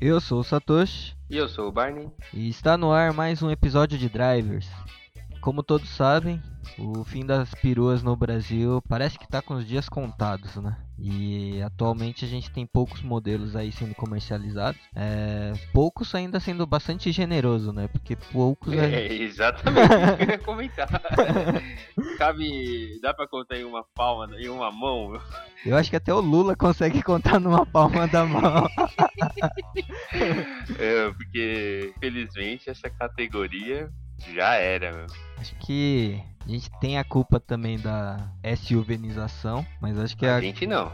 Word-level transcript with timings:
Eu 0.00 0.18
sou 0.18 0.40
o 0.40 0.44
Satoshi. 0.44 1.14
E 1.28 1.36
eu 1.36 1.46
sou 1.46 1.68
o 1.68 1.72
Barney. 1.72 2.08
E 2.32 2.48
está 2.48 2.78
no 2.78 2.90
ar 2.90 3.12
mais 3.12 3.42
um 3.42 3.50
episódio 3.50 3.98
de 3.98 4.08
Drivers. 4.08 4.66
Como 5.42 5.62
todos 5.62 5.90
sabem, 5.90 6.42
o 6.78 7.04
fim 7.04 7.24
das 7.24 7.54
peruas 7.54 8.02
no 8.02 8.16
Brasil 8.16 8.82
parece 8.88 9.18
que 9.18 9.24
está 9.24 9.42
com 9.42 9.54
os 9.54 9.66
dias 9.66 9.88
contados, 9.88 10.56
né? 10.56 10.76
E 11.02 11.62
atualmente 11.62 12.26
a 12.26 12.28
gente 12.28 12.50
tem 12.50 12.66
poucos 12.66 13.02
modelos 13.02 13.56
aí 13.56 13.72
sendo 13.72 13.94
comercializados. 13.94 14.78
É, 14.94 15.52
poucos 15.72 16.14
ainda 16.14 16.38
sendo 16.38 16.66
bastante 16.66 17.10
generoso, 17.10 17.72
né? 17.72 17.88
Porque 17.88 18.14
poucos. 18.14 18.74
É, 18.74 19.06
é 19.06 19.12
exatamente 19.12 19.92
eu 20.20 20.28
ia 20.28 20.38
comentar. 20.38 20.88
Cabe. 22.18 23.00
Dá 23.00 23.14
pra 23.14 23.26
contar 23.26 23.56
em 23.56 23.64
uma 23.64 23.82
palma, 23.94 24.28
em 24.38 24.48
uma 24.48 24.70
mão? 24.70 25.18
Eu 25.64 25.76
acho 25.76 25.88
que 25.88 25.96
até 25.96 26.12
o 26.12 26.20
Lula 26.20 26.54
consegue 26.54 27.02
contar 27.02 27.40
numa 27.40 27.64
palma 27.64 28.06
da 28.06 28.26
mão. 28.26 28.68
é, 30.78 31.10
porque, 31.12 31.94
felizmente, 31.98 32.68
essa 32.68 32.90
categoria 32.90 33.88
já 34.34 34.54
era, 34.54 34.92
meu. 34.92 35.29
Acho 35.40 35.54
que 35.56 36.22
a 36.46 36.48
gente 36.48 36.70
tem 36.80 36.98
a 36.98 37.04
culpa 37.04 37.38
também 37.38 37.78
da 37.78 38.32
SUVenização, 38.56 39.64
mas 39.80 39.98
acho 39.98 40.16
que 40.16 40.26
a. 40.26 40.36
A 40.36 40.40
gente 40.40 40.66
não. 40.66 40.90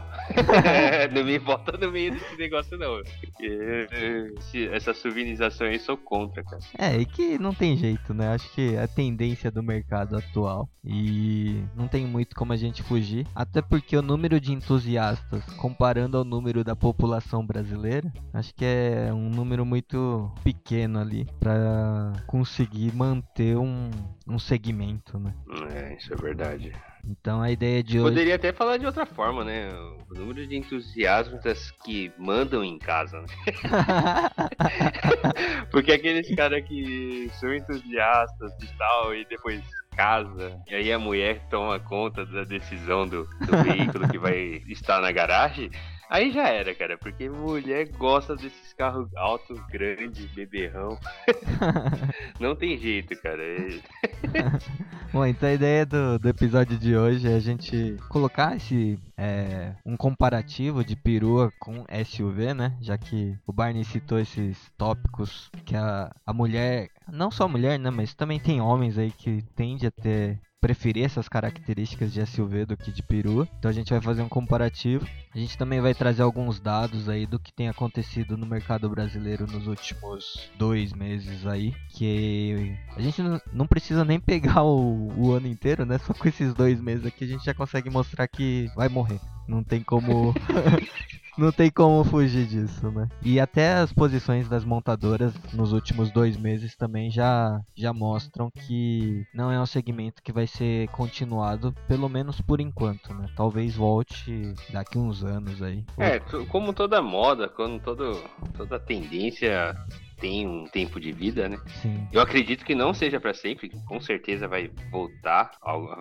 não 1.13 1.23
me 1.23 1.39
bota 1.39 1.77
no 1.77 1.91
meio 1.91 2.11
desse 2.11 2.37
negócio, 2.37 2.77
não. 2.77 3.01
Porque 3.21 4.67
essa 4.71 4.93
SUVenização 4.93 5.67
aí 5.67 5.79
sou 5.79 5.97
contra, 5.97 6.43
cara. 6.43 6.61
É, 6.77 6.97
e 6.97 7.05
que 7.05 7.39
não 7.39 7.53
tem 7.53 7.77
jeito, 7.77 8.13
né? 8.13 8.33
Acho 8.33 8.53
que 8.53 8.75
é 8.75 8.83
a 8.83 8.87
tendência 8.87 9.49
do 9.49 9.63
mercado 9.63 10.17
atual. 10.17 10.69
E 10.83 11.63
não 11.75 11.87
tem 11.87 12.05
muito 12.05 12.35
como 12.35 12.53
a 12.53 12.57
gente 12.57 12.83
fugir. 12.83 13.25
Até 13.33 13.61
porque 13.61 13.97
o 13.97 14.01
número 14.01 14.39
de 14.39 14.53
entusiastas, 14.53 15.43
comparando 15.55 16.17
ao 16.17 16.23
número 16.23 16.63
da 16.63 16.75
população 16.75 17.45
brasileira, 17.45 18.11
acho 18.33 18.53
que 18.53 18.63
é 18.63 19.11
um 19.13 19.29
número 19.29 19.65
muito 19.65 20.31
pequeno 20.43 20.99
ali 20.99 21.25
para 21.39 22.13
conseguir 22.25 22.93
manter 22.93 23.57
um, 23.57 23.89
um 24.27 24.39
segmento, 24.39 25.19
né? 25.19 25.33
É, 25.73 25.95
isso 25.95 26.13
é 26.13 26.17
verdade. 26.17 26.73
Então 27.05 27.41
a 27.41 27.49
ideia 27.49 27.81
de 27.81 27.99
hoje. 27.99 28.09
Poderia 28.09 28.35
até 28.35 28.51
falar 28.51 28.77
de 28.77 28.85
outra 28.85 29.05
forma, 29.05 29.43
né? 29.43 29.69
O 30.09 30.13
número 30.13 30.45
de 30.45 30.57
entusiastas 30.57 31.71
que 31.85 32.11
mandam 32.17 32.63
em 32.63 32.77
casa, 32.77 33.21
né? 33.21 33.27
Porque 35.71 35.91
aqueles 35.91 36.33
caras 36.35 36.63
que 36.65 37.29
são 37.39 37.53
entusiastas 37.53 38.51
e 38.61 38.67
tal, 38.77 39.15
e 39.15 39.25
depois 39.25 39.63
casa, 39.97 40.61
e 40.67 40.75
aí 40.75 40.93
a 40.93 40.99
mulher 40.99 41.41
toma 41.49 41.79
conta 41.79 42.23
da 42.23 42.43
decisão 42.43 43.07
do, 43.07 43.23
do 43.23 43.57
veículo 43.63 44.07
que 44.07 44.19
vai 44.19 44.61
estar 44.67 45.01
na 45.01 45.11
garagem. 45.11 45.71
Aí 46.09 46.31
já 46.31 46.47
era, 46.47 46.73
cara, 46.73 46.97
porque 46.97 47.29
mulher 47.29 47.89
gosta 47.89 48.35
desses 48.35 48.73
carros 48.73 49.13
altos, 49.15 49.59
grandes, 49.67 50.25
beberrão. 50.31 50.97
Não 52.39 52.55
tem 52.55 52.77
jeito, 52.77 53.13
cara. 53.21 53.43
Bom, 55.11 55.25
então 55.25 55.49
a 55.49 55.53
ideia 55.53 55.85
do, 55.85 56.17
do 56.17 56.29
episódio 56.29 56.77
de 56.77 56.95
hoje 56.95 57.29
é 57.29 57.35
a 57.35 57.39
gente 57.39 57.97
colocar 58.07 58.55
esse 58.55 58.97
é, 59.17 59.73
um 59.85 59.97
comparativo 59.97 60.83
de 60.83 60.95
perua 60.95 61.51
com 61.59 61.85
SUV, 62.05 62.53
né? 62.53 62.77
Já 62.79 62.97
que 62.97 63.37
o 63.45 63.51
Barney 63.51 63.83
citou 63.83 64.19
esses 64.19 64.71
tópicos 64.77 65.49
que 65.65 65.75
a, 65.75 66.13
a 66.25 66.33
mulher, 66.33 66.89
não 67.11 67.29
só 67.29 67.45
a 67.45 67.49
mulher, 67.49 67.77
né? 67.77 67.89
Mas 67.89 68.13
também 68.13 68.39
tem 68.39 68.61
homens 68.61 68.97
aí 68.97 69.11
que 69.11 69.41
tende 69.55 69.87
a 69.87 69.91
ter 69.91 70.39
preferir 70.59 71.05
essas 71.05 71.29
características 71.29 72.11
de 72.11 72.25
SUV 72.25 72.65
do 72.65 72.77
que 72.77 72.91
de 72.91 73.03
perua. 73.03 73.47
Então 73.57 73.69
a 73.69 73.73
gente 73.73 73.91
vai 73.91 74.01
fazer 74.01 74.21
um 74.21 74.29
comparativo. 74.29 75.07
A 75.33 75.37
gente 75.37 75.57
também 75.57 75.79
vai 75.79 75.93
trazer 75.93 76.23
alguns 76.23 76.59
dados 76.59 77.07
aí 77.07 77.25
do 77.25 77.39
que 77.39 77.53
tem 77.53 77.69
acontecido 77.69 78.37
no 78.37 78.45
mercado 78.45 78.89
brasileiro 78.89 79.45
nos 79.45 79.67
últimos 79.67 80.49
dois 80.57 80.93
meses 80.93 81.45
aí. 81.45 81.73
Que 81.89 82.75
a 82.95 83.01
gente 83.01 83.21
não 83.53 83.67
precisa 83.67 84.03
nem 84.03 84.19
pegar 84.19 84.63
o, 84.63 85.11
o 85.17 85.31
ano 85.31 85.47
inteiro, 85.47 85.85
né? 85.85 85.97
Só 85.99 86.13
com 86.13 86.27
esses 86.27 86.53
dois 86.53 86.81
meses 86.81 87.05
aqui 87.05 87.23
a 87.23 87.27
gente 87.27 87.45
já 87.45 87.53
consegue 87.53 87.89
mostrar 87.89 88.27
que 88.27 88.69
vai 88.75 88.89
morrer. 88.89 89.19
Não 89.47 89.63
tem 89.63 89.81
como 89.81 90.33
Não 91.37 91.51
tem 91.51 91.69
como 91.69 92.03
fugir 92.03 92.47
disso, 92.47 92.89
né? 92.91 93.07
E 93.21 93.39
até 93.39 93.75
as 93.75 93.93
posições 93.93 94.49
das 94.49 94.65
montadoras 94.65 95.33
nos 95.53 95.71
últimos 95.71 96.11
dois 96.11 96.35
meses 96.35 96.75
também 96.75 97.11
já, 97.11 97.61
já 97.75 97.93
mostram 97.93 98.49
que 98.49 99.23
não 99.33 99.51
é 99.51 99.61
um 99.61 99.65
segmento 99.65 100.23
que 100.23 100.31
vai 100.31 100.47
ser 100.47 100.87
continuado, 100.89 101.73
pelo 101.87 102.09
menos 102.09 102.41
por 102.41 102.59
enquanto, 102.59 103.13
né? 103.13 103.27
Talvez 103.35 103.75
volte 103.75 104.53
daqui 104.71 104.97
uns 104.97 105.23
anos 105.23 105.61
aí. 105.61 105.85
É, 105.97 106.19
como 106.49 106.73
toda 106.73 107.01
moda, 107.01 107.47
quando 107.47 107.79
todo, 107.81 108.19
toda 108.55 108.79
tendência 108.79 109.75
tem 110.19 110.47
um 110.47 110.65
tempo 110.65 110.99
de 110.99 111.11
vida, 111.11 111.47
né? 111.47 111.57
Sim. 111.81 112.07
Eu 112.11 112.21
acredito 112.21 112.65
que 112.65 112.75
não 112.75 112.93
seja 112.93 113.19
para 113.19 113.33
sempre, 113.33 113.69
com 113.85 113.99
certeza 113.99 114.47
vai 114.47 114.69
voltar, 114.91 115.51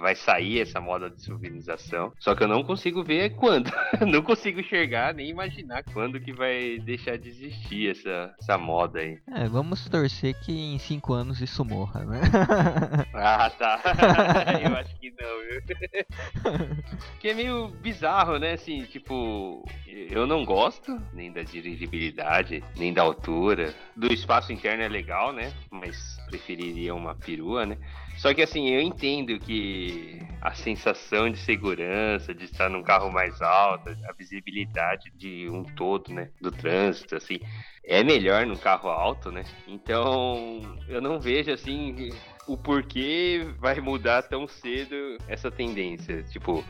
vai 0.01 0.15
sair 0.15 0.61
essa 0.61 0.81
moda 0.81 1.11
de 1.11 1.21
civilização. 1.23 2.13
Só 2.19 2.35
que 2.35 2.43
eu 2.43 2.49
não 2.49 2.63
consigo 2.63 3.03
ver 3.03 3.35
quando. 3.37 3.71
não 4.07 4.23
consigo 4.23 4.61
enxergar 4.61 5.15
nem 5.15 5.29
imaginar 5.29 5.83
quando 5.93 6.21
que 6.21 6.33
vai 6.33 6.79
deixar 6.79 7.19
de 7.19 7.29
existir 7.29 7.91
essa, 7.91 8.35
essa 8.41 8.59
moda 8.59 9.01
aí. 9.01 9.19
É, 9.35 9.49
vamos 9.49 9.89
torcer 9.89 10.35
que 10.41 10.53
em 10.53 10.79
cinco 10.79 11.13
anos 11.13 11.41
isso 11.41 11.65
morra, 11.65 12.05
né? 12.05 12.21
ah, 13.15 13.51
tá. 13.51 13.81
eu 14.63 14.77
acho 14.77 14.97
que 14.99 15.11
não, 15.11 15.41
viu? 15.43 16.77
que 17.21 17.29
é 17.29 17.35
meio 17.35 17.69
bizarro, 17.69 18.39
né? 18.39 18.53
Assim, 18.53 18.85
tipo, 18.85 19.65
eu 19.87 20.27
não 20.27 20.45
gosto 20.45 21.01
nem 21.13 21.33
da 21.33 21.43
dirigibilidade, 21.43 22.63
nem 22.77 22.93
da 22.93 23.03
altura. 23.03 23.75
Do 23.95 24.06
espaço 24.13 24.53
interno 24.53 24.83
é 24.83 24.89
legal, 24.89 25.33
né? 25.33 25.53
Mas 25.71 26.19
preferiria 26.27 26.95
uma 26.95 27.15
perua, 27.15 27.67
né? 27.67 27.79
Só 28.17 28.33
que 28.33 28.43
assim, 28.43 28.69
eu 28.69 28.81
entendo 28.81 29.39
que 29.39 30.21
a 30.41 30.55
sensação 30.55 31.31
de 31.31 31.39
segurança, 31.39 32.35
de 32.35 32.45
estar 32.45 32.69
num 32.69 32.83
carro 32.83 33.11
mais 33.13 33.41
alto, 33.43 33.91
a 34.09 34.13
visibilidade 34.13 35.11
de 35.15 35.49
um 35.51 35.63
todo, 35.63 36.13
né? 36.13 36.31
Do 36.41 36.51
trânsito, 36.51 37.17
assim, 37.17 37.39
é 37.85 38.03
melhor 38.03 38.47
num 38.47 38.57
carro 38.57 38.89
alto, 38.89 39.31
né? 39.31 39.45
Então, 39.67 40.63
eu 40.89 41.01
não 41.01 41.21
vejo 41.21 41.51
assim 41.53 42.11
o 42.47 42.57
porquê 42.57 43.47
vai 43.59 43.81
mudar 43.81 44.23
tão 44.23 44.47
cedo 44.47 45.19
essa 45.29 45.51
tendência. 45.51 46.23
Tipo, 46.23 46.65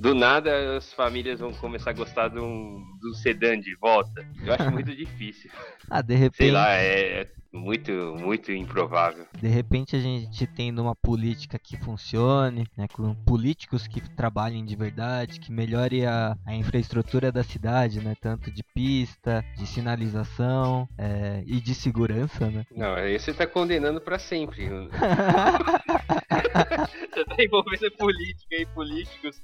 do 0.00 0.14
nada 0.14 0.76
as 0.76 0.92
famílias 0.92 1.40
vão 1.40 1.52
começar 1.52 1.90
a 1.90 1.92
gostar 1.92 2.28
de 2.28 2.38
um, 2.40 2.82
um 3.04 3.14
sedã 3.14 3.58
de 3.58 3.76
volta. 3.76 4.26
Eu 4.42 4.54
acho 4.54 4.70
muito 4.70 4.94
difícil. 4.94 5.50
Ah, 5.92 6.02
de 6.02 6.14
repente. 6.14 6.36
Sei 6.36 6.52
lá, 6.52 6.72
é, 6.74 7.26
muito, 7.52 7.90
muito 8.16 8.52
improvável. 8.52 9.26
De 9.40 9.48
repente 9.48 9.96
a 9.96 9.98
gente 9.98 10.46
tendo 10.46 10.80
uma 10.80 10.94
política 10.94 11.58
que 11.58 11.76
funcione, 11.78 12.64
né, 12.76 12.86
com 12.92 13.12
políticos 13.24 13.88
que 13.88 14.00
trabalhem 14.14 14.64
de 14.64 14.76
verdade, 14.76 15.40
que 15.40 15.50
melhore 15.50 16.06
a, 16.06 16.36
a 16.46 16.54
infraestrutura 16.54 17.32
da 17.32 17.42
cidade, 17.42 18.00
né, 18.00 18.14
tanto 18.20 18.52
de 18.52 18.62
pista, 18.62 19.44
de 19.56 19.66
sinalização 19.66 20.88
é, 20.96 21.42
e 21.44 21.60
de 21.60 21.74
segurança, 21.74 22.48
né? 22.48 22.64
Não, 22.70 22.94
aí 22.94 23.18
você 23.18 23.34
tá 23.34 23.46
condenando 23.46 24.00
para 24.00 24.18
sempre. 24.18 24.68
você 27.12 27.24
tá 27.24 27.36
envolvendo 27.42 27.90
política 27.92 28.56
e 28.56 28.66
políticos. 28.66 29.42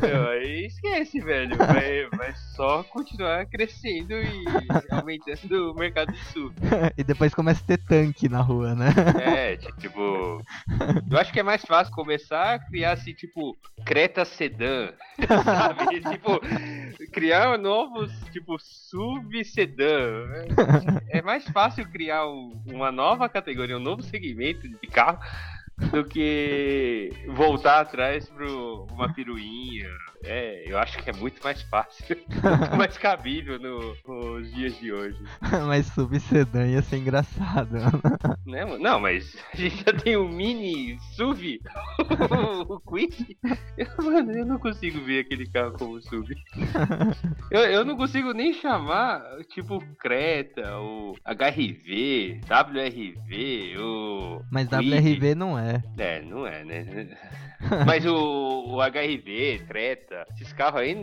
Meu, 0.00 0.28
aí 0.28 0.66
esquece, 0.66 1.20
velho. 1.20 1.56
Vai, 1.56 2.08
vai 2.16 2.34
só 2.54 2.82
continuar 2.84 3.46
crescendo 3.46 4.14
e 4.14 4.44
aumentando 4.90 5.72
o 5.72 5.74
mercado 5.74 6.12
de 6.12 6.24
sul. 6.26 6.52
e 6.96 7.04
depois 7.04 7.34
começa 7.34 7.62
a 7.62 7.66
ter 7.66 7.78
tanque 7.78 8.28
na 8.28 8.40
rua, 8.40 8.74
né? 8.74 8.88
É, 9.20 9.56
tipo. 9.56 10.42
Eu 11.10 11.18
acho 11.18 11.32
que 11.32 11.40
é 11.40 11.42
mais 11.42 11.64
fácil 11.64 11.92
começar 11.94 12.54
a 12.54 12.58
criar 12.58 12.92
assim, 12.92 13.12
tipo, 13.12 13.56
Creta 13.84 14.24
Sedan, 14.24 14.92
sabe? 15.44 16.00
tipo, 16.10 16.40
criar 17.12 17.58
novos, 17.58 18.12
tipo, 18.32 18.58
SUV 18.58 19.44
Sedan. 19.44 20.26
É, 21.10 21.18
é 21.18 21.22
mais 21.22 21.44
fácil 21.48 21.88
criar 21.90 22.26
um, 22.26 22.60
uma 22.66 22.92
nova 22.92 23.28
categoria, 23.28 23.76
um 23.76 23.80
novo 23.80 24.02
segmento 24.02 24.68
de 24.68 24.86
carro 24.88 25.18
do 25.90 26.04
que 26.04 27.10
voltar 27.28 27.80
atrás 27.80 28.28
para 28.28 28.46
uma 28.46 29.12
piruinha. 29.12 29.88
É, 30.24 30.64
eu 30.66 30.78
acho 30.78 30.98
que 31.02 31.10
é 31.10 31.12
muito 31.12 31.42
mais 31.42 31.62
fácil, 31.62 32.16
muito 32.28 32.76
mais 32.76 32.98
cabível 32.98 33.58
no, 33.58 33.96
nos 34.06 34.52
dias 34.52 34.76
de 34.78 34.92
hoje. 34.92 35.18
mas 35.66 35.86
subsedã 35.86 36.66
ia 36.66 36.82
ser 36.82 36.98
engraçado. 36.98 37.76
Né, 38.48 38.64
não, 38.78 38.98
mas 38.98 39.36
a 39.52 39.56
gente 39.58 39.84
já 39.84 39.92
tem 39.92 40.16
o 40.16 40.24
um 40.24 40.28
mini 40.30 40.98
SUV, 41.14 41.60
o 42.66 42.80
Quick. 42.80 43.36
Mano, 44.02 44.32
eu 44.32 44.46
não 44.46 44.58
consigo 44.58 45.04
ver 45.04 45.20
aquele 45.20 45.46
carro 45.46 45.72
como 45.72 46.00
SUV. 46.00 46.34
Eu, 47.50 47.60
eu 47.60 47.84
não 47.84 47.94
consigo 47.94 48.32
nem 48.32 48.54
chamar, 48.54 49.22
tipo, 49.50 49.84
Creta, 49.98 50.78
o 50.78 51.14
HRV, 51.26 52.40
WRV, 52.48 53.76
o. 53.78 54.42
Mas 54.50 54.66
WRV 54.70 55.34
não 55.34 55.58
é. 55.58 55.82
É, 55.98 56.22
não 56.22 56.46
é, 56.46 56.64
né? 56.64 57.18
Mas 57.86 58.06
o, 58.06 58.14
o 58.14 58.80
HRV, 58.80 59.64
Treta, 59.66 60.26
esses 60.34 60.52
carros 60.52 60.80
aí, 60.80 60.96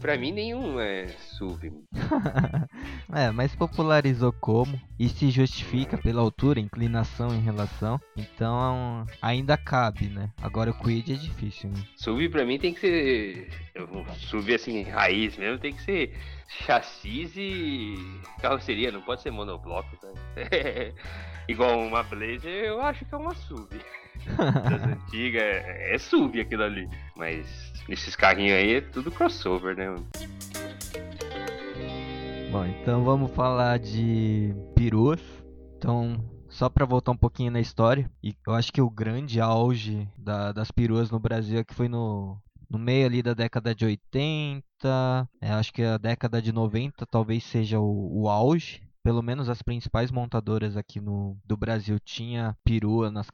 pra 0.00 0.16
mim 0.16 0.32
nenhum 0.32 0.78
é 0.78 1.08
SUV. 1.08 1.72
é, 3.12 3.30
mas 3.32 3.54
popularizou 3.54 4.32
como 4.32 4.80
e 4.98 5.08
se 5.08 5.30
justifica 5.30 5.98
pela 5.98 6.20
altura, 6.20 6.60
inclinação 6.60 7.34
em 7.34 7.40
relação. 7.40 8.00
Então 8.16 9.06
ainda 9.20 9.56
cabe, 9.56 10.06
né? 10.06 10.30
Agora 10.40 10.70
o 10.70 10.78
Quid 10.78 11.12
é 11.12 11.16
difícil, 11.16 11.70
né? 11.70 11.82
SUV 11.96 12.28
pra 12.28 12.44
mim 12.44 12.58
tem 12.58 12.72
que 12.72 12.80
ser. 12.80 13.50
SUV 14.28 14.54
assim, 14.54 14.82
raiz 14.82 15.36
mesmo, 15.36 15.58
tem 15.58 15.72
que 15.72 15.82
ser 15.82 16.16
chassis 16.48 17.36
e 17.36 17.96
carroceria, 18.40 18.90
não 18.90 19.02
pode 19.02 19.22
ser 19.22 19.30
monobloco, 19.30 19.96
tá? 19.96 20.08
Igual 21.48 21.78
uma 21.78 22.02
Blazer, 22.02 22.64
eu 22.64 22.80
acho 22.80 23.04
que 23.04 23.14
é 23.14 23.18
uma 23.18 23.34
SUV. 23.34 23.80
Das 24.26 24.82
antigas, 24.82 25.42
é, 25.42 25.94
é 25.94 25.98
SUV 25.98 26.40
aquilo 26.40 26.62
ali. 26.62 26.88
Mas 27.16 27.72
esses 27.88 28.14
carrinhos 28.14 28.54
aí 28.54 28.74
é 28.74 28.80
tudo 28.80 29.10
crossover, 29.10 29.76
né? 29.76 29.94
Bom, 32.50 32.64
então 32.64 33.04
vamos 33.04 33.30
falar 33.32 33.78
de 33.78 34.54
peruas. 34.74 35.20
Então, 35.76 36.24
só 36.48 36.68
para 36.68 36.86
voltar 36.86 37.12
um 37.12 37.16
pouquinho 37.16 37.52
na 37.52 37.60
história, 37.60 38.10
e 38.22 38.34
eu 38.46 38.54
acho 38.54 38.72
que 38.72 38.80
o 38.80 38.90
grande 38.90 39.40
auge 39.40 40.08
da, 40.18 40.50
das 40.52 40.70
peruas 40.70 41.10
no 41.10 41.20
Brasil 41.20 41.58
é 41.60 41.64
que 41.64 41.74
foi 41.74 41.88
no, 41.88 42.36
no 42.68 42.78
meio 42.78 43.06
ali 43.06 43.22
da 43.22 43.34
década 43.34 43.74
de 43.74 43.84
80, 43.84 44.64
é, 45.40 45.50
acho 45.50 45.72
que 45.72 45.82
a 45.82 45.98
década 45.98 46.40
de 46.42 46.52
90 46.52 47.06
talvez 47.06 47.44
seja 47.44 47.78
o, 47.78 48.22
o 48.22 48.28
auge 48.28 48.87
pelo 49.02 49.22
menos 49.22 49.48
as 49.48 49.62
principais 49.62 50.10
montadoras 50.10 50.76
aqui 50.76 51.00
no 51.00 51.36
do 51.44 51.56
Brasil 51.56 51.98
tinha 51.98 52.56
perua 52.64 53.10
nas 53.10 53.28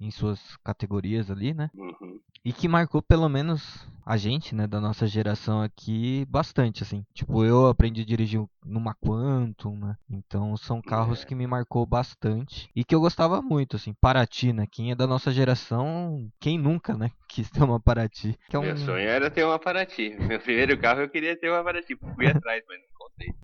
em 0.00 0.10
suas 0.10 0.56
categorias 0.64 1.30
ali, 1.30 1.54
né? 1.54 1.70
Uhum. 1.74 2.20
E 2.44 2.52
que 2.52 2.68
marcou 2.68 3.02
pelo 3.02 3.28
menos 3.28 3.86
a 4.06 4.16
gente, 4.16 4.54
né, 4.54 4.68
da 4.68 4.80
nossa 4.80 5.04
geração 5.04 5.60
aqui 5.62 6.24
bastante, 6.28 6.84
assim. 6.84 7.04
Tipo, 7.12 7.44
eu 7.44 7.66
aprendi 7.66 8.02
a 8.02 8.04
dirigir 8.04 8.40
numa 8.64 8.94
Quantum, 8.94 9.76
né? 9.76 9.96
Então 10.08 10.56
são 10.56 10.80
carros 10.80 11.22
é. 11.22 11.26
que 11.26 11.34
me 11.34 11.44
marcou 11.44 11.84
bastante 11.84 12.70
e 12.74 12.84
que 12.84 12.94
eu 12.94 13.00
gostava 13.00 13.42
muito, 13.42 13.74
assim. 13.74 13.92
Paraty, 14.00 14.52
né? 14.52 14.64
Quem 14.70 14.92
é 14.92 14.94
da 14.94 15.08
nossa 15.08 15.32
geração, 15.32 16.30
quem 16.38 16.56
nunca, 16.56 16.94
né, 16.94 17.10
quis 17.28 17.50
ter 17.50 17.64
uma 17.64 17.80
Paraty. 17.80 18.38
É 18.52 18.58
um... 18.58 18.62
Meu 18.62 18.76
sonho 18.76 19.08
era 19.08 19.28
ter 19.28 19.44
uma 19.44 19.58
Paraty. 19.58 20.16
Meu 20.20 20.38
primeiro 20.38 20.78
carro 20.78 21.00
eu 21.00 21.08
queria 21.08 21.36
ter 21.36 21.50
uma 21.50 21.64
Paraty. 21.64 21.96
Fui 22.14 22.28
atrás, 22.28 22.62
mas 22.68 22.78
não. 22.78 22.95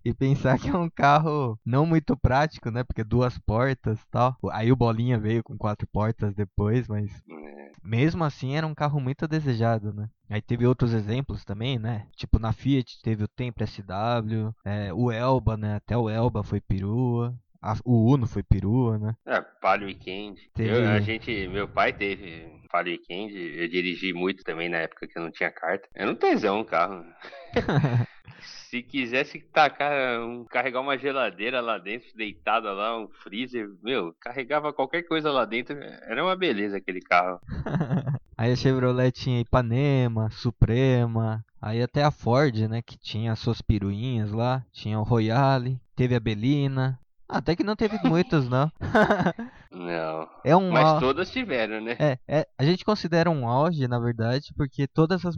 E 0.03 0.13
pensar 0.13 0.59
que 0.59 0.69
é 0.69 0.77
um 0.77 0.89
carro 0.89 1.57
não 1.65 1.85
muito 1.85 2.15
prático, 2.17 2.69
né? 2.69 2.83
Porque 2.83 3.03
duas 3.03 3.37
portas 3.39 3.99
tal. 4.11 4.37
Aí 4.51 4.71
o 4.71 4.75
Bolinha 4.75 5.17
veio 5.17 5.43
com 5.43 5.57
quatro 5.57 5.87
portas 5.87 6.33
depois, 6.33 6.87
mas 6.87 7.11
é. 7.29 7.71
mesmo 7.83 8.23
assim 8.23 8.55
era 8.55 8.67
um 8.67 8.75
carro 8.75 8.99
muito 8.99 9.27
desejado, 9.27 9.93
né? 9.93 10.09
Aí 10.29 10.41
teve 10.41 10.65
outros 10.65 10.93
exemplos 10.93 11.43
também, 11.43 11.77
né? 11.79 12.07
Tipo 12.15 12.39
na 12.39 12.53
Fiat 12.53 13.01
teve 13.01 13.23
o 13.23 13.27
Tempra 13.27 13.65
SW, 13.65 14.53
é, 14.65 14.93
o 14.93 15.11
Elba, 15.11 15.57
né? 15.57 15.75
Até 15.75 15.97
o 15.97 16.09
Elba 16.09 16.43
foi 16.43 16.59
perua. 16.61 17.35
A, 17.61 17.77
o 17.85 18.11
Uno 18.11 18.27
foi 18.27 18.43
perua, 18.43 18.99
né? 18.99 19.15
É, 19.25 19.39
Palio 19.39 19.87
Weekend. 19.87 20.37
Teve... 20.53 20.69
Eu, 20.69 20.89
a 20.89 20.99
gente, 20.99 21.47
meu 21.47 21.65
pai 21.65 21.93
teve 21.93 22.61
Palio 22.69 22.91
Weekend, 22.91 23.33
eu 23.33 23.69
dirigi 23.69 24.11
muito 24.11 24.43
também 24.43 24.67
na 24.67 24.79
época 24.79 25.07
que 25.07 25.17
eu 25.17 25.23
não 25.23 25.31
tinha 25.31 25.49
carta. 25.49 25.87
Eu 25.95 26.07
não 26.07 26.15
tesão 26.15 26.59
um 26.59 26.65
carro. 26.65 27.05
Se 28.39 28.81
quisesse 28.81 29.39
tacar, 29.39 30.21
um, 30.21 30.45
carregar 30.45 30.81
uma 30.81 30.97
geladeira 30.97 31.61
lá 31.61 31.77
dentro, 31.77 32.07
deitada 32.15 32.71
lá, 32.71 32.97
um 32.97 33.07
freezer, 33.07 33.69
meu, 33.83 34.13
carregava 34.19 34.73
qualquer 34.73 35.03
coisa 35.03 35.31
lá 35.31 35.45
dentro, 35.45 35.77
era 35.77 36.23
uma 36.23 36.35
beleza 36.35 36.77
aquele 36.77 37.01
carro. 37.01 37.39
Aí 38.35 38.51
a 38.51 38.55
Chevrolet 38.55 39.11
tinha 39.11 39.39
Ipanema, 39.39 40.29
Suprema, 40.31 41.45
aí 41.61 41.81
até 41.81 42.03
a 42.03 42.09
Ford, 42.09 42.67
né, 42.67 42.81
que 42.81 42.97
tinha 42.97 43.31
as 43.31 43.39
suas 43.39 43.61
piruinhas 43.61 44.31
lá, 44.31 44.65
tinha 44.71 44.99
o 44.99 45.03
Royale, 45.03 45.79
teve 45.95 46.15
a 46.15 46.19
Belina, 46.19 46.99
até 47.29 47.55
que 47.55 47.63
não 47.63 47.75
teve 47.75 47.97
muitas, 48.03 48.49
não. 48.49 48.71
Não. 49.73 50.29
É 50.43 50.55
um 50.55 50.71
Mas 50.71 50.85
au... 50.85 50.99
todas 50.99 51.31
tiveram, 51.31 51.81
né? 51.81 51.95
É, 51.99 52.19
é, 52.27 52.47
a 52.57 52.63
gente 52.63 52.85
considera 52.85 53.29
um 53.29 53.47
auge, 53.47 53.87
na 53.87 53.99
verdade, 53.99 54.53
porque 54.55 54.87
todas 54.87 55.25
as 55.25 55.35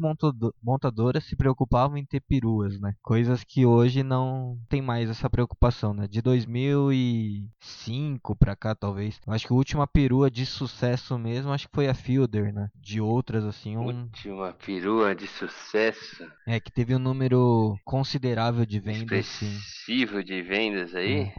montadoras 0.61 1.23
se 1.23 1.35
preocupavam 1.35 1.97
em 1.97 2.05
ter 2.05 2.21
peruas, 2.21 2.79
né? 2.79 2.93
Coisas 3.01 3.43
que 3.43 3.65
hoje 3.65 4.03
não 4.03 4.59
tem 4.69 4.81
mais 4.81 5.09
essa 5.09 5.29
preocupação, 5.29 5.93
né? 5.93 6.07
De 6.07 6.21
2005 6.21 8.35
pra 8.35 8.55
cá, 8.55 8.75
talvez. 8.75 9.19
Eu 9.25 9.33
acho 9.33 9.47
que 9.47 9.53
a 9.53 9.55
última 9.55 9.87
perua 9.87 10.29
de 10.29 10.45
sucesso 10.45 11.17
mesmo, 11.17 11.51
acho 11.51 11.67
que 11.67 11.75
foi 11.75 11.87
a 11.87 11.93
Fielder, 11.93 12.53
né? 12.53 12.69
De 12.75 12.99
outras, 12.99 13.45
assim, 13.45 13.77
um... 13.77 13.85
Última 13.85 14.53
perua 14.53 15.15
de 15.15 15.27
sucesso? 15.27 16.29
É, 16.45 16.59
que 16.59 16.71
teve 16.71 16.95
um 16.95 16.99
número 16.99 17.77
considerável 17.85 18.65
de 18.65 18.79
vendas, 18.79 19.03
Expressivo 19.03 20.17
sim. 20.17 20.23
de 20.23 20.41
vendas 20.41 20.93
aí? 20.93 21.21
É. 21.21 21.33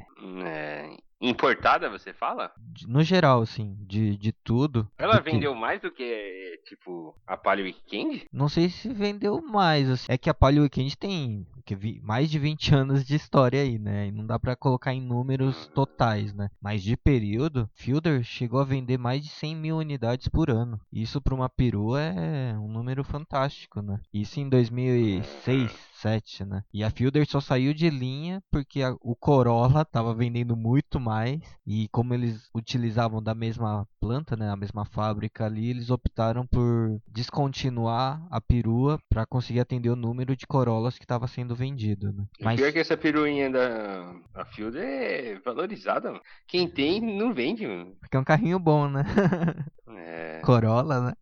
é 0.44 0.96
Importada, 1.20 1.88
você 1.88 2.12
fala? 2.12 2.52
No 2.86 3.02
geral, 3.02 3.40
assim, 3.40 3.74
de, 3.80 4.16
de 4.16 4.32
tudo. 4.32 4.88
Ela 4.98 5.18
vendeu 5.20 5.54
que... 5.54 5.60
mais 5.60 5.80
do 5.80 5.90
que, 5.90 6.60
tipo, 6.66 7.16
a 7.26 7.36
Palio 7.36 7.64
Weekend? 7.64 8.26
Não 8.30 8.48
sei 8.48 8.68
se 8.68 8.88
vendeu 8.92 9.40
mais, 9.40 9.88
assim. 9.88 10.06
É 10.08 10.18
que 10.18 10.28
a 10.28 10.34
Palio 10.34 10.62
Weekend 10.62 10.96
tem 10.96 11.46
que 11.66 11.74
vi, 11.74 12.00
mais 12.00 12.30
de 12.30 12.38
20 12.38 12.74
anos 12.74 13.04
de 13.04 13.16
história 13.16 13.60
aí, 13.60 13.76
né? 13.76 14.06
E 14.06 14.12
não 14.12 14.24
dá 14.24 14.38
para 14.38 14.54
colocar 14.54 14.94
em 14.94 15.00
números 15.00 15.66
totais, 15.74 16.32
né? 16.32 16.48
Mas 16.60 16.82
de 16.82 16.96
período, 16.96 17.68
Fielder 17.74 18.22
chegou 18.22 18.60
a 18.60 18.64
vender 18.64 18.96
mais 18.96 19.22
de 19.22 19.28
100 19.28 19.56
mil 19.56 19.76
unidades 19.78 20.28
por 20.28 20.48
ano. 20.48 20.80
Isso 20.92 21.20
para 21.20 21.34
uma 21.34 21.48
perua 21.48 22.00
é 22.00 22.56
um 22.56 22.68
número 22.68 23.02
fantástico, 23.02 23.82
né? 23.82 23.98
Isso 24.14 24.38
em 24.38 24.48
2006, 24.48 25.72
7, 25.96 26.44
né? 26.44 26.62
E 26.72 26.84
a 26.84 26.90
Fielder 26.90 27.26
só 27.26 27.40
saiu 27.40 27.74
de 27.74 27.90
linha 27.90 28.42
porque 28.50 28.82
a, 28.82 28.94
o 29.00 29.16
Corolla 29.16 29.84
tava 29.84 30.14
vendendo 30.14 30.56
muito 30.56 31.00
mais 31.00 31.40
e 31.66 31.88
como 31.88 32.14
eles 32.14 32.48
utilizavam 32.54 33.22
da 33.22 33.34
mesma 33.34 33.88
planta, 33.98 34.36
né, 34.36 34.48
a 34.48 34.56
mesma 34.56 34.84
fábrica 34.84 35.46
ali, 35.46 35.70
eles 35.70 35.90
optaram 35.90 36.46
por 36.46 37.00
descontinuar 37.08 38.24
a 38.30 38.40
perua 38.40 39.00
para 39.08 39.26
conseguir 39.26 39.60
atender 39.60 39.90
o 39.90 39.96
número 39.96 40.36
de 40.36 40.46
Corollas 40.46 40.96
que 40.96 41.04
estava 41.04 41.26
sendo 41.26 41.56
vendido, 41.56 42.12
né? 42.12 42.25
Mas... 42.41 42.61
Pior 42.61 42.73
que 42.73 42.79
essa 42.79 42.97
peruinha 42.97 43.50
da 43.50 44.14
a 44.35 44.44
Fielder 44.44 44.82
é 44.82 45.38
valorizada, 45.44 46.11
mano. 46.11 46.23
Quem 46.47 46.69
tem 46.69 47.00
não 47.00 47.32
vende, 47.32 47.67
mano. 47.67 47.97
Porque 48.00 48.17
é 48.17 48.20
um 48.20 48.25
carrinho 48.25 48.58
bom, 48.58 48.88
né? 48.88 49.03
É. 49.99 50.41
Corolla, 50.44 51.00
né? 51.00 51.12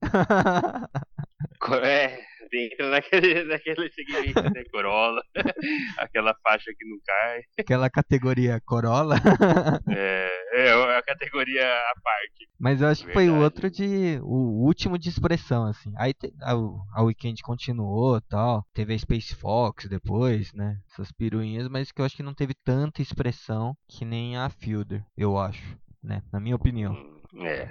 é, 1.85 2.21
entra 2.55 2.91
naquele, 2.91 3.45
naquele 3.45 3.91
segmento, 3.93 4.43
né? 4.43 4.65
Corolla, 4.71 5.23
aquela 5.99 6.35
faixa 6.43 6.71
que 6.77 6.85
não 6.89 6.99
cai. 7.05 7.43
Aquela 7.59 7.91
categoria 7.91 8.61
Corolla. 8.65 9.17
é, 9.91 10.67
é 10.67 10.96
a 10.96 11.03
categoria 11.03 11.65
à 11.65 11.93
parte. 12.03 12.49
Mas 12.58 12.81
eu 12.81 12.89
acho 12.89 13.05
que 13.06 13.13
foi 13.13 13.29
o 13.29 13.41
outro 13.41 13.70
de. 13.70 14.19
o 14.23 14.65
último 14.65 14.99
de 14.99 15.08
expressão, 15.08 15.67
assim. 15.67 15.93
Aí 15.96 16.15
a, 16.43 16.53
a 16.94 17.03
Weekend 17.03 17.43
continuou 17.43 18.20
tal. 18.23 18.65
Teve 18.73 18.94
a 18.94 18.99
Space 18.99 19.34
Fox 19.34 19.87
depois, 19.89 20.53
né? 20.53 20.79
Essas 20.91 21.13
piruinhas, 21.13 21.69
mas 21.69 21.93
que 21.93 22.01
eu 22.01 22.05
acho 22.05 22.17
que 22.17 22.23
não 22.23 22.34
teve 22.34 22.55
tanta 22.65 23.03
expressão 23.03 23.77
que 23.89 24.05
nem 24.05 24.37
a 24.37 24.49
Fielder, 24.49 25.05
eu 25.17 25.39
acho, 25.39 25.77
né? 26.03 26.23
Na 26.32 26.41
minha 26.41 26.56
opinião. 26.56 26.94
Hum, 26.94 27.46
é, 27.46 27.69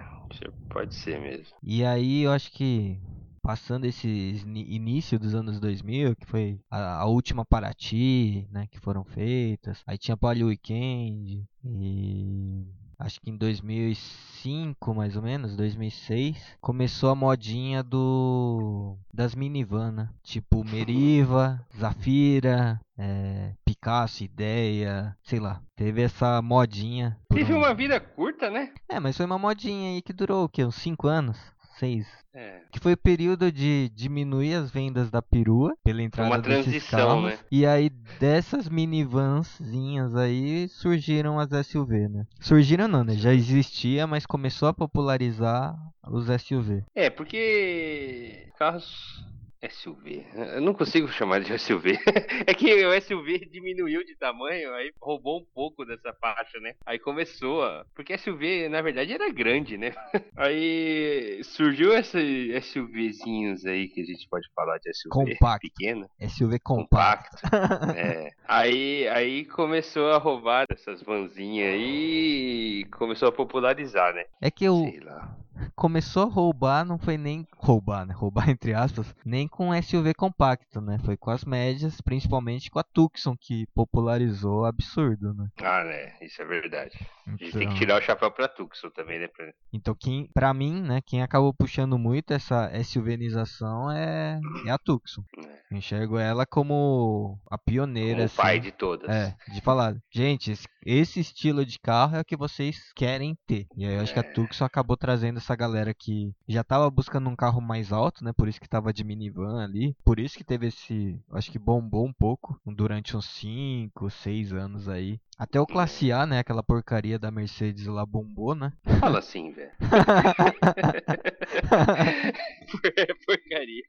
pode 0.69 0.93
ser 0.95 1.19
mesmo. 1.19 1.55
E 1.63 1.83
aí 1.83 2.23
eu 2.23 2.31
acho 2.31 2.51
que 2.51 2.99
passando 3.43 3.85
esse 3.85 4.07
início 4.55 5.19
dos 5.19 5.35
anos 5.35 5.59
2000, 5.59 6.15
que 6.15 6.25
foi 6.25 6.59
a, 6.71 7.01
a, 7.01 7.05
última 7.05 7.43
Paraty, 7.43 8.47
né, 8.49 8.67
que 8.71 8.79
foram 8.79 9.03
feitas. 9.03 9.83
Aí 9.85 9.97
tinha 9.97 10.15
Palio 10.15 10.47
Weekend 10.47 11.43
e 11.65 12.65
acho 12.97 13.19
que 13.19 13.29
em 13.29 13.35
2005, 13.35 14.93
mais 14.95 15.17
ou 15.17 15.21
menos, 15.21 15.57
2006, 15.57 16.57
começou 16.61 17.09
a 17.09 17.15
modinha 17.15 17.83
do 17.83 18.97
das 19.13 19.35
minivan, 19.35 19.91
né? 19.91 20.09
Tipo 20.23 20.63
Meriva, 20.63 21.65
Zafira, 21.77 22.79
é, 22.97 23.53
Picasso, 23.65 24.23
Ideia, 24.23 25.15
sei 25.21 25.39
lá. 25.39 25.61
Teve 25.75 26.01
essa 26.01 26.41
modinha. 26.41 27.19
Teve 27.29 27.53
um... 27.53 27.57
uma 27.57 27.73
vida 27.73 27.99
curta, 27.99 28.49
né? 28.49 28.71
É, 28.87 29.01
mas 29.01 29.17
foi 29.17 29.25
uma 29.25 29.37
modinha 29.37 29.91
aí 29.91 30.01
que 30.01 30.13
durou 30.13 30.45
o 30.45 30.49
quê? 30.49 30.63
Uns 30.63 30.75
5 30.75 31.07
anos? 31.07 31.37
6. 31.83 32.07
É. 32.33 32.61
Que 32.71 32.79
foi 32.79 32.93
o 32.93 32.97
período 32.97 33.51
de 33.51 33.91
diminuir 33.93 34.55
as 34.55 34.71
vendas 34.71 35.11
da 35.11 35.21
perua 35.21 35.75
pela 35.83 36.01
entrada 36.01 36.29
Uma 36.29 36.39
desses 36.39 36.89
carros. 36.89 37.25
Né? 37.25 37.37
E 37.51 37.65
aí 37.65 37.89
dessas 38.19 38.69
minivanzinhas 38.69 40.15
aí 40.15 40.69
surgiram 40.69 41.37
as 41.37 41.49
SUV, 41.67 42.07
né? 42.07 42.25
Surgiram 42.39 42.87
não, 42.87 43.03
né? 43.03 43.13
Já 43.15 43.33
existia, 43.33 44.07
mas 44.07 44.25
começou 44.25 44.69
a 44.69 44.73
popularizar 44.73 45.75
os 46.07 46.27
SUV. 46.41 46.83
É, 46.95 47.09
porque 47.09 48.47
carros 48.57 49.25
SUV. 49.69 50.25
Eu 50.33 50.61
não 50.61 50.73
consigo 50.73 51.07
chamar 51.07 51.41
de 51.41 51.57
SUV. 51.57 51.97
é 52.47 52.53
que 52.53 52.85
o 52.85 53.01
SUV 53.01 53.39
diminuiu 53.49 54.03
de 54.03 54.15
tamanho, 54.15 54.73
aí 54.73 54.91
roubou 55.01 55.39
um 55.39 55.45
pouco 55.53 55.85
dessa 55.85 56.13
faixa, 56.13 56.59
né? 56.59 56.73
Aí 56.85 56.99
começou 56.99 57.63
a. 57.63 57.85
Porque 57.95 58.17
SUV, 58.17 58.69
na 58.69 58.81
verdade, 58.81 59.13
era 59.13 59.31
grande, 59.31 59.77
né? 59.77 59.93
Aí 60.35 61.41
surgiu 61.43 61.93
esses 61.93 62.65
SUVzinhos 62.65 63.65
aí 63.65 63.87
que 63.87 64.01
a 64.01 64.05
gente 64.05 64.27
pode 64.29 64.47
falar 64.55 64.77
de 64.79 64.93
SUV 64.93 65.09
compacto. 65.09 65.67
pequeno. 65.67 66.09
SUV 66.27 66.59
compacto. 66.59 67.41
Compacto. 67.41 67.91
é. 67.97 68.31
Aí, 68.47 69.07
aí 69.07 69.45
começou 69.45 70.11
a 70.11 70.17
roubar 70.17 70.65
essas 70.69 71.01
vanzinhas 71.01 71.73
aí 71.73 72.81
e 72.81 72.85
começou 72.85 73.29
a 73.29 73.31
popularizar, 73.31 74.13
né? 74.13 74.25
É 74.41 74.51
que 74.51 74.67
o 74.67 74.89
Sei 74.89 74.99
lá. 74.99 75.37
Começou 75.75 76.23
a 76.23 76.29
roubar, 76.31 76.85
não 76.85 76.97
foi 76.97 77.17
nem 77.17 77.47
roubar, 77.57 78.05
né? 78.05 78.13
Roubar 78.13 78.45
entre 78.49 78.73
aspas, 78.73 79.13
nem 79.25 79.47
com 79.47 79.71
SUV 79.81 80.13
compacto, 80.13 80.79
né? 80.81 80.99
Foi 81.05 81.17
com 81.17 81.29
as 81.31 81.43
médias, 81.45 81.99
principalmente 82.01 82.69
com 82.69 82.79
a 82.79 82.83
Tucson 82.83 83.35
que 83.39 83.65
popularizou 83.75 84.65
absurdo, 84.65 85.33
né? 85.33 85.47
Ah, 85.61 85.83
né? 85.83 86.13
Isso 86.21 86.41
é 86.41 86.45
verdade. 86.45 86.97
A 87.27 87.31
gente 87.31 87.39
tem 87.39 87.51
que 87.51 87.57
Então- 87.65 87.75
tirar 87.75 87.99
o 87.99 88.03
chapéu 88.03 88.29
pra 88.31 88.47
Tucson 88.47 88.89
também, 88.89 89.19
né? 89.19 89.27
Então, 89.71 89.95
quem, 89.95 90.29
pra 90.33 90.53
mim, 90.53 90.81
né, 90.81 90.99
quem 91.05 91.21
acabou 91.21 91.53
puxando 91.53 91.97
muito 91.97 92.33
essa 92.33 92.69
SUVização 92.83 93.89
é, 93.91 94.39
é 94.65 94.71
a 94.71 94.77
Tucson. 94.77 95.23
É. 95.71 95.75
Enxergo 95.77 96.17
ela 96.19 96.45
como 96.45 97.39
a 97.49 97.57
pioneira, 97.57 98.11
Como 98.11 98.21
o 98.21 98.25
assim, 98.25 98.35
pai 98.37 98.59
de 98.59 98.71
todas. 98.71 99.09
é, 99.09 99.35
de 99.53 99.61
falar, 99.61 99.95
gente, 100.13 100.53
esse, 100.85 101.19
estilo 101.19 101.65
de 101.65 101.79
carro 101.79 102.17
é 102.17 102.21
o 102.21 102.25
que 102.25 102.35
vocês 102.35 102.91
querem 102.95 103.35
ter. 103.47 103.65
E 103.75 103.85
aí 103.85 103.95
eu 103.95 104.01
acho 104.01 104.13
que 104.13 104.19
a 104.19 104.23
É. 104.23 104.31
Tucson 104.33 104.65
acabou 104.65 104.97
trazendo 104.97 105.39
essa 105.43 105.55
galera 105.55 105.93
que 105.93 106.33
já 106.47 106.63
tava 106.63 106.89
buscando 106.89 107.29
um 107.29 107.35
carro 107.35 107.59
mais 107.59 107.91
alto, 107.91 108.23
né, 108.23 108.31
por 108.31 108.47
isso 108.47 108.61
que 108.61 108.67
tava 108.67 108.93
de 108.93 109.03
minivan 109.03 109.61
ali, 109.61 109.95
por 110.03 110.19
isso 110.19 110.37
que 110.37 110.43
teve 110.43 110.67
esse, 110.67 111.19
acho 111.31 111.51
que 111.51 111.59
bombou 111.59 112.05
um 112.05 112.13
pouco 112.13 112.59
durante 112.65 113.15
uns 113.17 113.25
5, 113.25 114.09
6 114.09 114.53
anos 114.53 114.87
aí. 114.87 115.19
Até 115.37 115.59
o 115.59 115.65
Classe 115.65 116.11
A, 116.11 116.25
né, 116.25 116.39
aquela 116.39 116.63
porcaria 116.63 117.17
da 117.17 117.31
Mercedes 117.31 117.87
lá 117.87 118.05
bombou, 118.05 118.53
né? 118.53 118.71
Fala 118.99 119.19
assim, 119.19 119.51
velho. 119.51 119.71
Porcaria. 123.25 123.83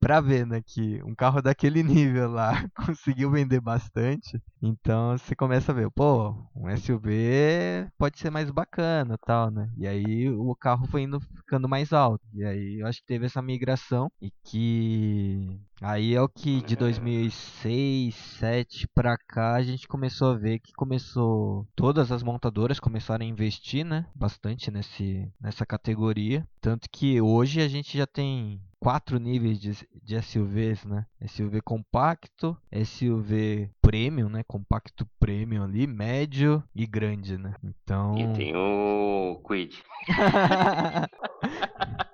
pra 0.00 0.20
ver, 0.20 0.46
né, 0.46 0.60
que 0.64 1.02
um 1.04 1.14
carro 1.14 1.42
daquele 1.42 1.82
nível 1.82 2.30
lá 2.30 2.52
conseguiu 2.74 3.30
vender 3.30 3.60
bastante. 3.60 4.40
Então 4.62 5.16
você 5.16 5.34
começa 5.34 5.72
a 5.72 5.74
ver, 5.74 5.90
pô, 5.90 6.30
um 6.54 6.68
SUV 6.76 7.88
pode 7.98 8.18
ser 8.18 8.30
mais 8.30 8.50
bacana, 8.50 9.16
tal, 9.26 9.50
né? 9.50 9.70
E 9.76 9.86
aí 9.86 10.28
o 10.28 10.54
carro 10.54 10.86
foi 10.86 11.02
indo 11.02 11.20
ficando 11.20 11.68
mais 11.68 11.92
alto. 11.92 12.24
E 12.34 12.44
aí 12.44 12.80
eu 12.80 12.86
acho 12.86 13.00
que 13.00 13.06
teve 13.06 13.26
essa 13.26 13.42
migração 13.42 14.10
e 14.20 14.30
que 14.44 15.58
aí 15.80 16.14
é 16.14 16.20
o 16.20 16.28
que 16.28 16.60
de 16.62 16.76
2006, 16.76 18.30
2007 18.40 18.88
pra 18.88 19.16
cá 19.16 19.54
a 19.54 19.62
gente 19.62 19.86
começou 19.86 20.32
a 20.32 20.36
ver 20.36 20.58
que 20.58 20.72
começou 20.72 21.66
todas 21.76 22.10
as 22.10 22.22
montadoras 22.22 22.80
começaram 22.80 23.24
a 23.24 23.28
investir, 23.28 23.84
né, 23.84 24.06
bastante 24.14 24.70
nesse 24.70 25.30
nessa 25.40 25.66
categoria, 25.66 26.46
tanto 26.60 26.88
que 26.90 27.20
hoje 27.20 27.60
a 27.60 27.68
gente 27.68 27.96
já 27.96 28.06
tem 28.06 28.60
quatro 28.78 29.18
níveis 29.18 29.60
de, 29.60 29.72
de 30.02 30.22
SUVs, 30.22 30.86
né? 30.86 31.04
SUV 31.26 31.60
compacto, 31.60 32.56
SUV 32.72 33.70
premium, 33.82 34.30
né? 34.30 34.42
Compacto 34.42 35.06
premium 35.18 35.62
ali, 35.62 35.86
médio 35.86 36.64
e 36.74 36.86
grande, 36.86 37.36
né? 37.36 37.54
Então. 37.62 38.16
E 38.16 38.32
tem 38.32 38.56
o 38.56 39.38
Quid. 39.46 39.82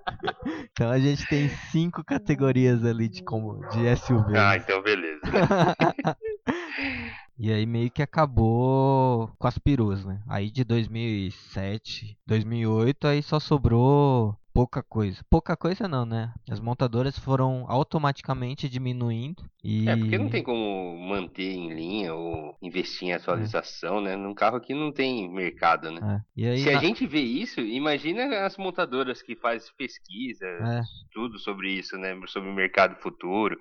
então 0.72 0.90
a 0.90 0.98
gente 0.98 1.26
tem 1.26 1.48
cinco 1.70 2.04
categorias 2.04 2.84
ali 2.84 3.08
de 3.08 3.22
como 3.22 3.66
de 3.68 3.96
SUV. 3.96 4.36
Ah, 4.36 4.56
então 4.56 4.82
beleza. 4.82 5.20
E 7.38 7.52
aí 7.52 7.66
meio 7.66 7.90
que 7.90 8.02
acabou 8.02 9.30
com 9.38 9.46
as 9.46 9.58
perus, 9.58 10.06
né? 10.06 10.22
Aí 10.26 10.50
de 10.50 10.64
2007, 10.64 12.16
2008, 12.26 13.06
aí 13.06 13.22
só 13.22 13.38
sobrou 13.38 14.34
pouca 14.56 14.82
coisa. 14.82 15.22
Pouca 15.30 15.56
coisa 15.56 15.86
não, 15.86 16.06
né? 16.06 16.32
As 16.50 16.58
montadoras 16.60 17.18
foram 17.18 17.64
automaticamente 17.68 18.68
diminuindo 18.68 19.44
e... 19.62 19.88
É, 19.88 19.96
porque 19.96 20.18
não 20.18 20.28
tem 20.28 20.42
como 20.42 20.96
manter 20.98 21.52
em 21.52 21.72
linha 21.74 22.14
ou 22.14 22.56
investir 22.62 23.08
em 23.08 23.12
atualização, 23.12 24.00
né? 24.00 24.16
Num 24.16 24.34
carro 24.34 24.60
que 24.60 24.74
não 24.74 24.90
tem 24.92 25.28
mercado, 25.30 25.90
né? 25.90 26.24
É. 26.38 26.48
Aí, 26.50 26.58
Se 26.58 26.70
a 26.70 26.74
na- 26.74 26.80
gente 26.80 27.06
vê 27.06 27.20
isso, 27.20 27.60
imagina 27.60 28.44
as 28.46 28.56
montadoras 28.56 29.20
que 29.22 29.36
fazem 29.36 29.68
pesquisa, 29.76 30.46
é, 30.46 30.82
tudo 31.12 31.38
sobre 31.38 31.70
isso, 31.70 31.96
né? 31.98 32.18
Sobre 32.26 32.48
o 32.48 32.54
mercado 32.54 32.96
futuro. 33.00 33.58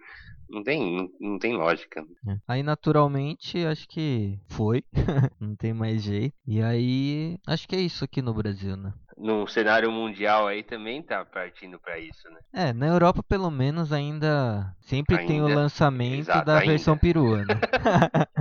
Não 0.47 0.61
tem, 0.63 0.95
não, 0.95 1.09
não 1.19 1.39
tem 1.39 1.53
lógica. 1.55 2.05
É. 2.27 2.37
Aí 2.47 2.61
naturalmente 2.63 3.65
acho 3.65 3.87
que 3.87 4.39
foi, 4.47 4.83
não 5.41 5.55
tem 5.55 5.73
mais 5.73 6.03
jeito. 6.03 6.35
E 6.47 6.61
aí 6.61 7.37
acho 7.47 7.67
que 7.67 7.75
é 7.75 7.81
isso 7.81 8.03
aqui 8.05 8.21
no 8.21 8.33
Brasil, 8.33 8.77
né? 8.77 8.93
No 9.17 9.47
cenário 9.47 9.91
mundial 9.91 10.47
aí 10.47 10.61
também 10.61 11.01
tá 11.01 11.23
partindo 11.23 11.79
pra 11.79 11.97
isso, 11.97 12.29
né? 12.29 12.39
É, 12.53 12.73
na 12.73 12.87
Europa 12.87 13.23
pelo 13.23 13.49
menos 13.49 13.93
ainda 13.93 14.75
sempre 14.81 15.17
tem 15.25 15.41
o 15.41 15.45
Ainda. 15.45 15.61
lançamento 15.61 16.19
Exato, 16.19 16.45
da 16.45 16.57
ainda. 16.57 16.65
versão 16.65 16.97
perua, 16.97 17.45
né? 17.45 17.59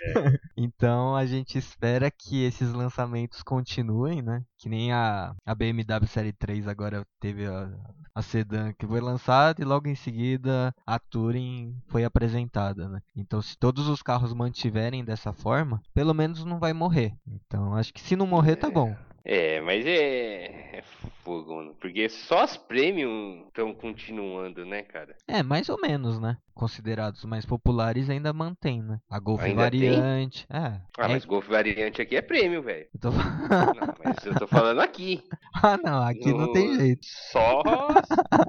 Então 0.56 1.16
a 1.16 1.26
gente 1.26 1.58
espera 1.58 2.10
que 2.10 2.44
esses 2.44 2.72
lançamentos 2.72 3.42
continuem, 3.42 4.22
né? 4.22 4.42
Que 4.58 4.68
nem 4.68 4.92
a, 4.92 5.34
a 5.44 5.54
BMW 5.54 6.06
Série 6.06 6.32
3 6.32 6.68
agora 6.68 7.04
teve 7.18 7.46
a, 7.46 7.68
a 8.14 8.22
sedã 8.22 8.72
que 8.72 8.86
foi 8.86 9.00
lançada 9.00 9.60
e 9.60 9.64
logo 9.64 9.88
em 9.88 9.94
seguida 9.94 10.74
a 10.86 10.98
Touring 10.98 11.76
foi 11.88 12.04
apresentada, 12.04 12.88
né? 12.88 13.00
Então 13.16 13.40
se 13.42 13.56
todos 13.58 13.88
os 13.88 14.02
carros 14.02 14.32
mantiverem 14.32 15.04
dessa 15.04 15.32
forma, 15.32 15.80
pelo 15.94 16.14
menos 16.14 16.44
não 16.44 16.58
vai 16.58 16.72
morrer. 16.72 17.14
Então 17.26 17.74
acho 17.74 17.92
que 17.92 18.00
se 18.00 18.14
não 18.16 18.26
morrer 18.26 18.56
tá 18.56 18.70
bom. 18.70 18.94
É, 19.24 19.60
mas 19.60 19.84
é, 19.86 20.69
é 20.80 21.10
fogo, 21.24 21.56
mano. 21.56 21.74
Porque 21.80 22.08
só 22.08 22.40
as 22.40 22.56
premium 22.56 23.44
estão 23.48 23.72
continuando, 23.74 24.64
né, 24.66 24.82
cara? 24.82 25.14
É, 25.28 25.42
mais 25.42 25.68
ou 25.68 25.80
menos, 25.80 26.18
né? 26.20 26.36
Considerados 26.54 27.24
mais 27.24 27.46
populares 27.46 28.10
ainda 28.10 28.32
mantém, 28.34 28.82
né? 28.82 28.98
A 29.08 29.18
Golf 29.18 29.40
Ainda 29.42 29.70
tem? 29.70 29.80
variante. 29.90 30.46
É. 30.50 30.58
Ah, 30.98 31.04
é- 31.04 31.08
mas 31.08 31.24
Golf 31.24 31.46
variante 31.48 32.02
aqui 32.02 32.16
é 32.16 32.20
premium, 32.22 32.60
velho. 32.62 32.86
tô- 33.00 33.10
Não, 33.10 33.94
mas 34.04 34.26
eu 34.26 34.34
tô 34.34 34.46
falando 34.46 34.80
aqui. 34.80 35.22
ah, 35.54 35.78
não, 35.82 36.02
aqui 36.02 36.32
não 36.34 36.52
tem 36.52 36.68
No- 36.68 36.74
jeito. 36.80 37.00
Só 37.32 37.62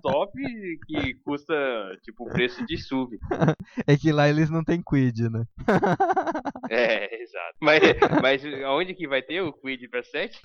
top 0.01 0.31
que 0.88 1.13
custa, 1.23 1.53
tipo, 2.03 2.25
o 2.27 2.31
preço 2.31 2.65
de 2.65 2.77
SUV. 2.77 3.17
É 3.88 3.95
que 3.97 4.11
lá 4.11 4.27
eles 4.27 4.50
não 4.50 4.63
têm 4.63 4.81
quid, 4.81 5.29
né? 5.29 5.45
É, 6.69 7.21
exato. 7.21 7.55
Mas, 7.61 7.81
mas 8.21 8.45
aonde 8.63 8.93
que 8.93 9.07
vai 9.07 9.21
ter 9.21 9.41
o 9.41 9.51
Quid 9.51 9.88
pra 9.89 10.01
7? 10.03 10.39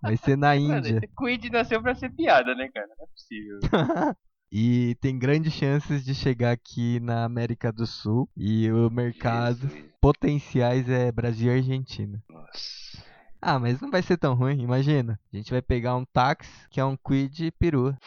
Vai 0.00 0.16
ser 0.16 0.36
na 0.36 0.54
Índia. 0.56 1.00
Quid 1.24 1.50
nasceu 1.50 1.80
pra 1.80 1.94
ser 1.94 2.10
piada, 2.10 2.54
né, 2.54 2.68
cara? 2.68 2.86
Não 2.86 3.04
é 3.04 3.08
possível. 3.08 3.58
E 4.56 4.94
tem 5.00 5.18
grandes 5.18 5.52
chances 5.52 6.04
de 6.04 6.14
chegar 6.14 6.52
aqui 6.52 7.00
na 7.00 7.24
América 7.24 7.72
do 7.72 7.84
Sul. 7.88 8.28
E 8.36 8.70
o 8.70 8.88
mercado 8.88 9.66
Jesus. 9.66 9.90
potenciais 10.00 10.88
é 10.88 11.10
Brasil 11.10 11.52
e 11.52 11.56
Argentina. 11.56 12.22
Nossa. 12.30 13.02
Ah, 13.42 13.58
mas 13.58 13.80
não 13.80 13.90
vai 13.90 14.00
ser 14.00 14.16
tão 14.16 14.34
ruim, 14.34 14.62
imagina. 14.62 15.18
A 15.32 15.36
gente 15.36 15.50
vai 15.50 15.60
pegar 15.60 15.96
um 15.96 16.04
táxi 16.04 16.68
que 16.70 16.78
é 16.78 16.84
um 16.84 16.96
quid 16.96 17.50
perua. 17.58 17.98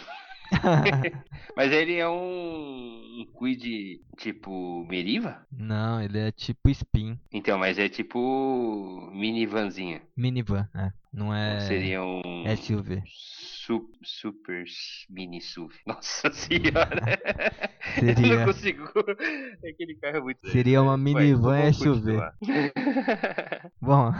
Mas 1.55 1.71
ele 1.71 1.95
é 1.95 2.07
um, 2.07 3.21
um 3.21 3.25
Quid 3.37 3.99
tipo 4.17 4.85
Meriva? 4.89 5.45
Não, 5.51 6.01
ele 6.01 6.19
é 6.19 6.31
tipo 6.31 6.69
spin. 6.69 7.19
Então, 7.31 7.57
mas 7.57 7.77
é 7.79 7.89
tipo 7.89 9.09
minivanzinha. 9.13 10.01
Minivan, 10.15 10.67
é. 10.75 10.91
Não 11.11 11.33
é 11.33 11.59
Seria 11.61 12.03
um 12.03 12.21
SUV. 12.55 13.01
su- 13.07 13.89
super 14.03 14.63
mini 15.09 15.41
SUV. 15.41 15.73
Nossa 15.87 16.29
senhora. 16.33 17.19
Eu 18.01 18.15
Seria- 18.15 18.37
não 18.37 18.45
consigo. 18.45 18.83
Aquele 19.67 19.95
carro 19.95 20.17
é 20.17 20.21
muito. 20.21 20.47
Seria 20.49 20.81
uma 20.81 20.97
minivan 20.97 21.59
vamos 21.61 21.77
SUV. 21.77 22.17
Bom, 23.81 24.11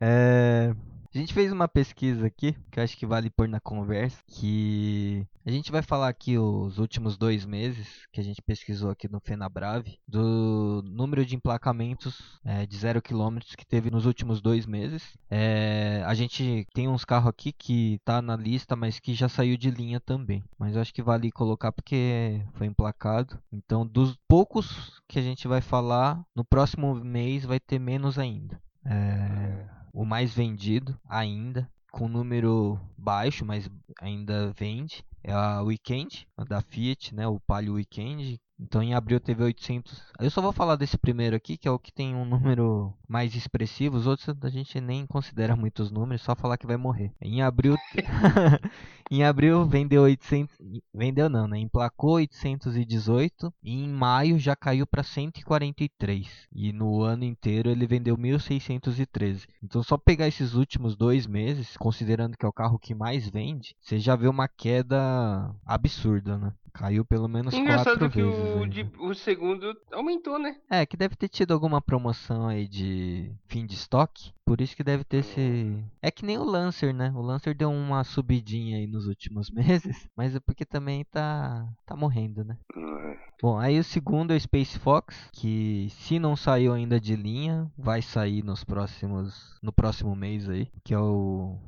é, 0.00 0.72
a 1.14 1.18
gente 1.18 1.32
fez 1.32 1.50
uma 1.50 1.66
pesquisa 1.66 2.26
aqui, 2.26 2.54
que 2.70 2.78
eu 2.78 2.84
acho 2.84 2.96
que 2.96 3.06
vale 3.06 3.30
pôr 3.30 3.48
na 3.48 3.60
conversa, 3.60 4.22
que 4.26 5.26
a 5.44 5.50
gente 5.50 5.72
vai 5.72 5.80
falar 5.80 6.08
aqui 6.08 6.36
os 6.36 6.78
últimos 6.78 7.16
dois 7.16 7.46
meses 7.46 8.06
que 8.12 8.20
a 8.20 8.24
gente 8.24 8.42
pesquisou 8.42 8.90
aqui 8.90 9.08
no 9.08 9.18
Fenabrave, 9.20 9.98
do 10.06 10.82
número 10.84 11.24
de 11.24 11.34
emplacamentos 11.34 12.38
é, 12.44 12.66
de 12.66 12.76
zero 12.76 13.00
quilômetros 13.00 13.54
que 13.54 13.66
teve 13.66 13.90
nos 13.90 14.04
últimos 14.04 14.42
dois 14.42 14.66
meses. 14.66 15.16
É, 15.30 16.02
a 16.04 16.12
gente 16.12 16.66
tem 16.74 16.86
uns 16.88 17.04
carros 17.04 17.30
aqui 17.30 17.52
que 17.52 17.98
tá 18.04 18.20
na 18.20 18.36
lista, 18.36 18.76
mas 18.76 19.00
que 19.00 19.14
já 19.14 19.28
saiu 19.28 19.56
de 19.56 19.70
linha 19.70 20.00
também. 20.00 20.44
Mas 20.58 20.74
eu 20.74 20.82
acho 20.82 20.92
que 20.92 21.02
vale 21.02 21.32
colocar 21.32 21.72
porque 21.72 22.42
foi 22.54 22.66
emplacado. 22.66 23.38
Então, 23.50 23.86
dos 23.86 24.16
poucos 24.28 25.00
que 25.08 25.18
a 25.18 25.22
gente 25.22 25.48
vai 25.48 25.62
falar, 25.62 26.22
no 26.36 26.44
próximo 26.44 26.94
mês 26.94 27.44
vai 27.44 27.58
ter 27.58 27.78
menos 27.78 28.18
ainda. 28.18 28.60
É, 28.84 29.77
o 29.98 30.04
mais 30.04 30.32
vendido 30.32 30.96
ainda, 31.08 31.68
com 31.90 32.06
número 32.06 32.78
baixo, 32.96 33.44
mas 33.44 33.68
ainda 34.00 34.52
vende. 34.52 35.04
é 35.24 35.32
a 35.32 35.60
Weekend, 35.60 36.24
da 36.48 36.62
Fiat, 36.62 37.12
né? 37.12 37.26
O 37.26 37.40
Palio 37.40 37.74
Weekend, 37.74 38.40
então 38.58 38.82
em 38.82 38.94
abril 38.94 39.20
teve 39.20 39.42
800. 39.42 40.02
Eu 40.20 40.30
só 40.30 40.40
vou 40.40 40.52
falar 40.52 40.76
desse 40.76 40.98
primeiro 40.98 41.36
aqui, 41.36 41.56
que 41.56 41.68
é 41.68 41.70
o 41.70 41.78
que 41.78 41.92
tem 41.92 42.14
um 42.14 42.24
número 42.24 42.92
mais 43.08 43.34
expressivo. 43.34 43.96
Os 43.96 44.06
outros 44.06 44.28
a 44.42 44.48
gente 44.48 44.80
nem 44.80 45.06
considera 45.06 45.56
muitos 45.56 45.90
números, 45.90 46.22
só 46.22 46.34
falar 46.34 46.58
que 46.58 46.66
vai 46.66 46.76
morrer. 46.76 47.12
Em 47.20 47.42
abril 47.42 47.76
Em 49.10 49.24
abril 49.24 49.64
vendeu 49.64 50.02
800, 50.02 50.54
vendeu 50.92 51.30
não, 51.30 51.48
né? 51.48 51.58
Emplacou 51.58 52.16
818 52.16 53.50
e 53.62 53.84
em 53.84 53.88
maio 53.88 54.38
já 54.38 54.54
caiu 54.54 54.86
para 54.86 55.02
143 55.02 56.46
e 56.52 56.74
no 56.74 57.02
ano 57.02 57.24
inteiro 57.24 57.70
ele 57.70 57.86
vendeu 57.86 58.18
1613. 58.18 59.46
Então 59.62 59.82
só 59.82 59.96
pegar 59.96 60.28
esses 60.28 60.52
últimos 60.52 60.94
dois 60.94 61.26
meses, 61.26 61.74
considerando 61.78 62.36
que 62.36 62.44
é 62.44 62.48
o 62.48 62.52
carro 62.52 62.78
que 62.78 62.94
mais 62.94 63.26
vende, 63.30 63.74
você 63.80 63.98
já 63.98 64.14
vê 64.14 64.28
uma 64.28 64.46
queda 64.46 65.54
absurda, 65.64 66.36
né? 66.36 66.52
Caiu 66.78 67.04
pelo 67.04 67.26
menos 67.26 67.52
Engraçado 67.52 67.98
quatro 67.98 68.10
que 68.10 68.22
vezes. 68.22 68.56
O, 68.56 68.66
de, 68.66 68.88
o 69.00 69.12
segundo 69.12 69.76
aumentou, 69.90 70.38
né? 70.38 70.56
É, 70.70 70.86
que 70.86 70.96
deve 70.96 71.16
ter 71.16 71.28
tido 71.28 71.52
alguma 71.52 71.82
promoção 71.82 72.46
aí 72.46 72.68
de 72.68 73.32
fim 73.48 73.66
de 73.66 73.74
estoque. 73.74 74.32
Por 74.44 74.60
isso 74.60 74.76
que 74.76 74.84
deve 74.84 75.02
ter 75.02 75.18
esse. 75.18 75.76
É 76.00 76.08
que 76.08 76.24
nem 76.24 76.38
o 76.38 76.44
Lancer, 76.44 76.94
né? 76.94 77.12
O 77.16 77.20
Lancer 77.20 77.52
deu 77.52 77.68
uma 77.68 78.04
subidinha 78.04 78.78
aí 78.78 78.86
nos 78.86 79.08
últimos 79.08 79.50
meses. 79.50 80.08
Mas 80.16 80.36
é 80.36 80.40
porque 80.40 80.64
também 80.64 81.04
tá, 81.04 81.66
tá 81.84 81.96
morrendo, 81.96 82.44
né? 82.44 82.56
Uhum. 82.76 83.16
Bom, 83.42 83.58
aí 83.58 83.76
o 83.78 83.84
segundo 83.84 84.32
é 84.32 84.36
o 84.36 84.40
Space 84.40 84.78
Fox, 84.78 85.28
que 85.32 85.88
se 85.90 86.20
não 86.20 86.36
saiu 86.36 86.72
ainda 86.72 87.00
de 87.00 87.16
linha, 87.16 87.68
vai 87.76 88.02
sair 88.02 88.44
nos 88.44 88.62
próximos. 88.62 89.58
no 89.60 89.72
próximo 89.72 90.14
mês 90.14 90.48
aí. 90.48 90.68
Que 90.84 90.94
é 90.94 90.98
o 90.98 91.58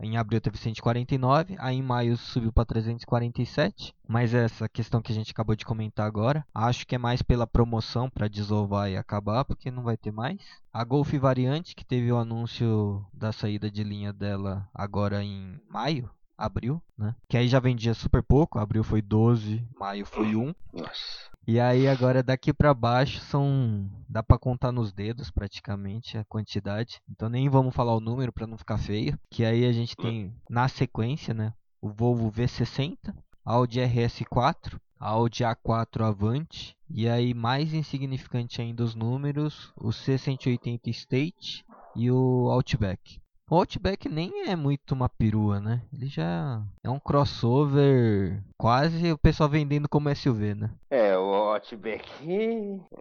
em 0.00 0.16
abril 0.16 0.40
teve 0.40 0.56
149, 0.56 1.56
aí 1.58 1.76
em 1.76 1.82
maio 1.82 2.16
subiu 2.16 2.52
para 2.52 2.64
347. 2.64 3.94
Mas 4.08 4.34
essa 4.34 4.68
questão 4.68 5.02
que 5.02 5.12
a 5.12 5.14
gente 5.14 5.30
acabou 5.30 5.54
de 5.54 5.64
comentar 5.64 6.06
agora, 6.06 6.44
acho 6.54 6.86
que 6.86 6.94
é 6.94 6.98
mais 6.98 7.22
pela 7.22 7.46
promoção 7.46 8.08
para 8.08 8.28
desovar 8.28 8.90
e 8.90 8.96
acabar, 8.96 9.44
porque 9.44 9.70
não 9.70 9.82
vai 9.82 9.96
ter 9.96 10.10
mais. 10.10 10.40
A 10.72 10.82
Golf 10.84 11.12
Variante, 11.14 11.74
que 11.76 11.84
teve 11.84 12.10
o 12.10 12.16
anúncio 12.16 13.04
da 13.12 13.32
saída 13.32 13.70
de 13.70 13.84
linha 13.84 14.12
dela 14.12 14.68
agora 14.74 15.22
em 15.22 15.60
maio, 15.68 16.10
abril, 16.36 16.82
né? 16.96 17.14
Que 17.28 17.36
aí 17.36 17.46
já 17.46 17.60
vendia 17.60 17.92
super 17.92 18.22
pouco, 18.22 18.58
abril 18.58 18.82
foi 18.82 19.02
12, 19.02 19.62
maio 19.78 20.06
foi 20.06 20.34
1. 20.34 20.54
Nossa. 20.72 21.29
E 21.46 21.58
aí 21.58 21.88
agora 21.88 22.22
daqui 22.22 22.52
para 22.52 22.74
baixo 22.74 23.20
são 23.20 23.90
dá 24.08 24.22
para 24.22 24.38
contar 24.38 24.70
nos 24.70 24.92
dedos 24.92 25.30
praticamente 25.30 26.18
a 26.18 26.24
quantidade. 26.24 27.00
Então 27.08 27.28
nem 27.28 27.48
vamos 27.48 27.74
falar 27.74 27.94
o 27.96 28.00
número 28.00 28.32
para 28.32 28.46
não 28.46 28.58
ficar 28.58 28.78
feio, 28.78 29.18
que 29.30 29.44
aí 29.44 29.64
a 29.64 29.72
gente 29.72 29.96
tem 29.96 30.34
na 30.48 30.68
sequência, 30.68 31.32
né, 31.32 31.52
o 31.80 31.88
Volvo 31.90 32.30
V60, 32.30 32.96
Audi 33.44 33.80
RS4, 33.80 34.78
Audi 34.98 35.42
A4 35.44 36.02
Avante 36.02 36.76
e 36.88 37.08
aí 37.08 37.32
mais 37.32 37.72
insignificante 37.72 38.60
ainda 38.60 38.84
os 38.84 38.94
números, 38.94 39.72
o 39.76 39.88
C180 39.88 40.88
State 40.88 41.64
e 41.96 42.10
o 42.10 42.50
Outback. 42.50 43.20
O 43.50 43.56
Outback 43.56 44.08
nem 44.08 44.48
é 44.48 44.54
muito 44.54 44.92
uma 44.92 45.08
perua, 45.08 45.58
né? 45.58 45.82
Ele 45.92 46.06
já 46.06 46.62
é 46.84 46.88
um 46.88 47.00
crossover 47.00 48.40
quase 48.56 49.10
o 49.10 49.18
pessoal 49.18 49.48
vendendo 49.48 49.88
como 49.88 50.14
SUV, 50.14 50.54
né? 50.54 50.70
É, 50.88 51.18
o 51.18 51.34
Outback 51.34 52.08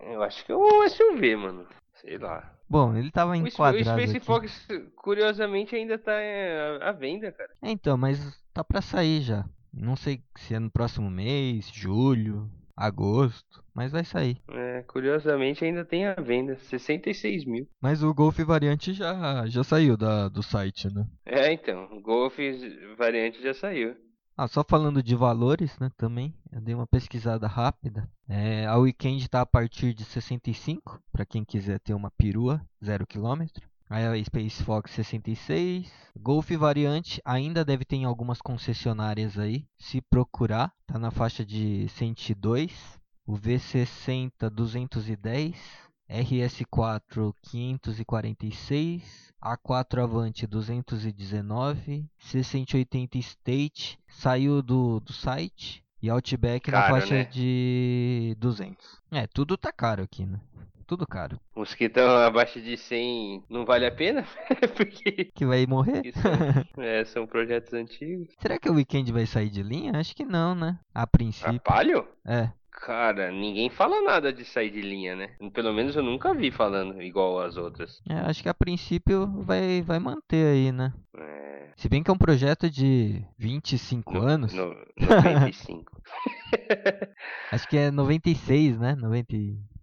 eu 0.08 0.24
acho 0.24 0.44
que 0.44 0.52
é 0.52 0.58
um 0.58 0.90
SUV, 0.90 1.36
mano. 1.36 1.68
Sei 1.94 2.18
lá. 2.18 2.52
Bom, 2.68 2.96
ele 2.96 3.12
tava 3.12 3.38
enquadrado 3.38 3.90
O 3.90 3.94
Space 3.94 4.18
aqui. 4.18 4.26
Fox, 4.26 4.68
curiosamente, 4.96 5.76
ainda 5.76 6.00
tá 6.00 6.14
é, 6.14 6.80
à 6.82 6.92
venda, 6.92 7.32
cara. 7.32 7.52
É, 7.62 7.70
então, 7.70 7.96
mas 7.96 8.20
tá 8.52 8.64
pra 8.64 8.82
sair 8.82 9.22
já. 9.22 9.46
Não 9.72 9.96
sei 9.96 10.24
se 10.36 10.56
é 10.56 10.60
no 10.60 10.72
próximo 10.72 11.12
mês, 11.12 11.70
julho, 11.72 12.50
agosto, 12.80 13.64
mas 13.74 13.92
vai 13.92 14.06
sair. 14.06 14.42
É, 14.50 14.82
curiosamente 14.84 15.66
ainda 15.66 15.84
tem 15.84 16.08
a 16.08 16.16
venda, 16.16 16.58
66 16.58 17.46
mil. 17.46 17.68
Mas 17.82 18.02
o 18.02 18.14
Golf 18.14 18.40
Variante 18.40 18.94
já, 18.94 19.46
já 19.48 19.64
saiu 19.64 19.98
da, 19.98 20.30
do 20.30 20.42
site, 20.42 20.88
né? 20.94 21.06
É, 21.26 21.52
então, 21.52 21.90
o 21.92 22.02
Golf 22.02 22.38
Variante 22.98 23.42
já 23.42 23.54
saiu. 23.54 23.96
Ah, 24.38 24.48
só 24.48 24.64
falando 24.64 25.04
de 25.04 25.16
valores, 25.16 25.78
né, 25.80 25.92
também, 25.98 26.34
eu 26.50 26.62
dei 26.62 26.74
uma 26.74 26.88
pesquisada 26.88 27.46
rápida. 27.46 28.10
É, 28.30 28.66
a 28.66 28.78
Weekend 28.78 29.22
está 29.22 29.42
a 29.42 29.46
partir 29.46 29.94
de 29.94 30.06
65, 30.06 30.98
para 31.12 31.26
quem 31.26 31.44
quiser 31.44 31.78
ter 31.82 31.94
uma 31.94 32.10
perua, 32.10 32.62
0 32.82 33.06
km. 33.06 33.46
Aí 33.90 34.06
a 34.06 34.24
Space 34.24 34.62
Fox 34.64 34.92
66. 34.92 35.92
Golf 36.16 36.52
variante 36.52 37.20
ainda 37.26 37.66
deve 37.66 37.84
ter 37.84 37.96
em 37.96 38.06
algumas 38.06 38.40
concessionárias 38.40 39.40
aí. 39.40 39.66
Se 39.80 40.00
procurar, 40.00 40.72
tá 40.86 41.00
na 41.00 41.10
faixa 41.10 41.44
de 41.44 41.88
102. 41.90 43.00
O 43.26 43.34
V60 43.34 44.50
210. 44.52 45.56
RS4 46.08 47.34
546. 47.42 49.34
A4 49.44 50.04
Avante 50.04 50.46
219. 50.46 52.06
C180 52.22 53.16
State 53.16 54.00
saiu 54.08 54.62
do, 54.62 55.00
do 55.00 55.14
site. 55.14 55.84
E 56.02 56.10
Outback 56.10 56.72
Caro, 56.72 56.94
na 56.94 57.00
faixa 57.00 57.16
né? 57.16 57.24
de 57.26 58.36
200. 58.40 59.02
É, 59.12 59.28
tudo 59.28 59.58
tá 59.58 59.72
caro 59.72 60.04
aqui, 60.04 60.26
né? 60.26 60.40
Tudo 60.90 61.06
caro. 61.06 61.40
Os 61.56 61.76
que 61.76 61.84
estão 61.84 62.18
abaixo 62.18 62.60
de 62.60 62.76
100 62.76 63.44
não 63.48 63.64
vale 63.64 63.86
a 63.86 63.92
pena? 63.92 64.26
Porque... 64.76 65.26
Que 65.36 65.46
vai 65.46 65.68
morrer? 65.68 66.02
São, 66.14 66.84
é, 66.84 67.06
são 67.06 67.28
projetos 67.28 67.72
antigos. 67.74 68.28
Será 68.42 68.58
que 68.58 68.68
o 68.68 68.74
Weekend 68.74 69.12
vai 69.12 69.28
sair 69.28 69.52
de 69.52 69.62
linha? 69.62 69.92
Acho 69.96 70.16
que 70.16 70.26
não, 70.26 70.56
né? 70.56 70.80
A 70.92 71.06
princípio. 71.06 71.58
A 71.58 71.60
Palio? 71.60 72.08
É. 72.26 72.50
Cara, 72.72 73.32
ninguém 73.32 73.70
fala 73.70 74.02
nada 74.02 74.34
de 74.34 74.44
sair 74.44 74.72
de 74.72 74.82
linha, 74.82 75.16
né? 75.16 75.30
Pelo 75.54 75.72
menos 75.74 75.96
eu 75.96 76.02
nunca 76.02 76.34
vi 76.34 76.50
falando 76.50 77.00
igual 77.04 77.40
as 77.40 77.56
outras. 77.56 78.02
É, 78.10 78.16
acho 78.22 78.42
que 78.42 78.50
a 78.50 78.54
princípio 78.54 79.28
vai, 79.44 79.84
vai 79.84 80.00
manter 80.00 80.54
aí, 80.54 80.72
né? 80.72 80.92
É. 81.16 81.70
Se 81.76 81.88
bem 81.88 82.02
que 82.02 82.10
é 82.10 82.14
um 82.14 82.18
projeto 82.18 82.68
de 82.68 83.24
25 83.38 84.14
no, 84.14 84.22
anos. 84.22 84.54
No, 84.54 84.74
95. 85.00 86.02
acho 87.52 87.68
que 87.68 87.78
é 87.78 87.92
96, 87.92 88.80
né? 88.80 88.96
90... 88.96 89.36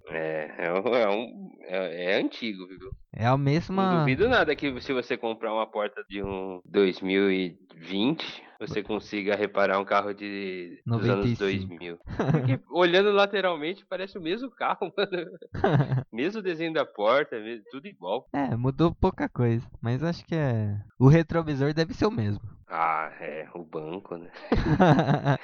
É, 0.09 0.55
é, 0.59 0.67
é, 0.67 1.09
um, 1.09 1.51
é, 1.63 2.05
é, 2.13 2.21
antigo, 2.21 2.67
viu? 2.67 2.91
É 3.13 3.27
a 3.27 3.37
mesma. 3.37 3.93
Não 3.93 3.99
duvido 4.01 4.29
nada 4.29 4.55
que 4.55 4.81
se 4.81 4.93
você 4.93 5.17
comprar 5.17 5.53
uma 5.53 5.67
porta 5.67 6.05
de 6.09 6.23
um 6.23 6.61
2020, 6.65 8.45
você 8.61 8.83
consiga 8.83 9.35
reparar 9.35 9.81
um 9.81 9.85
carro 9.85 10.15
de 10.15 10.81
dos 10.87 11.09
anos 11.09 11.37
2000. 11.37 11.99
Porque 12.07 12.61
olhando 12.71 13.11
lateralmente 13.11 13.85
parece 13.85 14.17
o 14.17 14.23
mesmo 14.23 14.51
carro, 14.51 14.93
mano. 14.97 16.03
mesmo 16.13 16.41
desenho 16.41 16.73
da 16.73 16.87
porta, 16.87 17.37
tudo 17.71 17.87
igual. 17.87 18.29
É, 18.33 18.55
mudou 18.57 18.95
pouca 18.95 19.29
coisa, 19.29 19.67
mas 19.81 20.05
acho 20.05 20.25
que 20.25 20.37
é. 20.37 20.79
O 20.99 21.09
retrovisor 21.09 21.75
deve 21.75 21.95
ser 21.95 22.07
o 22.07 22.13
mesmo. 22.13 22.41
Ah, 22.69 23.13
é, 23.21 23.49
o 23.55 23.65
banco, 23.65 24.17
né? 24.17 24.31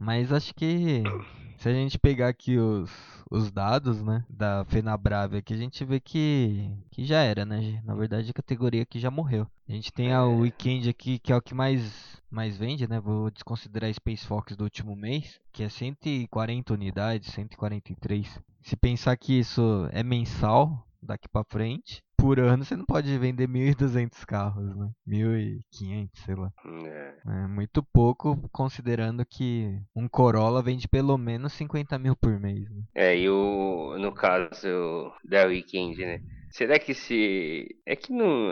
mas 0.00 0.32
acho 0.32 0.54
que 0.54 1.02
se 1.58 1.68
a 1.68 1.72
gente 1.72 1.98
pegar 1.98 2.28
aqui 2.28 2.58
os, 2.58 2.90
os 3.30 3.50
dados, 3.50 4.02
né, 4.02 4.24
da 4.28 4.64
Fenabrave 4.66 5.38
aqui, 5.38 5.54
a 5.54 5.56
gente 5.56 5.84
vê 5.84 5.98
que, 5.98 6.70
que 6.90 7.04
já 7.04 7.20
era, 7.22 7.44
né? 7.44 7.82
Na 7.84 7.94
verdade, 7.94 8.30
a 8.30 8.34
categoria 8.34 8.82
aqui 8.82 8.98
já 8.98 9.10
morreu. 9.10 9.46
A 9.68 9.72
gente 9.72 9.92
tem 9.92 10.12
a 10.12 10.18
é. 10.18 10.22
Weekend 10.22 10.88
aqui, 10.88 11.18
que 11.18 11.32
é 11.32 11.36
o 11.36 11.42
que 11.42 11.54
mais, 11.54 12.22
mais 12.30 12.56
vende, 12.56 12.88
né? 12.88 13.00
Vou 13.00 13.30
desconsiderar 13.30 13.90
a 13.90 13.92
Space 13.92 14.26
Fox 14.26 14.54
do 14.56 14.64
último 14.64 14.94
mês, 14.94 15.40
que 15.52 15.62
é 15.62 15.68
140 15.68 16.72
unidades, 16.74 17.32
143. 17.32 18.40
Se 18.62 18.76
pensar 18.76 19.16
que 19.16 19.38
isso 19.38 19.88
é 19.92 20.02
mensal, 20.02 20.85
daqui 21.06 21.28
para 21.28 21.46
frente, 21.48 22.02
por 22.16 22.40
ano 22.40 22.64
você 22.64 22.74
não 22.74 22.84
pode 22.84 23.16
vender 23.18 23.46
1.200 23.46 24.24
carros, 24.24 24.74
né? 24.74 24.90
1.500, 25.06 26.08
sei 26.24 26.34
lá. 26.34 26.50
É. 26.84 27.14
é. 27.26 27.46
muito 27.46 27.82
pouco, 27.82 28.36
considerando 28.50 29.24
que 29.24 29.80
um 29.94 30.08
Corolla 30.08 30.62
vende 30.62 30.88
pelo 30.88 31.16
menos 31.18 31.52
50 31.52 31.98
mil 31.98 32.16
por 32.16 32.40
mês. 32.40 32.68
Né? 32.70 32.82
É, 32.94 33.16
e 33.16 33.28
o, 33.28 33.96
no 33.98 34.12
caso 34.12 35.12
da 35.24 35.44
Weekend, 35.44 36.04
né? 36.04 36.20
Será 36.50 36.78
que 36.78 36.94
se. 36.94 37.76
É 37.84 37.94
que 37.94 38.12
não. 38.12 38.50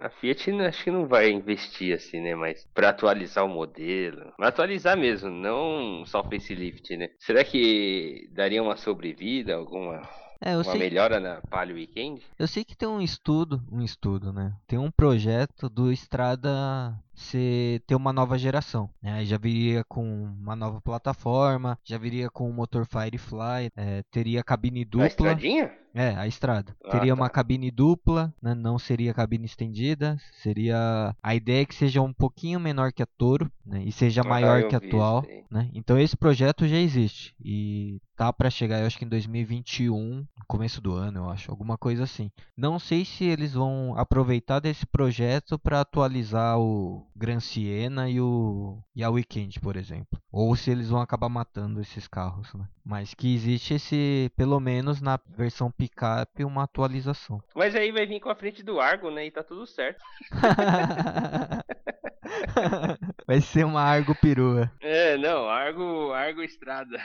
A 0.00 0.08
Fiat 0.20 0.50
acho 0.60 0.84
que 0.84 0.90
não 0.90 1.06
vai 1.08 1.30
investir 1.30 1.94
assim, 1.94 2.20
né? 2.20 2.34
Mas 2.36 2.64
pra 2.72 2.90
atualizar 2.90 3.44
o 3.44 3.48
modelo. 3.48 4.32
Atualizar 4.38 4.96
mesmo, 4.96 5.28
não 5.28 6.04
só 6.06 6.22
facelift, 6.22 6.96
né? 6.96 7.08
Será 7.18 7.42
que 7.42 8.28
daria 8.32 8.62
uma 8.62 8.76
sobrevida, 8.76 9.56
alguma 9.56 10.00
é, 10.40 10.56
uma 10.56 10.74
melhora 10.74 11.20
na 11.20 11.40
Palio 11.42 11.76
Weekend? 11.76 12.22
Eu 12.38 12.48
sei 12.48 12.64
que 12.64 12.76
tem 12.76 12.88
um 12.88 13.00
estudo, 13.00 13.62
um 13.70 13.82
estudo, 13.82 14.32
né? 14.32 14.54
Tem 14.66 14.78
um 14.78 14.90
projeto 14.90 15.68
do 15.68 15.92
Estrada 15.92 16.94
você 17.20 17.80
ter 17.86 17.94
uma 17.94 18.12
nova 18.12 18.38
geração. 18.38 18.88
Né? 19.02 19.24
Já 19.24 19.36
viria 19.38 19.84
com 19.84 20.02
uma 20.24 20.56
nova 20.56 20.80
plataforma, 20.80 21.78
já 21.84 21.98
viria 21.98 22.30
com 22.30 22.48
o 22.48 22.52
motor 22.52 22.86
Firefly, 22.86 23.70
é, 23.76 24.02
teria 24.10 24.42
cabine 24.42 24.82
A 24.82 24.84
dupla. 24.84 25.06
estradinha? 25.06 25.70
É, 25.92 26.14
a 26.14 26.24
estrada. 26.24 26.76
Ah, 26.84 26.90
Teria 26.90 27.12
uma 27.12 27.28
tá. 27.28 27.30
cabine 27.34 27.68
dupla, 27.68 28.32
né? 28.40 28.54
não 28.54 28.78
seria 28.78 29.12
cabine 29.12 29.44
estendida. 29.44 30.16
Seria. 30.40 31.16
A 31.20 31.34
ideia 31.34 31.62
é 31.62 31.64
que 31.64 31.74
seja 31.74 32.00
um 32.00 32.12
pouquinho 32.12 32.60
menor 32.60 32.92
que 32.92 33.02
a 33.02 33.06
Toro, 33.18 33.50
né? 33.66 33.82
E 33.84 33.90
seja 33.90 34.20
Ah, 34.20 34.28
maior 34.28 34.68
que 34.68 34.74
a 34.76 34.78
atual, 34.78 35.24
né? 35.50 35.68
Então 35.74 35.98
esse 35.98 36.16
projeto 36.16 36.64
já 36.68 36.76
existe. 36.76 37.34
E 37.44 38.00
tá 38.16 38.32
pra 38.32 38.48
chegar, 38.50 38.78
eu 38.78 38.86
acho 38.86 38.96
que 38.98 39.04
em 39.04 39.08
2021, 39.08 40.18
no 40.18 40.26
começo 40.46 40.80
do 40.80 40.92
ano, 40.92 41.20
eu 41.20 41.30
acho, 41.30 41.50
alguma 41.50 41.76
coisa 41.76 42.04
assim. 42.04 42.30
Não 42.56 42.78
sei 42.78 43.04
se 43.04 43.24
eles 43.24 43.54
vão 43.54 43.94
aproveitar 43.96 44.60
desse 44.60 44.86
projeto 44.86 45.58
para 45.58 45.80
atualizar 45.80 46.56
o 46.56 47.04
Gran 47.14 47.40
Siena 47.40 48.08
e 48.08 48.20
o 48.20 48.78
e 48.94 49.02
a 49.02 49.10
Weekend, 49.10 49.60
por 49.60 49.76
exemplo, 49.76 50.20
ou 50.30 50.54
se 50.56 50.70
eles 50.70 50.88
vão 50.88 51.00
acabar 51.00 51.28
matando 51.28 51.80
esses 51.80 52.06
carros, 52.06 52.52
né? 52.54 52.66
Mas 52.84 53.14
que 53.14 53.34
existe 53.34 53.74
esse, 53.74 54.30
pelo 54.36 54.58
menos 54.60 55.00
na 55.00 55.18
versão 55.36 55.70
picape, 55.70 56.44
uma 56.44 56.64
atualização. 56.64 57.42
Mas 57.54 57.74
aí 57.74 57.92
vai 57.92 58.06
vir 58.06 58.20
com 58.20 58.30
a 58.30 58.34
frente 58.34 58.62
do 58.62 58.80
Argo, 58.80 59.10
né? 59.10 59.26
E 59.26 59.30
tá 59.30 59.42
tudo 59.42 59.66
certo. 59.66 60.00
vai 63.26 63.40
ser 63.40 63.64
uma 63.64 63.82
Argo 63.82 64.14
perua. 64.14 64.70
É, 64.80 65.16
não, 65.16 65.48
Argo, 65.48 66.12
Argo 66.12 66.42
Estrada. 66.42 66.98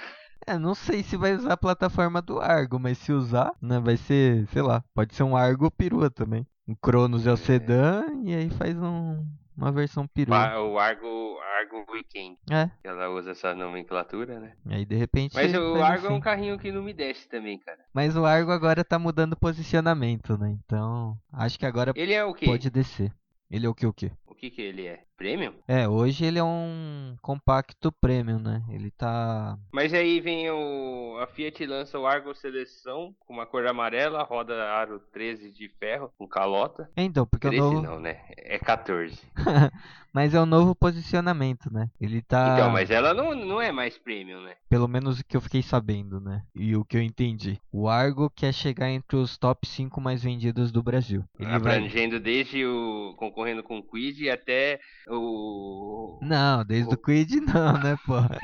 É, 0.48 0.58
não 0.58 0.76
sei 0.76 1.02
se 1.02 1.18
vai 1.18 1.34
usar 1.34 1.54
a 1.54 1.58
plataforma 1.58 2.22
do 2.22 2.40
Argo, 2.40 2.80
mas 2.80 2.98
se 3.00 3.12
usar, 3.12 3.52
né, 3.62 3.80
vai 3.80 3.98
ser, 3.98 4.48
sei 4.50 4.62
lá, 4.62 4.84
pode 4.94 5.16
ser 5.16 5.24
um 5.24 5.36
Argo 5.36 5.72
perua 5.72 6.10
também. 6.10 6.46
Um 6.68 6.76
Cronos 6.76 7.26
é 7.26 7.32
o 7.32 7.38
sedã 7.38 8.04
e 8.24 8.34
aí 8.34 8.50
faz 8.50 8.76
um, 8.76 9.26
uma 9.58 9.72
versão 9.72 10.08
perua. 10.08 10.60
O 10.60 10.78
Argo, 10.78 11.40
Argo 11.60 11.86
Weekend. 11.92 12.38
É, 12.52 12.70
Ela 12.84 13.10
usa 13.10 13.32
essa 13.32 13.54
nomenclatura, 13.56 14.40
né? 14.40 14.54
aí 14.70 14.86
de 14.86 14.96
repente. 14.96 15.34
Mas 15.34 15.54
o 15.54 15.82
Argo 15.82 16.08
é 16.08 16.10
um 16.10 16.14
assim. 16.14 16.22
carrinho 16.22 16.58
que 16.60 16.72
não 16.72 16.82
me 16.84 16.94
desce 16.94 17.28
também, 17.30 17.58
cara. 17.60 17.80
Mas 17.94 18.16
o 18.16 18.26
Argo 18.26 18.52
agora 18.52 18.84
tá 18.84 19.00
mudando 19.00 19.36
posicionamento, 19.38 20.38
né? 20.38 20.56
Então, 20.66 21.18
acho 21.32 21.58
que 21.60 21.66
agora 21.66 21.94
Ele 21.96 22.14
é 22.14 22.24
o 22.24 22.34
quê? 22.34 22.46
pode 22.46 22.70
descer. 22.70 23.12
Ele 23.50 23.66
é 23.66 23.70
o 23.70 23.76
que 23.76 23.86
o 23.86 23.94
quê? 23.94 24.12
O 24.26 24.34
que 24.36 24.50
que 24.50 24.62
ele 24.62 24.86
é? 24.86 25.04
Premium? 25.18 25.54
É, 25.68 25.88
hoje 25.88 26.26
ele 26.26 26.40
é 26.40 26.44
um 26.44 27.16
compacto 27.22 27.92
premium, 27.92 28.40
né? 28.40 28.64
Ele 28.70 28.92
tá. 28.92 29.58
Mas 29.72 29.94
aí 29.94 30.20
vem 30.20 30.50
o. 30.50 31.18
A 31.22 31.28
Fiat 31.28 31.66
lança 31.66 31.98
o 31.98 32.06
Argo 32.06 32.36
Seleção 32.36 33.16
com 33.20 33.34
uma 33.34 33.46
cor 33.46 33.66
amarela, 33.66 34.24
roda 34.24 34.54
aro 34.70 35.00
13 35.12 35.52
de 35.52 35.70
ferro, 35.70 36.12
com 36.18 36.28
calota. 36.28 36.90
Então, 36.98 37.26
porque 37.26 37.48
é 37.48 37.50
o 37.50 37.54
13 37.54 37.66
novo. 37.66 37.82
não, 37.82 38.00
né? 38.00 38.22
É 38.38 38.60
14. 38.60 39.18
Mas 40.16 40.34
é 40.34 40.40
o 40.40 40.46
novo 40.46 40.74
posicionamento, 40.74 41.70
né? 41.70 41.90
Ele 42.00 42.22
tá. 42.22 42.54
Então, 42.54 42.70
mas 42.70 42.90
ela 42.90 43.14
não, 43.14 43.36
não 43.36 43.62
é 43.62 43.70
mais 43.70 43.98
premium, 43.98 44.42
né? 44.44 44.54
Pelo 44.70 44.88
menos 44.88 45.20
o 45.20 45.26
que 45.26 45.36
eu 45.36 45.42
fiquei 45.42 45.62
sabendo, 45.62 46.22
né? 46.22 46.42
E 46.56 46.74
o 46.74 46.86
que 46.86 46.96
eu 46.96 47.02
entendi. 47.02 47.60
O 47.70 47.90
Argo 47.90 48.30
quer 48.30 48.54
chegar 48.54 48.90
entre 48.90 49.18
os 49.18 49.38
top 49.38 49.68
5 49.68 50.00
mais 50.00 50.24
vendidos 50.24 50.72
do 50.72 50.82
Brasil. 50.82 51.26
Ele 51.38 51.50
vai. 51.50 51.58
Abrangendo 51.58 52.18
desde 52.18 52.66
o. 52.66 53.14
concorrendo 53.18 53.62
com 53.62 53.78
o 53.80 53.84
Quid 53.84 54.30
até 54.30 54.80
o. 55.10 56.20
Não, 56.22 56.64
desde 56.66 56.90
o 56.90 56.94
o- 56.94 56.98
Quid 56.98 57.36
não, 57.42 57.74
né, 57.74 57.98
porra? 58.06 58.40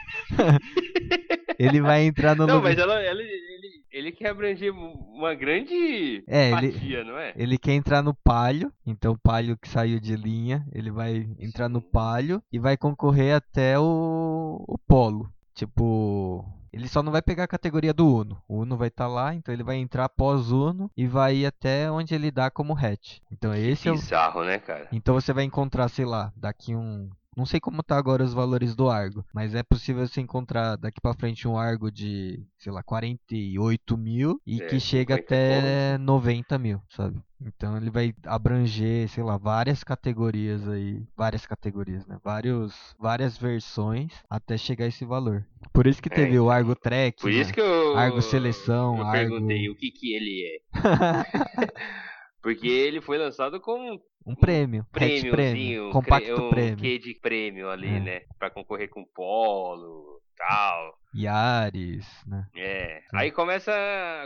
ele 1.58 1.82
vai 1.82 2.04
entrar 2.06 2.36
no 2.36 2.46
Não, 2.48 2.56
lugar. 2.56 2.70
mas 2.70 2.78
ela, 2.78 3.02
ela- 3.02 3.22
ele, 3.22 3.84
ele 3.92 4.12
quer 4.12 4.30
abranger 4.30 4.74
uma 4.74 5.34
grande 5.36 6.24
É, 6.28 6.52
ele- 6.52 6.72
fatia, 6.72 7.04
não 7.04 7.18
é? 7.18 7.34
Ele 7.36 7.58
quer 7.58 7.74
entrar 7.74 8.02
no 8.02 8.14
Palio, 8.14 8.72
então 8.86 9.14
o 9.14 9.20
Palio 9.20 9.58
que 9.58 9.68
saiu 9.70 10.00
de 10.00 10.16
linha, 10.16 10.66
ele 10.74 10.92
vai 10.92 11.28
entrar 11.40 11.70
no 11.70 11.82
Palio 11.82 12.42
e 12.52 12.60
vai 12.60 12.78
concorrer 12.78 13.36
até 13.36 13.78
o, 13.80 14.64
o 14.68 14.78
Polo. 14.88 15.32
Tipo, 15.54 16.46
ele 16.74 16.88
só 16.88 17.04
não 17.04 17.12
vai 17.12 17.22
pegar 17.22 17.44
a 17.44 17.48
categoria 17.48 17.94
do 17.94 18.08
Uno. 18.08 18.42
O 18.48 18.60
Uno 18.60 18.78
vai 18.78 18.88
estar 18.88 19.08
lá, 19.08 19.36
então 19.36 19.54
ele 19.54 19.64
vai 19.64 19.76
entrar 19.76 20.06
após 20.06 20.52
Uno 20.52 20.90
e 20.96 21.06
vai 21.06 21.38
ir 21.38 21.46
até 21.46 21.92
onde 21.92 22.16
ele 22.16 22.32
dá 22.32 22.50
como 22.50 22.74
hatch. 22.78 23.20
Então 23.32 23.54
esse 23.54 23.88
é 23.88 23.92
o, 23.92 23.96
Bizarro, 23.96 24.44
né, 24.44 24.60
cara? 24.60 24.88
então 24.92 25.14
você 25.14 25.34
vai 25.34 25.44
encontrar, 25.44 25.90
sei 25.90 26.06
lá, 26.06 26.32
daqui 26.36 26.76
um. 26.76 27.10
Não 27.36 27.46
sei 27.46 27.60
como 27.62 27.82
tá 27.82 27.98
agora 27.98 28.24
os 28.26 28.34
valores 28.34 28.76
do 28.76 28.90
Argo, 28.90 29.24
mas 29.34 29.56
é 29.56 29.64
possível 29.64 30.06
você 30.06 30.20
encontrar 30.20 30.76
daqui 30.76 31.00
pra 31.00 31.14
frente 31.14 31.48
um 31.48 31.58
Argo 31.58 31.90
de, 31.90 32.44
sei 32.58 32.72
lá, 32.74 32.84
48 32.84 33.98
mil 33.98 34.42
e 34.46 34.62
É, 34.62 34.66
que 34.68 34.80
chega 34.82 35.16
50 35.16 35.34
até 35.34 35.98
90 35.98 36.60
mil, 36.60 36.82
sabe? 36.90 37.18
Então 37.44 37.78
ele 37.78 37.90
vai 37.90 38.14
abranger, 38.26 39.08
sei 39.10 39.24
lá, 39.24 39.38
várias 39.38 39.82
categorias 39.84 40.68
aí, 40.68 41.02
várias 41.16 41.46
categorias, 41.46 42.06
né? 42.06 42.20
Vários, 42.24 42.76
várias 43.00 43.38
versões 43.38 44.14
até 44.30 44.58
chegar 44.58 44.86
a 44.86 44.90
esse 44.90 45.06
valor. 45.06 45.46
Por 45.74 45.88
isso 45.88 46.02
que 46.02 46.10
É, 46.12 46.16
teve 46.16 46.38
o 46.38 46.50
Argo 46.52 46.76
Trek, 46.76 47.22
Por 47.22 47.32
né? 47.32 47.38
isso 47.38 47.54
que 47.54 47.62
eu. 47.62 47.96
Argo 47.96 48.22
Seleção, 48.22 48.98
eu 48.98 49.06
Argo- 49.06 49.12
perguntei 49.32 49.70
o 49.70 49.76
que 49.76 49.90
que 49.90 50.14
ele 50.14 50.44
é. 50.46 50.60
Porque 52.44 52.68
ele 52.68 53.00
foi 53.02 53.18
lançado 53.18 53.60
com 53.60 54.00
um 54.26 54.32
um 54.32 54.36
prêmio, 54.36 54.86
prêmio, 54.92 55.32
prêmiozinho, 55.32 55.88
um 55.88 55.92
compacto 55.92 56.34
cre- 56.36 56.44
um 56.44 56.50
prêmio. 56.50 56.78
quê 56.78 56.98
de 57.00 57.14
prêmio 57.16 57.70
ali, 57.70 57.88
É. 57.88 58.00
né? 58.00 58.22
Pra 58.38 58.50
concorrer 58.50 58.90
com 58.90 59.04
Polo, 59.04 60.22
tal. 60.48 60.94
Yaris, 61.14 62.08
né? 62.26 62.48
É. 62.56 63.02
Aí 63.14 63.32
começa, 63.32 63.72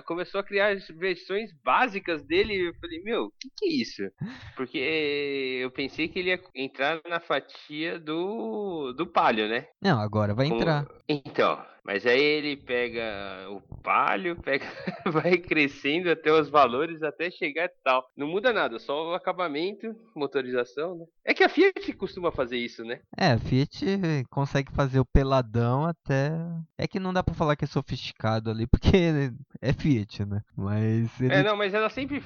começou 0.06 0.40
a 0.40 0.44
criar 0.44 0.68
as 0.74 0.88
versões 0.88 1.50
básicas 1.64 2.24
dele. 2.24 2.54
e 2.54 2.68
Eu 2.68 2.74
falei, 2.76 3.02
meu, 3.02 3.24
o 3.26 3.32
que, 3.40 3.50
que 3.58 3.66
é 3.66 3.74
isso? 3.74 4.04
Porque 4.56 4.78
eu 5.62 5.72
pensei 5.72 6.08
que 6.08 6.20
ele 6.20 6.30
ia 6.30 6.40
entrar 6.56 7.02
na 7.10 7.20
fatia 7.20 8.00
do, 8.00 8.94
do 8.94 9.08
Palio, 9.08 9.48
né? 9.50 9.66
Não, 9.82 10.00
agora 10.00 10.34
vai 10.34 10.48
Como- 10.48 10.60
entrar. 10.62 10.86
Então, 11.08 11.64
mas 11.84 12.04
aí 12.06 12.20
ele 12.20 12.58
pega 12.58 13.04
o 13.50 13.62
palio, 13.84 14.36
pega, 14.42 14.66
vai 15.06 15.38
crescendo 15.38 16.10
até 16.10 16.32
os 16.32 16.50
valores 16.50 17.04
até 17.04 17.30
chegar 17.30 17.66
e 17.66 17.72
tal. 17.84 18.04
Não 18.18 18.28
muda 18.28 18.52
nada, 18.52 18.80
só 18.80 19.12
o 19.12 19.14
acabamento, 19.14 19.96
motorização, 20.16 20.96
né? 20.98 21.06
É 21.24 21.34
que 21.34 21.44
a 21.44 21.50
Fiat 21.50 21.94
costuma 21.94 22.32
fazer 22.32 22.58
isso, 22.58 22.84
né? 22.84 23.00
É, 23.16 23.28
a 23.34 23.38
Fiat 23.38 23.86
consegue 24.32 24.72
fazer 24.72 25.00
o 25.00 25.06
peladão 25.06 25.86
até. 25.86 26.05
É 26.78 26.88
que 26.88 27.00
não 27.00 27.14
dá 27.14 27.24
pra 27.24 27.34
falar 27.34 27.56
que 27.56 27.66
é 27.66 27.68
sofisticado 27.68 28.50
ali, 28.50 28.68
porque 28.68 28.90
é 29.62 29.74
Fiat, 29.74 30.26
né? 30.26 30.42
Mas 30.56 31.20
ele. 31.20 31.34
É, 31.34 31.44
não, 31.44 31.56
mas 31.58 31.74
ela 31.74 31.90
sempre 31.90 32.22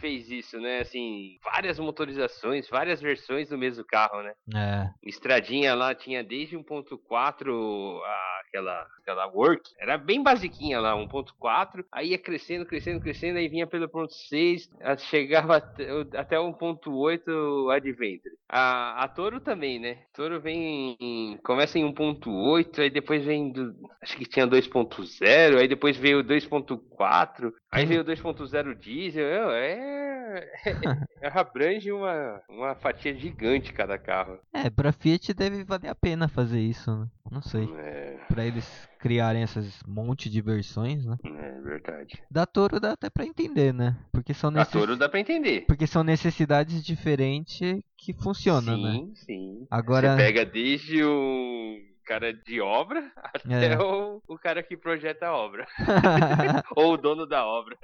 fez 0.00 0.30
isso, 0.30 0.58
né? 0.60 0.80
Assim, 0.80 1.38
várias 1.44 1.78
motorizações, 1.78 2.68
várias 2.68 3.00
versões 3.00 3.48
do 3.48 3.58
mesmo 3.58 3.84
carro, 3.84 4.22
né? 4.22 4.32
É, 4.54 4.90
Estradinha 5.02 5.74
lá 5.74 5.94
tinha 5.94 6.22
desde 6.22 6.56
1.4 6.56 8.00
a 8.04 8.36
aquela, 8.48 8.86
aquela 9.00 9.26
work, 9.26 9.68
era 9.78 9.98
bem 9.98 10.22
basiquinha 10.22 10.80
lá, 10.80 10.94
1.4, 10.94 11.84
aí 11.92 12.10
ia 12.10 12.18
crescendo, 12.18 12.64
crescendo, 12.64 13.00
crescendo, 13.00 13.38
aí 13.38 13.48
vinha 13.48 13.66
pelo 13.66 13.88
1.6, 13.88 14.70
a- 14.80 14.96
chegava 14.96 15.56
até, 15.56 15.92
o- 15.92 16.08
até 16.14 16.38
1.8 16.38 17.68
Adventure. 17.70 18.34
A, 18.48 19.02
a 19.04 19.08
Toro 19.08 19.40
também, 19.40 19.78
né? 19.80 19.98
Toro 20.14 20.40
vem 20.40 20.96
em, 21.00 21.36
começa 21.38 21.78
em 21.78 21.84
1.8, 21.84 22.80
aí 22.80 22.88
depois 22.90 23.15
vem 23.18 23.50
do, 23.52 23.74
acho 24.02 24.16
que 24.16 24.24
tinha 24.26 24.46
2.0, 24.46 25.58
aí 25.58 25.68
depois 25.68 25.96
veio 25.96 26.22
2.4, 26.24 27.52
aí 27.70 27.84
veio 27.86 28.04
2.0 28.04 28.74
diesel, 28.78 29.50
é, 29.52 30.50
é, 31.22 31.28
abrange 31.28 31.90
uma, 31.92 32.40
uma 32.48 32.74
fatia 32.74 33.14
gigante 33.14 33.72
cada 33.72 33.98
carro. 33.98 34.38
é, 34.52 34.68
pra 34.70 34.92
Fiat 34.92 35.32
deve 35.34 35.64
valer 35.64 35.88
a 35.88 35.94
pena 35.94 36.28
fazer 36.28 36.60
isso, 36.60 36.90
né? 36.96 37.06
Não 37.30 37.42
sei. 37.42 37.68
É, 37.78 38.16
Pra 38.28 38.44
eles 38.44 38.88
criarem 38.98 39.42
essas 39.42 39.80
monte 39.86 40.28
de 40.28 40.40
versões, 40.40 41.04
né? 41.04 41.16
é 41.24 41.60
verdade. 41.60 42.20
Da 42.30 42.44
Toro 42.46 42.80
dá 42.80 42.92
até 42.92 43.08
pra 43.10 43.24
entender, 43.24 43.72
né? 43.72 43.96
Porque 44.12 44.34
são, 44.34 44.50
necess... 44.50 44.72
Toro 44.72 44.96
dá 44.96 45.08
pra 45.08 45.20
entender. 45.20 45.64
Porque 45.66 45.86
são 45.86 46.02
necessidades 46.02 46.84
diferentes 46.84 47.80
que 47.96 48.12
funcionam, 48.14 48.76
né? 48.80 48.92
sim, 48.94 49.12
sim. 49.14 49.66
Agora- 49.70 50.12
Você 50.16 50.16
pega 50.24 50.44
desde 50.44 51.02
o 51.04 51.78
cara 52.06 52.32
de 52.32 52.60
obra 52.60 53.10
até 53.34 53.72
É. 53.72 53.78
o, 53.78 54.22
o 54.28 54.38
cara 54.38 54.62
que 54.62 54.76
projeta 54.76 55.26
a 55.26 55.36
obra. 55.36 55.66
Ou 56.76 56.92
o 56.94 56.96
dono 56.96 57.26
da 57.26 57.44
obra. 57.46 57.76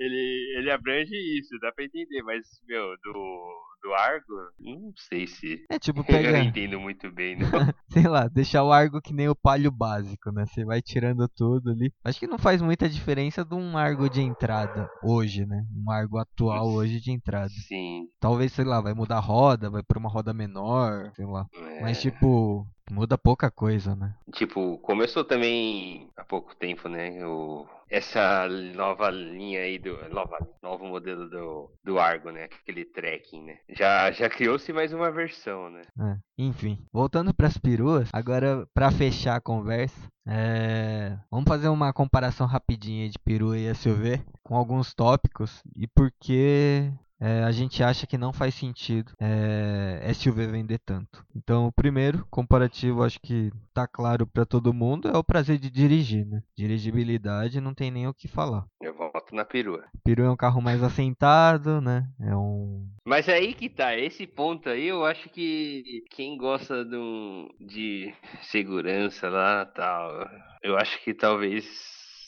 ele, 0.00 0.54
ele 0.58 0.70
abrange 0.70 1.14
isso, 1.38 1.58
dá 1.60 1.72
pra 1.72 1.84
entender. 1.84 2.22
Mas, 2.22 2.44
meu, 2.68 2.96
do, 3.02 3.62
do 3.82 3.94
Argo, 3.94 4.32
não 4.60 4.92
sei 4.96 5.26
se. 5.26 5.64
é 5.70 5.78
tipo 5.78 6.00
Eu 6.00 6.04
pegar. 6.04 6.38
entendo 6.44 6.78
muito 6.80 7.10
bem, 7.10 7.36
não. 7.36 7.48
sei 7.90 8.06
lá, 8.08 8.28
deixar 8.28 8.64
o 8.64 8.72
Argo 8.72 9.00
que 9.00 9.12
nem 9.14 9.28
o 9.28 9.34
palio 9.34 9.70
básico, 9.70 10.30
né? 10.32 10.44
Você 10.46 10.64
vai 10.64 10.80
tirando 10.82 11.28
tudo 11.28 11.70
ali. 11.70 11.92
Acho 12.04 12.18
que 12.20 12.26
não 12.26 12.38
faz 12.38 12.60
muita 12.62 12.88
diferença 12.88 13.44
de 13.44 13.54
um 13.54 13.76
Argo 13.76 14.08
de 14.08 14.20
entrada 14.20 14.88
hoje, 15.02 15.44
né? 15.46 15.64
Um 15.74 15.90
Argo 15.90 16.18
atual 16.18 16.68
hoje 16.68 17.00
de 17.00 17.10
entrada. 17.12 17.48
Sim. 17.68 18.06
Talvez, 18.20 18.52
sei 18.52 18.64
lá, 18.64 18.80
vai 18.80 18.94
mudar 18.94 19.16
a 19.16 19.20
roda, 19.20 19.70
vai 19.70 19.82
pra 19.82 19.98
uma 19.98 20.08
roda 20.10 20.32
menor, 20.32 21.10
sei 21.14 21.26
lá. 21.26 21.46
é. 21.54 21.80
Mas 21.80 22.00
tipo, 22.00 22.66
Muda 22.92 23.16
pouca 23.16 23.50
coisa, 23.50 23.96
né? 23.96 24.14
Tipo, 24.32 24.76
começou 24.78 25.24
também 25.24 26.10
há 26.14 26.22
pouco 26.22 26.54
tempo, 26.54 26.90
né? 26.90 27.26
O, 27.26 27.66
essa 27.88 28.46
nova 28.74 29.08
linha 29.08 29.60
aí 29.60 29.78
do. 29.78 29.96
Nova, 30.10 30.38
novo 30.62 30.84
modelo 30.84 31.28
do, 31.28 31.70
do 31.82 31.98
Argo, 31.98 32.30
né? 32.30 32.44
Aquele 32.44 32.84
tracking, 32.84 33.44
né? 33.44 33.58
Já, 33.70 34.10
já 34.10 34.28
criou-se 34.28 34.70
mais 34.74 34.92
uma 34.92 35.10
versão, 35.10 35.70
né? 35.70 35.82
É, 35.98 36.16
enfim, 36.36 36.78
voltando 36.92 37.32
para 37.32 37.46
as 37.46 37.56
peruas, 37.56 38.10
agora 38.12 38.66
para 38.74 38.90
fechar 38.90 39.36
a 39.36 39.40
conversa, 39.40 40.08
é... 40.26 41.16
vamos 41.30 41.48
fazer 41.48 41.68
uma 41.68 41.94
comparação 41.94 42.46
rapidinha 42.46 43.08
de 43.08 43.18
perua 43.18 43.58
e 43.58 43.74
SUV 43.74 44.22
com 44.42 44.54
alguns 44.54 44.92
tópicos 44.94 45.62
e 45.74 45.86
por 45.86 46.12
que 46.20 46.92
é, 47.22 47.44
a 47.44 47.52
gente 47.52 47.84
acha 47.84 48.04
que 48.04 48.18
não 48.18 48.32
faz 48.32 48.52
sentido 48.52 49.12
é, 49.20 50.12
SUV 50.12 50.48
vender 50.48 50.80
tanto. 50.80 51.24
Então, 51.36 51.66
o 51.66 51.72
primeiro 51.72 52.26
comparativo, 52.28 53.04
acho 53.04 53.20
que 53.20 53.52
tá 53.72 53.86
claro 53.86 54.26
para 54.26 54.44
todo 54.44 54.74
mundo, 54.74 55.08
é 55.08 55.16
o 55.16 55.22
prazer 55.22 55.56
de 55.56 55.70
dirigir, 55.70 56.26
né? 56.26 56.42
Dirigibilidade 56.58 57.60
não 57.60 57.72
tem 57.72 57.92
nem 57.92 58.08
o 58.08 58.14
que 58.14 58.26
falar. 58.26 58.66
Eu 58.80 58.92
volto 58.94 59.36
na 59.36 59.44
perua. 59.44 59.84
Perua 60.02 60.26
é 60.26 60.30
um 60.30 60.36
carro 60.36 60.60
mais 60.60 60.82
assentado, 60.82 61.80
né? 61.80 62.08
É 62.20 62.34
um. 62.34 62.88
Mas 63.06 63.28
é 63.28 63.34
aí 63.34 63.54
que 63.54 63.68
tá, 63.68 63.96
esse 63.96 64.26
ponto 64.26 64.68
aí, 64.68 64.88
eu 64.88 65.04
acho 65.04 65.28
que 65.28 66.02
quem 66.10 66.36
gosta 66.36 66.84
de, 66.84 66.96
um, 66.96 67.48
de 67.60 68.12
segurança 68.42 69.28
lá 69.28 69.64
tal, 69.64 70.28
eu 70.60 70.76
acho 70.76 71.00
que 71.04 71.14
talvez 71.14 71.64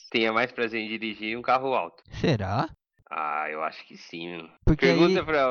tenha 0.09 0.31
mais 0.31 0.53
prazer 0.53 0.79
em 0.79 0.87
dirigir 0.87 1.37
um 1.37 1.41
carro 1.41 1.73
alto. 1.73 2.01
Será? 2.21 2.69
Ah, 3.09 3.49
eu 3.49 3.63
acho 3.63 3.85
que 3.85 3.95
sim. 3.95 4.49
Porque 4.65 4.85
Pergunta 4.87 5.19
aí, 5.19 5.25
pra, 5.25 5.47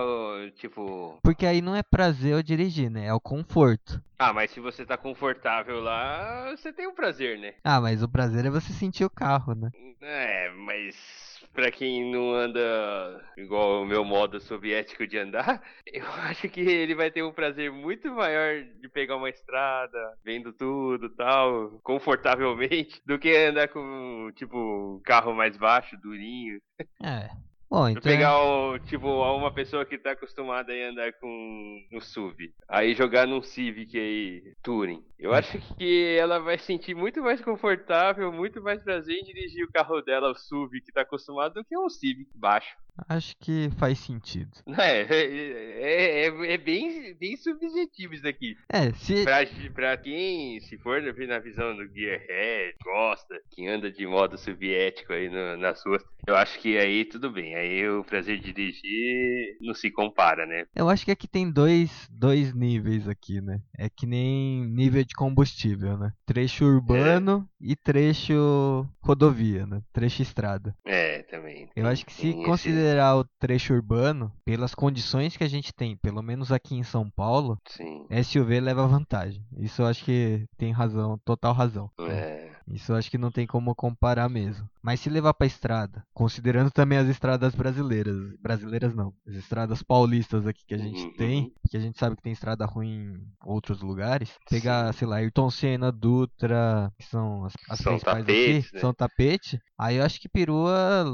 tipo... 0.57 1.19
porque 1.23 1.47
aí 1.47 1.63
não 1.63 1.75
é 1.75 1.83
prazer 1.83 2.33
eu 2.33 2.43
dirigir, 2.43 2.91
né? 2.91 3.07
É 3.07 3.15
o 3.15 3.21
conforto. 3.21 4.03
Ah, 4.19 4.33
mas 4.33 4.51
se 4.51 4.61
você 4.61 4.85
tá 4.85 4.97
confortável 4.97 5.81
lá, 5.81 6.51
você 6.51 6.73
tem 6.73 6.87
o 6.87 6.95
prazer, 6.95 7.39
né? 7.39 7.55
Ah, 7.63 7.81
mas 7.81 8.03
o 8.03 8.09
prazer 8.09 8.45
é 8.45 8.51
você 8.51 8.73
sentir 8.73 9.05
o 9.05 9.11
carro, 9.11 9.55
né? 9.55 9.71
É, 10.01 10.51
mas 10.51 11.24
pra 11.55 11.71
quem 11.71 12.11
não 12.11 12.35
anda 12.35 13.25
igual 13.37 13.83
o 13.83 13.87
meu 13.87 14.05
modo 14.05 14.41
soviético 14.41 15.07
de 15.07 15.17
andar, 15.17 15.63
eu 15.87 16.05
acho 16.25 16.49
que 16.49 16.61
ele 16.61 16.95
vai 16.95 17.11
ter 17.11 17.23
um 17.23 17.33
prazer 17.33 17.71
muito 17.71 18.11
maior 18.13 18.63
de 18.81 18.89
pegar 18.89 19.17
uma 19.17 19.31
estrada, 19.31 20.19
vendo 20.25 20.53
tudo 20.53 21.09
tal, 21.11 21.79
confortavelmente, 21.83 23.01
do 23.07 23.19
que 23.19 23.35
andar 23.37 23.69
com, 23.69 24.31
tipo, 24.35 24.57
um 24.57 25.01
carro 25.03 25.33
mais 25.33 25.57
baixo, 25.57 25.97
durinho. 26.03 26.61
É. 27.03 27.31
Bom, 27.71 27.89
então. 27.89 28.03
Pegar, 28.03 28.39
o, 28.41 28.79
tipo, 28.79 29.09
uma 29.09 29.51
pessoa 29.51 29.85
que 29.85 29.99
tá 29.99 30.13
acostumada 30.13 30.73
a 30.73 30.89
andar 30.91 31.13
com 31.15 31.87
um 31.93 32.01
SUV, 32.01 32.53
aí 32.69 32.95
jogar 32.95 33.27
num 33.27 33.43
Civic 33.43 33.99
aí, 33.99 34.55
Touring. 34.63 35.05
Eu 35.19 35.33
acho 35.33 35.59
que 35.77 36.17
ela 36.17 36.39
vai 36.39 36.59
sentir 36.59 36.95
muito 36.95 37.21
mais 37.23 37.41
confortável, 37.41 38.31
muito 38.33 38.63
mais 38.63 38.83
prazer 38.83 39.17
em 39.17 39.25
dirigir 39.25 39.65
o 39.65 39.73
carro 39.73 40.01
dela, 40.03 40.31
o 40.31 40.35
SUV, 40.35 40.81
que 40.83 40.93
tá 40.93 41.01
acostumado, 41.01 41.55
do 41.55 41.65
que 41.65 41.77
um 41.77 41.89
Civic 41.89 42.31
baixo. 42.35 42.77
Acho 43.09 43.35
que 43.39 43.71
faz 43.79 43.99
sentido. 43.99 44.51
É, 44.85 45.03
é, 45.03 46.27
é, 46.27 46.55
é 46.55 46.59
bem, 46.59 47.15
bem 47.15 47.37
subjetivo 47.37 48.15
isso 48.15 48.23
daqui. 48.23 48.57
É, 48.73 48.93
se. 48.93 49.23
Pra, 49.25 49.39
pra 49.75 49.97
quem, 49.97 50.61
se 50.61 50.77
for 50.79 51.01
na 51.03 51.39
visão 51.39 51.77
do 51.77 51.87
Gearhead, 51.93 52.75
gosta, 52.85 53.35
que 53.51 53.67
anda 53.67 53.91
de 53.91 54.07
modo 54.07 54.37
soviético 54.37 55.13
aí 55.13 55.29
no, 55.29 55.57
nas 55.57 55.83
ruas, 55.85 56.03
eu 56.27 56.37
acho 56.37 56.59
que 56.61 56.77
aí 56.79 57.05
tudo 57.05 57.31
bem. 57.31 57.55
Aí 57.55 57.89
o 57.89 58.05
prazer 58.05 58.39
de 58.39 58.53
dirigir 58.53 59.57
não 59.61 59.75
se 59.75 59.91
compara, 59.91 60.47
né? 60.47 60.65
Eu 60.75 60.89
acho 60.89 61.05
que 61.05 61.11
aqui 61.11 61.27
tem 61.29 61.51
dois, 61.51 62.09
dois 62.11 62.55
níveis 62.55 63.09
aqui, 63.09 63.41
né? 63.41 63.61
É 63.79 63.89
que 63.89 64.07
nem 64.07 64.67
nível 64.67 65.05
de 65.05 65.15
combustível, 65.15 65.97
né? 65.99 66.13
Trecho 66.27 66.65
urbano 66.65 67.49
e 67.61 67.75
trecho 67.77 68.87
rodovia, 69.03 69.67
né? 69.67 69.81
Trecho 69.93 70.23
estrada. 70.23 70.75
É, 70.87 71.23
também. 71.25 71.69
Eu 71.77 71.87
acho 71.87 72.05
que 72.05 72.13
se 72.13 72.29
esse- 72.29 72.45
considerar 72.85 73.17
o 73.17 73.25
trecho 73.39 73.73
urbano, 73.73 74.31
pelas 74.45 74.75
condições 74.75 75.37
que 75.37 75.45
a 75.45 75.49
gente 75.49 75.73
tem, 75.73 75.97
pelo 75.97 76.23
menos 76.23 76.53
aqui 76.53 76.75
em 76.75 76.83
São 76.83 77.11
Paulo, 77.11 77.59
Sim. 77.67 78.07
SUV 78.11 78.61
leva 78.61 78.87
vantagem. 78.87 79.43
Isso 79.59 79.83
eu 79.83 79.87
acho 79.87 80.05
que 80.05 80.45
tem 80.59 80.71
razão, 80.71 81.19
total 81.25 81.55
razão. 81.55 81.91
É. 82.01 82.45
Isso 82.69 82.93
eu 82.93 82.97
acho 82.97 83.11
que 83.11 83.19
não 83.19 83.31
tem 83.31 83.47
como 83.47 83.75
comparar 83.75 84.29
mesmo. 84.29 84.69
Mas 84.83 85.01
se 85.01 85.11
levar 85.11 85.35
pra 85.35 85.47
estrada, 85.47 86.03
considerando 86.15 86.71
também 86.71 86.99
as 86.99 87.09
estradas 87.09 87.55
brasileiras, 87.55 88.17
brasileiras 88.41 88.95
não, 88.95 89.13
as 89.27 89.35
estradas 89.35 89.83
paulistas 89.83 90.47
aqui 90.47 90.65
que 90.67 90.75
a 90.75 90.79
gente 90.79 91.05
Uhum. 91.05 91.13
tem, 91.17 91.53
porque 91.63 91.77
a 91.77 91.81
gente 91.81 91.99
sabe 91.99 92.17
que 92.17 92.23
tem 92.23 92.33
estrada 92.33 92.65
ruim 92.67 93.13
em 93.15 93.27
outros 93.45 93.81
lugares, 93.81 94.31
pegar, 94.49 94.93
sei 94.95 95.07
lá, 95.07 95.17
Ayrton 95.17 95.51
Senna, 95.51 95.91
Dutra, 95.93 96.91
que 96.99 97.05
são 97.05 97.45
as, 97.45 97.53
as 97.69 97.81
São 97.81 97.93
principais 97.93 98.25
tapetes, 98.27 98.67
aqui, 98.67 98.75
né? 98.75 98.81
são 98.81 98.95
tapete, 98.95 99.61
aí 99.79 99.97
eu 99.97 100.05
acho 100.05 100.21
que 100.21 100.29
perua 100.29 101.05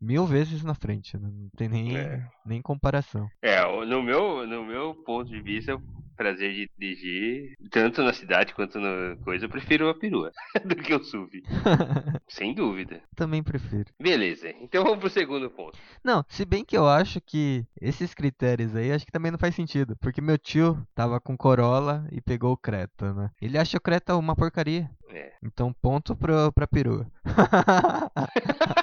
mil 0.00 0.24
vezes 0.26 0.62
na 0.62 0.74
frente, 0.74 1.16
né? 1.18 1.28
não 1.30 1.48
tem 1.56 1.68
nem, 1.68 1.96
É. 1.96 2.26
nem 2.46 2.62
comparação. 2.62 3.28
É, 3.42 3.60
no 3.86 4.02
meu, 4.02 4.46
no 4.46 4.64
meu 4.64 4.94
ponto 4.94 5.30
de 5.30 5.40
vista, 5.40 5.76
o 5.76 5.82
prazer 6.16 6.52
de 6.52 6.70
dirigir, 6.78 7.54
tanto 7.70 8.02
na 8.02 8.12
cidade 8.12 8.54
quanto 8.54 8.78
na 8.78 9.16
coisa, 9.24 9.46
eu 9.46 9.48
prefiro 9.48 9.88
a 9.88 9.94
perua 9.94 10.30
do 10.66 10.76
que 10.76 10.94
o 10.94 11.02
SUV. 11.02 11.42
Sem 12.28 12.54
dúvida. 12.54 13.00
Também 13.16 13.42
prefiro. 13.42 13.86
Beleza, 14.00 14.50
então 14.60 14.84
vamos 14.84 14.98
pro 15.00 15.08
segundo 15.10 15.50
ponto. 15.50 15.78
Não, 16.04 16.24
se 16.28 16.44
bem 16.44 16.64
que 16.64 16.76
eu 16.76 16.86
acho 16.88 17.20
que 17.20 17.64
esses 17.80 18.12
critérios 18.14 18.76
aí, 18.76 18.92
acho 18.92 19.06
que 19.06 19.12
também 19.12 19.30
não 19.30 19.38
faz 19.38 19.54
sentido. 19.54 19.96
Porque 20.00 20.20
meu 20.20 20.36
tio 20.38 20.86
tava 20.94 21.18
com 21.20 21.36
Corolla 21.36 22.06
e 22.12 22.20
pegou 22.20 22.52
o 22.52 22.56
Creta, 22.56 23.12
né? 23.14 23.30
Ele 23.40 23.56
acha 23.58 23.76
o 23.78 23.80
Creta 23.80 24.14
uma 24.16 24.36
porcaria. 24.36 24.90
É. 25.08 25.32
Então, 25.42 25.72
ponto 25.72 26.14
pro, 26.14 26.52
pra 26.52 26.66
perua. 26.68 27.10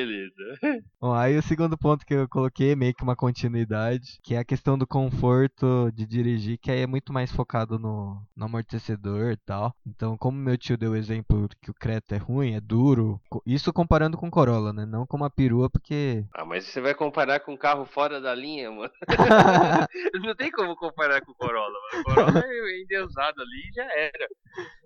Beleza. 0.00 0.32
Bom, 1.00 1.12
aí 1.12 1.36
o 1.36 1.42
segundo 1.42 1.76
ponto 1.76 2.06
que 2.06 2.14
eu 2.14 2.28
coloquei 2.28 2.74
meio 2.74 2.94
que 2.94 3.02
uma 3.02 3.14
continuidade, 3.14 4.18
que 4.22 4.34
é 4.34 4.38
a 4.38 4.44
questão 4.44 4.78
do 4.78 4.86
conforto 4.86 5.90
de 5.92 6.06
dirigir, 6.06 6.58
que 6.58 6.70
aí 6.70 6.80
é 6.80 6.86
muito 6.86 7.12
mais 7.12 7.30
focado 7.30 7.78
no, 7.78 8.22
no 8.34 8.44
amortecedor 8.46 9.32
e 9.32 9.36
tal. 9.36 9.74
Então, 9.86 10.16
como 10.16 10.38
meu 10.38 10.56
tio 10.56 10.78
deu 10.78 10.92
o 10.92 10.96
exemplo 10.96 11.48
que 11.62 11.70
o 11.70 11.74
Creta 11.74 12.14
é 12.14 12.18
ruim, 12.18 12.54
é 12.54 12.60
duro, 12.60 13.20
isso 13.44 13.72
comparando 13.72 14.16
com 14.16 14.28
o 14.28 14.30
Corolla, 14.30 14.72
né? 14.72 14.86
Não 14.86 15.06
com 15.06 15.18
uma 15.18 15.28
perua, 15.28 15.68
porque 15.68 16.24
Ah, 16.34 16.44
mas 16.44 16.64
você 16.64 16.80
vai 16.80 16.94
comparar 16.94 17.40
com 17.40 17.52
um 17.52 17.58
carro 17.58 17.84
fora 17.84 18.20
da 18.20 18.34
linha, 18.34 18.70
mano. 18.70 18.90
Não 20.24 20.34
tem 20.34 20.50
como 20.50 20.74
comparar 20.76 21.20
com 21.20 21.32
o 21.32 21.34
Corolla, 21.34 21.78
mano. 21.92 22.00
O 22.00 22.04
Corolla 22.04 22.42
é 22.46 22.80
endeusado 22.80 23.42
ali 23.42 23.68
e 23.68 23.74
já 23.74 23.84
era. 23.84 24.28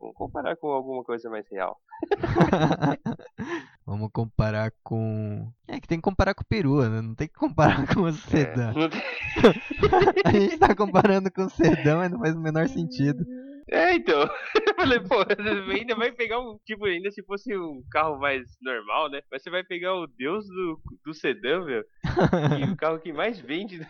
Vamos 0.00 0.16
comparar 0.16 0.57
com 0.57 0.68
alguma 0.68 1.05
coisa 1.05 1.31
mais 1.31 1.48
real. 1.48 1.79
Vamos 3.86 4.08
comparar 4.12 4.72
com. 4.82 5.52
É 5.68 5.78
que 5.78 5.86
tem 5.86 5.98
que 5.98 6.02
comparar 6.02 6.34
com 6.34 6.42
o 6.42 6.46
perua, 6.46 6.88
né? 6.88 7.02
Não 7.02 7.14
tem 7.14 7.28
que 7.28 7.34
comparar 7.34 7.86
com 7.94 8.00
o 8.02 8.12
sedã. 8.12 8.70
É, 8.70 8.88
tem- 8.88 9.02
A 10.24 10.32
gente 10.32 10.58
tá 10.58 10.74
comparando 10.74 11.30
com 11.30 11.42
o 11.44 11.50
sedã, 11.50 11.98
mas 11.98 12.10
não 12.10 12.18
faz 12.18 12.34
o 12.34 12.40
menor 12.40 12.66
sentido. 12.68 13.24
É, 13.70 13.94
então. 13.94 14.20
Eu 14.68 14.74
falei, 14.74 15.00
pô, 15.00 15.16
ainda 15.70 15.94
vai 15.96 16.12
pegar 16.12 16.40
um. 16.40 16.58
Tipo, 16.64 16.86
ainda 16.86 17.10
se 17.10 17.22
fosse 17.24 17.54
um 17.56 17.82
carro 17.90 18.18
mais 18.18 18.42
normal, 18.62 19.10
né? 19.10 19.20
Mas 19.30 19.42
você 19.42 19.50
vai 19.50 19.62
pegar 19.62 19.94
o 19.94 20.06
deus 20.06 20.46
do, 20.46 20.80
do 21.04 21.14
sedã, 21.14 21.62
meu. 21.64 21.82
E 22.58 22.64
o 22.70 22.76
carro 22.76 22.98
que 22.98 23.12
mais 23.12 23.38
vende. 23.38 23.86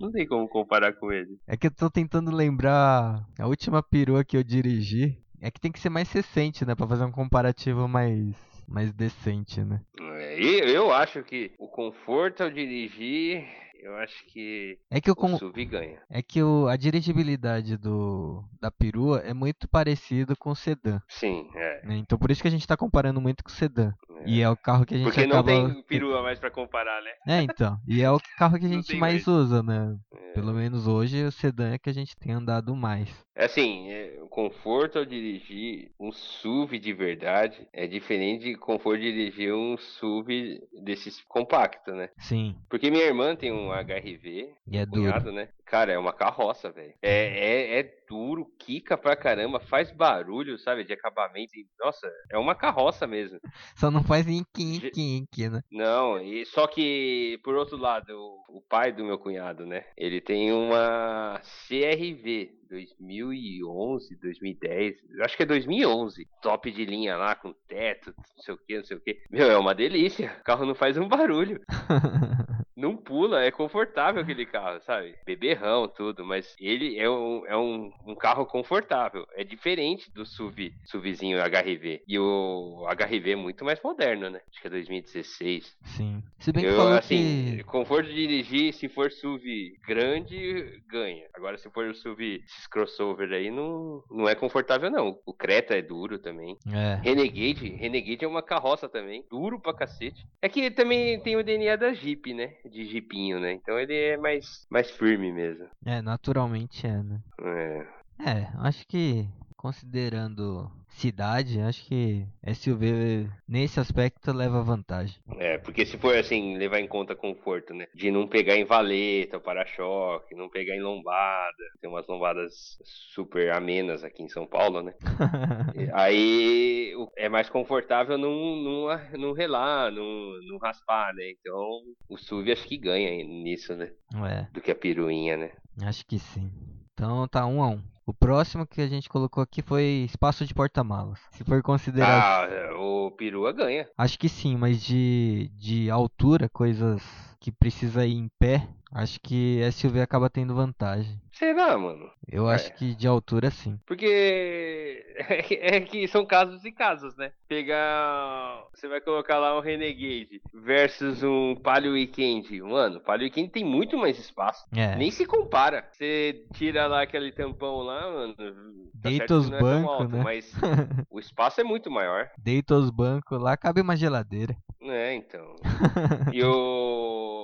Não 0.00 0.10
tem 0.10 0.26
como 0.26 0.48
comparar 0.48 0.94
com 0.94 1.12
ele. 1.12 1.38
É 1.46 1.56
que 1.56 1.66
eu 1.66 1.70
tô 1.70 1.90
tentando 1.90 2.30
lembrar 2.34 3.22
a 3.38 3.46
última 3.46 3.82
perua 3.82 4.24
que 4.24 4.36
eu 4.36 4.42
dirigi. 4.42 5.18
É 5.40 5.50
que 5.50 5.60
tem 5.60 5.72
que 5.72 5.80
ser 5.80 5.88
mais 5.90 6.10
recente, 6.12 6.64
né? 6.64 6.74
Pra 6.74 6.86
fazer 6.86 7.04
um 7.04 7.10
comparativo 7.10 7.88
mais, 7.88 8.36
mais 8.72 8.92
decente, 8.92 9.60
né? 9.60 9.80
É, 10.00 10.40
e 10.40 10.74
eu 10.74 10.92
acho 10.92 11.22
que 11.22 11.52
o 11.58 11.68
conforto 11.68 12.42
ao 12.42 12.50
dirigir, 12.50 13.46
eu 13.80 13.94
acho 13.96 14.24
que 14.26 14.78
É 14.90 15.00
que 15.00 15.10
o, 15.10 15.14
o. 15.16 15.38
SUV 15.38 15.64
ganha. 15.66 16.00
é 16.10 16.22
que 16.22 16.42
o... 16.42 16.66
a 16.68 16.76
dirigibilidade 16.76 17.76
do... 17.76 18.44
da 18.60 18.70
perua 18.70 19.20
é 19.20 19.34
muito 19.34 19.68
parecido 19.68 20.36
com 20.36 20.50
o 20.50 20.56
sedã. 20.56 21.00
Sim, 21.08 21.48
é. 21.54 21.86
né? 21.86 21.96
Então 21.96 22.18
por 22.18 22.30
isso 22.30 22.40
que 22.40 22.48
a 22.48 22.50
gente 22.50 22.66
tá 22.66 22.76
comparando 22.76 23.20
muito 23.20 23.44
com 23.44 23.50
o 23.50 23.52
sedã. 23.52 23.92
É. 24.26 24.28
E 24.30 24.40
é 24.42 24.48
o 24.48 24.56
carro 24.56 24.84
que 24.86 24.94
a 24.94 24.98
gente 24.98 25.06
Porque 25.06 25.26
não 25.26 25.40
acaba... 25.40 25.72
tem 25.72 25.82
perua 25.82 26.22
mais 26.22 26.38
pra 26.38 26.50
comparar, 26.50 27.02
né? 27.02 27.10
É, 27.26 27.42
então. 27.42 27.78
E 27.86 28.02
é 28.02 28.10
o 28.10 28.18
carro 28.38 28.58
que 28.58 28.66
a 28.66 28.68
Não 28.68 28.76
gente 28.76 28.96
mais 28.96 29.24
mais. 29.24 29.26
usa, 29.26 29.62
né? 29.62 29.96
É. 30.14 30.32
Pelo 30.32 30.52
menos 30.54 30.86
hoje 30.86 31.22
o 31.24 31.32
sedã 31.32 31.72
é 31.72 31.78
que 31.78 31.90
a 31.90 31.92
gente 31.92 32.16
tem 32.16 32.32
andado 32.32 32.74
mais. 32.74 33.08
Assim, 33.36 33.90
é, 33.90 34.18
conforto 34.30 34.98
ao 34.98 35.04
dirigir 35.04 35.90
um 35.98 36.12
SUV 36.12 36.78
de 36.78 36.92
verdade 36.92 37.66
é 37.72 37.86
diferente 37.86 38.44
de 38.44 38.54
conforto 38.56 39.00
de 39.00 39.12
dirigir 39.12 39.54
um 39.54 39.76
SUV 39.76 40.60
desses 40.84 41.20
compacto, 41.28 41.92
né? 41.92 42.08
Sim. 42.18 42.56
Porque 42.68 42.90
minha 42.90 43.04
irmã 43.04 43.34
tem 43.36 43.52
um 43.52 43.70
HRV, 43.72 44.54
E 44.66 44.76
é 44.78 44.84
duro. 44.86 45.02
cunhado, 45.02 45.32
né? 45.32 45.48
Cara, 45.64 45.92
é 45.92 45.98
uma 45.98 46.12
carroça, 46.12 46.70
velho. 46.70 46.94
É, 47.00 47.10
é, 47.10 47.78
é 47.80 47.94
duro, 48.08 48.46
quica 48.58 48.96
pra 48.96 49.16
caramba, 49.16 49.58
faz 49.58 49.90
barulho, 49.90 50.58
sabe? 50.58 50.84
De 50.84 50.92
acabamento. 50.92 51.52
Nossa, 51.80 52.10
é 52.30 52.36
uma 52.36 52.54
carroça 52.54 53.06
mesmo. 53.06 53.38
Só 53.76 53.90
não 53.90 54.02
faz 54.02 54.26
inqui, 54.28 54.76
inqui, 54.76 55.16
inqui, 55.16 55.48
né? 55.48 55.62
Não, 55.70 56.20
e 56.20 56.44
só 56.44 56.66
que, 56.66 57.40
por 57.42 57.54
outro 57.54 57.76
lado, 57.76 58.10
o, 58.12 58.58
o 58.58 58.62
pai 58.68 58.92
do 58.92 59.04
meu 59.04 59.18
cunhado, 59.18 59.64
né? 59.64 59.84
Ele 59.96 60.20
tem 60.20 60.52
uma 60.52 61.40
CRV 61.66 62.61
2011, 62.72 64.16
2010, 64.16 64.96
eu 65.10 65.24
acho 65.24 65.36
que 65.36 65.42
é 65.42 65.46
2011. 65.46 66.26
Top 66.40 66.70
de 66.70 66.84
linha 66.86 67.16
lá, 67.16 67.34
com 67.34 67.52
teto, 67.68 68.14
não 68.16 68.42
sei 68.42 68.54
o 68.54 68.58
que, 68.58 68.76
não 68.78 68.84
sei 68.84 68.96
o 68.96 69.00
que. 69.00 69.22
Meu, 69.30 69.50
é 69.50 69.58
uma 69.58 69.74
delícia. 69.74 70.34
O 70.40 70.44
carro 70.44 70.64
não 70.64 70.74
faz 70.74 70.96
um 70.96 71.06
barulho. 71.06 71.60
Não 72.82 72.96
pula, 72.96 73.44
é 73.44 73.50
confortável 73.52 74.22
aquele 74.22 74.44
carro, 74.44 74.80
sabe? 74.80 75.14
Beberrão, 75.24 75.86
tudo, 75.86 76.24
mas 76.24 76.56
ele 76.58 76.98
é 76.98 77.08
um, 77.08 77.46
é 77.46 77.56
um, 77.56 77.92
um 78.04 78.14
carro 78.14 78.44
confortável. 78.44 79.24
É 79.34 79.44
diferente 79.44 80.10
do 80.10 80.24
SUV, 80.24 80.72
SUVzinho 80.86 81.38
HRV. 81.38 82.02
E 82.08 82.18
o 82.18 82.84
HRV 82.88 83.30
é 83.30 83.36
muito 83.36 83.64
mais 83.64 83.80
moderno, 83.82 84.30
né? 84.30 84.40
Acho 84.50 84.60
que 84.60 84.66
é 84.66 84.70
2016. 84.70 85.76
Sim. 85.84 86.22
Se 86.40 86.50
bem 86.50 86.64
que 86.64 86.70
Eu, 86.70 86.76
falou 86.76 86.94
assim, 86.94 87.58
que. 87.58 87.64
conforto 87.64 88.08
de 88.08 88.14
dirigir, 88.14 88.72
se 88.72 88.88
for 88.88 89.12
SUV 89.12 89.76
grande, 89.86 90.82
ganha. 90.88 91.26
Agora, 91.34 91.58
se 91.58 91.70
for 91.70 91.86
o 91.86 91.94
SUV, 91.94 92.42
esses 92.62 92.66
crossover 92.66 93.32
aí, 93.32 93.50
não, 93.50 94.02
não 94.10 94.28
é 94.28 94.34
confortável, 94.34 94.90
não. 94.90 95.18
O 95.26 95.34
Creta 95.34 95.74
é 95.74 95.82
duro 95.82 96.18
também. 96.18 96.56
É. 96.72 97.00
Renegade, 97.02 97.68
Renegade 97.70 98.24
é 98.24 98.28
uma 98.28 98.42
carroça 98.42 98.88
também, 98.88 99.24
duro 99.30 99.60
pra 99.60 99.74
cacete. 99.74 100.26
É 100.40 100.48
que 100.48 100.70
também 100.70 101.20
tem 101.20 101.36
o 101.36 101.44
DNA 101.44 101.76
da 101.76 101.92
Jeep, 101.92 102.32
né? 102.32 102.54
De 102.64 102.84
Jeepinho, 102.84 103.40
né? 103.40 103.52
Então 103.52 103.78
ele 103.78 103.94
é 103.94 104.16
mais, 104.16 104.66
mais 104.70 104.90
firme 104.90 105.32
mesmo. 105.32 105.68
É, 105.84 106.00
naturalmente 106.00 106.86
é, 106.86 107.02
né? 107.02 107.20
É. 107.40 107.86
É, 108.24 108.48
acho 108.58 108.86
que 108.86 109.26
considerando 109.56 110.70
cidade, 110.96 111.60
acho 111.60 111.84
que 111.86 112.26
SUV 112.54 113.28
nesse 113.48 113.80
aspecto 113.80 114.32
leva 114.32 114.62
vantagem. 114.62 115.16
É, 115.38 115.58
porque 115.58 115.84
se 115.84 115.98
for 115.98 116.16
assim, 116.16 116.56
levar 116.56 116.80
em 116.80 116.86
conta 116.86 117.14
conforto, 117.14 117.74
né? 117.74 117.86
De 117.94 118.10
não 118.10 118.26
pegar 118.26 118.56
em 118.56 118.64
valeta, 118.64 119.40
para-choque, 119.40 120.34
não 120.34 120.48
pegar 120.48 120.74
em 120.76 120.82
lombada. 120.82 121.52
Tem 121.80 121.90
umas 121.90 122.06
lombadas 122.06 122.52
super 122.84 123.52
amenas 123.52 124.04
aqui 124.04 124.22
em 124.22 124.28
São 124.28 124.46
Paulo, 124.46 124.82
né? 124.82 124.94
Aí 125.94 126.92
é 127.16 127.28
mais 127.28 127.48
confortável 127.48 128.16
não, 128.18 128.56
não, 128.56 128.86
não 129.18 129.32
relar, 129.32 129.90
não, 129.90 130.04
não 130.48 130.58
raspar, 130.58 131.14
né? 131.14 131.30
Então 131.30 131.80
o 132.08 132.16
SUV 132.16 132.52
acho 132.52 132.66
que 132.66 132.76
ganha 132.76 133.10
nisso, 133.24 133.74
né? 133.74 133.92
é, 134.28 134.46
Do 134.52 134.60
que 134.60 134.70
a 134.70 134.74
piruinha, 134.74 135.36
né? 135.36 135.52
acho 135.82 136.04
que 136.06 136.18
sim. 136.18 136.50
Então 136.92 137.26
tá 137.26 137.46
um 137.46 137.62
a 137.62 137.68
um. 137.70 137.82
O 138.04 138.12
próximo 138.12 138.66
que 138.66 138.80
a 138.80 138.88
gente 138.88 139.08
colocou 139.08 139.42
aqui 139.42 139.62
foi 139.62 140.04
espaço 140.04 140.44
de 140.44 140.52
porta-malas. 140.52 141.20
Se 141.30 141.44
for 141.44 141.62
considerar. 141.62 142.48
Ah, 142.48 142.76
o 142.76 143.10
perua 143.12 143.52
ganha. 143.52 143.88
Acho 143.96 144.18
que 144.18 144.28
sim, 144.28 144.56
mas 144.56 144.82
de, 144.82 145.50
de 145.54 145.88
altura, 145.88 146.48
coisas 146.48 147.00
que 147.38 147.52
precisa 147.52 148.04
ir 148.04 148.14
em 148.14 148.28
pé, 148.38 148.68
acho 148.92 149.18
que 149.20 149.60
SUV 149.72 150.00
acaba 150.00 150.28
tendo 150.30 150.54
vantagem. 150.54 151.20
Será, 151.32 151.76
mano? 151.78 152.10
Eu 152.30 152.48
É. 152.50 152.54
acho 152.54 152.74
que 152.74 152.94
de 152.94 153.06
altura 153.08 153.50
sim. 153.50 153.78
Porque 153.86 155.04
é 155.60 155.80
que 155.80 156.06
são 156.06 156.24
casos 156.26 156.64
e 156.64 156.70
casos, 156.70 157.16
né? 157.16 157.32
Pegar. 157.48 158.62
Você 158.74 158.86
vai 158.86 159.00
colocar 159.00 159.38
lá 159.38 159.56
um 159.56 159.60
Renegade 159.60 160.40
versus 160.52 161.22
um 161.22 161.54
Palio 161.56 161.92
Weekend. 161.92 162.60
Mano, 162.62 163.00
Palio 163.00 163.24
Weekend 163.24 163.48
tem 163.50 163.64
muito 163.64 163.96
mais 163.96 164.18
espaço. 164.18 164.64
É. 164.74 164.94
Nem 164.96 165.10
se 165.10 165.24
compara. 165.26 165.88
Você 165.92 166.44
tira 166.54 166.86
lá 166.86 167.02
aquele 167.02 167.32
tampão 167.32 167.78
lá, 167.78 168.10
mano. 168.10 168.34
Tá 168.34 169.08
Deita 169.08 169.34
os 169.34 169.50
é 169.50 169.58
bancos, 169.58 169.90
alto, 169.90 170.08
né? 170.16 170.22
Mas 170.22 170.52
o 171.10 171.18
espaço 171.18 171.60
é 171.60 171.64
muito 171.64 171.90
maior. 171.90 172.30
Deita 172.38 172.74
os 172.74 172.90
bancos 172.90 173.40
lá, 173.40 173.56
cabe 173.56 173.80
uma 173.80 173.96
geladeira. 173.96 174.54
É, 174.82 175.14
então. 175.14 175.56
E 176.32 176.42
o. 176.44 177.41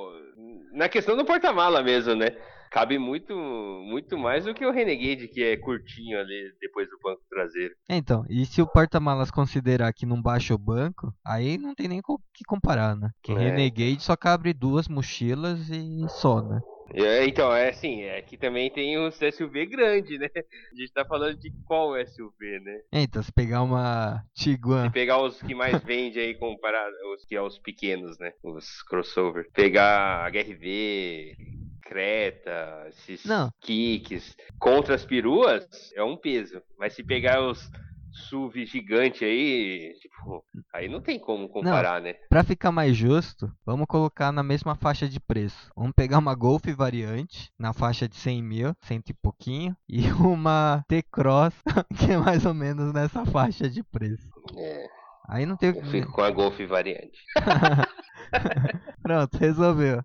Na 0.78 0.88
questão 0.88 1.16
do 1.16 1.24
porta-mala 1.24 1.82
mesmo, 1.82 2.14
né? 2.14 2.30
Cabe 2.70 3.00
muito, 3.00 3.34
muito 3.34 4.16
mais 4.16 4.44
do 4.44 4.54
que 4.54 4.64
o 4.64 4.70
Renegade, 4.70 5.26
que 5.26 5.42
é 5.42 5.56
curtinho 5.56 6.20
ali 6.20 6.52
depois 6.60 6.88
do 6.88 6.96
banco 7.02 7.20
traseiro. 7.28 7.74
Então, 7.88 8.24
e 8.28 8.46
se 8.46 8.62
o 8.62 8.66
porta-malas 8.66 9.28
considerar 9.28 9.92
que 9.92 10.06
não 10.06 10.22
baixa 10.22 10.54
o 10.54 10.58
banco, 10.58 11.12
aí 11.26 11.58
não 11.58 11.74
tem 11.74 11.88
nem 11.88 11.98
o 12.06 12.18
que 12.32 12.44
comparar, 12.46 12.94
né? 12.94 13.10
Que 13.20 13.32
É. 13.32 13.34
Renegade 13.34 14.00
só 14.04 14.14
cabe 14.14 14.52
duas 14.52 14.86
mochilas 14.86 15.68
e 15.68 16.08
só, 16.08 16.40
né? 16.40 16.60
É, 16.94 17.27
então, 17.27 17.55
é 17.55 17.68
assim, 17.68 18.03
é 18.03 18.22
que 18.22 18.37
também 18.37 18.70
tem 18.70 18.98
os 18.98 19.14
SUV 19.16 19.66
grande, 19.66 20.18
né? 20.18 20.29
A 20.35 20.77
gente 20.77 20.92
tá 20.92 21.05
falando 21.05 21.37
de 21.38 21.51
qual 21.66 21.94
SUV, 22.07 22.61
né? 22.61 22.81
Então, 22.92 23.22
se 23.22 23.33
pegar 23.33 23.62
uma 23.62 24.22
Tiguan, 24.35 24.87
Se 24.87 24.92
pegar 24.92 25.22
os 25.22 25.40
que 25.42 25.55
mais 25.55 25.83
vende 25.85 26.18
aí, 26.18 26.35
comparado 26.35 26.94
os 27.14 27.24
que 27.24 27.37
é 27.37 27.42
os 27.42 27.59
pequenos, 27.59 28.18
né? 28.18 28.33
Os 28.42 28.83
crossover. 28.83 29.48
Pegar 29.53 30.31
HRV, 30.33 31.37
Creta, 31.83 32.87
esses 32.88 33.24
Não. 33.24 33.51
kicks 33.61 34.37
contra 34.59 34.94
as 34.94 35.05
peruas, 35.05 35.66
é 35.94 36.03
um 36.03 36.16
peso. 36.16 36.62
Mas 36.79 36.94
se 36.94 37.03
pegar 37.03 37.42
os 37.42 37.70
SUV 38.18 38.66
gigante 38.66 39.24
aí, 39.24 39.92
tipo, 40.00 40.44
aí 40.74 40.88
não 40.88 41.00
tem 41.00 41.18
como 41.18 41.48
comparar, 41.48 42.00
né? 42.00 42.14
pra 42.28 42.44
ficar 42.44 42.72
mais 42.72 42.96
justo, 42.96 43.50
vamos 43.64 43.87
colocar 43.87 44.33
na 44.33 44.42
mesma 44.42 44.74
faixa 44.74 45.09
de 45.09 45.20
preço. 45.20 45.70
Vamos 45.76 45.92
pegar 45.94 46.18
uma 46.18 46.35
Golf 46.35 46.64
variante 46.76 47.50
na 47.59 47.72
faixa 47.72 48.09
de 48.09 48.16
100 48.16 48.42
mil, 48.42 48.74
cento 48.83 49.11
e 49.11 49.14
pouquinho, 49.14 49.76
e 49.88 50.11
uma 50.12 50.85
T-Cross 50.88 51.54
que 51.98 52.12
é 52.12 52.18
mais 52.18 52.44
ou 52.44 52.54
menos 52.54 52.92
nessa 52.92 53.24
faixa 53.26 53.68
de 53.68 53.83
preço. 53.83 54.28
É, 54.57 54.87
Aí 55.28 55.44
não 55.44 55.57
tem 55.57 55.70
o 55.70 55.76
eu 55.76 55.83
que. 55.83 55.90
fico 55.90 56.12
com 56.12 56.22
a 56.22 56.31
Golf 56.31 56.59
variante. 56.61 57.18
Pronto, 59.09 59.38
resolveu. 59.38 60.03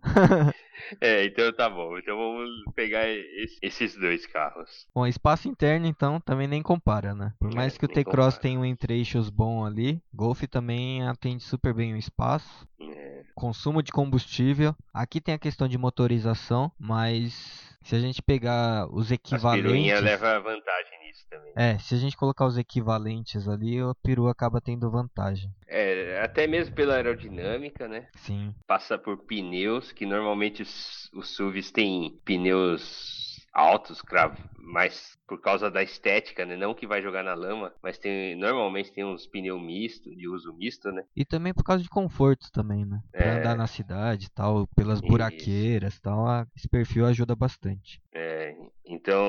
É, 1.01 1.25
então 1.25 1.51
tá 1.53 1.69
bom. 1.69 1.97
Então 1.97 2.17
vamos 2.17 2.49
pegar 2.75 3.07
esse- 3.07 3.57
esses 3.61 3.95
dois 3.95 4.25
carros. 4.25 4.87
Bom, 4.93 5.05
espaço 5.05 5.47
interno 5.47 5.85
então 5.87 6.19
também 6.21 6.47
nem 6.47 6.61
compara, 6.61 7.13
né? 7.13 7.33
Por 7.39 7.51
É, 7.51 7.55
mais 7.55 7.77
que 7.77 7.85
o 7.85 7.87
T-Cross 7.87 8.37
tenha 8.37 8.59
um 8.59 8.65
entre-eixos 8.65 9.29
bom 9.29 9.65
ali, 9.65 10.01
Golf 10.13 10.41
também 10.43 11.07
atende 11.07 11.43
super 11.43 11.73
bem 11.73 11.93
o 11.93 11.97
espaço. 11.97 12.67
É, 12.79 13.23
Consumo 13.35 13.81
de 13.81 13.91
combustível. 13.91 14.75
Aqui 14.93 15.19
tem 15.19 15.33
a 15.33 15.39
questão 15.39 15.67
de 15.67 15.77
motorização, 15.77 16.71
mas 16.79 17.72
se 17.83 17.95
a 17.95 17.99
gente 17.99 18.21
pegar 18.21 18.87
os 18.91 19.11
equivalentes. 19.11 20.01
levam 20.01 20.43
vantagem 20.43 20.99
nisso 21.05 21.25
também. 21.29 21.53
É, 21.55 21.77
se 21.79 21.93
a 21.93 21.97
gente 21.97 22.17
colocar 22.17 22.45
os 22.45 22.57
equivalentes 22.57 23.47
ali, 23.47 23.81
o 23.81 23.93
peru 23.95 24.27
acaba 24.27 24.61
tendo 24.61 24.89
vantagem. 24.89 25.51
É, 25.67 26.21
até 26.23 26.47
mesmo 26.47 26.73
pela 26.73 26.95
aerodinâmica, 26.95 27.87
né? 27.87 28.07
Sim, 28.15 28.53
Passa 28.65 28.97
por 28.97 29.17
pneus, 29.17 29.91
que 29.91 30.05
normalmente 30.05 30.61
os, 30.61 31.09
os 31.13 31.35
SUVs 31.35 31.71
têm 31.71 32.19
pneus 32.23 33.22
altos, 33.53 34.01
cravo, 34.01 34.37
mas 34.57 35.17
por 35.27 35.39
causa 35.39 35.69
da 35.69 35.83
estética, 35.83 36.45
né? 36.45 36.55
Não 36.55 36.73
que 36.73 36.87
vai 36.87 37.01
jogar 37.01 37.23
na 37.23 37.33
lama, 37.33 37.73
mas 37.81 37.97
tem 37.97 38.35
normalmente 38.35 38.91
tem 38.91 39.03
uns 39.05 39.27
pneus 39.27 39.61
misto, 39.61 40.15
de 40.15 40.27
uso 40.27 40.53
misto, 40.53 40.91
né? 40.91 41.03
e 41.15 41.23
também 41.25 41.53
por 41.53 41.63
causa 41.63 41.83
de 41.83 41.89
conforto 41.89 42.51
também, 42.51 42.85
né? 42.85 42.99
Pra 43.15 43.31
É. 43.31 43.35
andar 43.35 43.55
na 43.55 43.67
cidade 43.67 44.25
e 44.25 44.29
tal, 44.29 44.67
pelas 44.75 44.99
Isso. 44.99 45.07
buraqueiras 45.07 45.99
tal, 45.99 46.25
esse 46.55 46.67
perfil 46.67 47.05
ajuda 47.05 47.35
bastante. 47.35 48.01
É, 48.15 48.55
então 48.85 49.23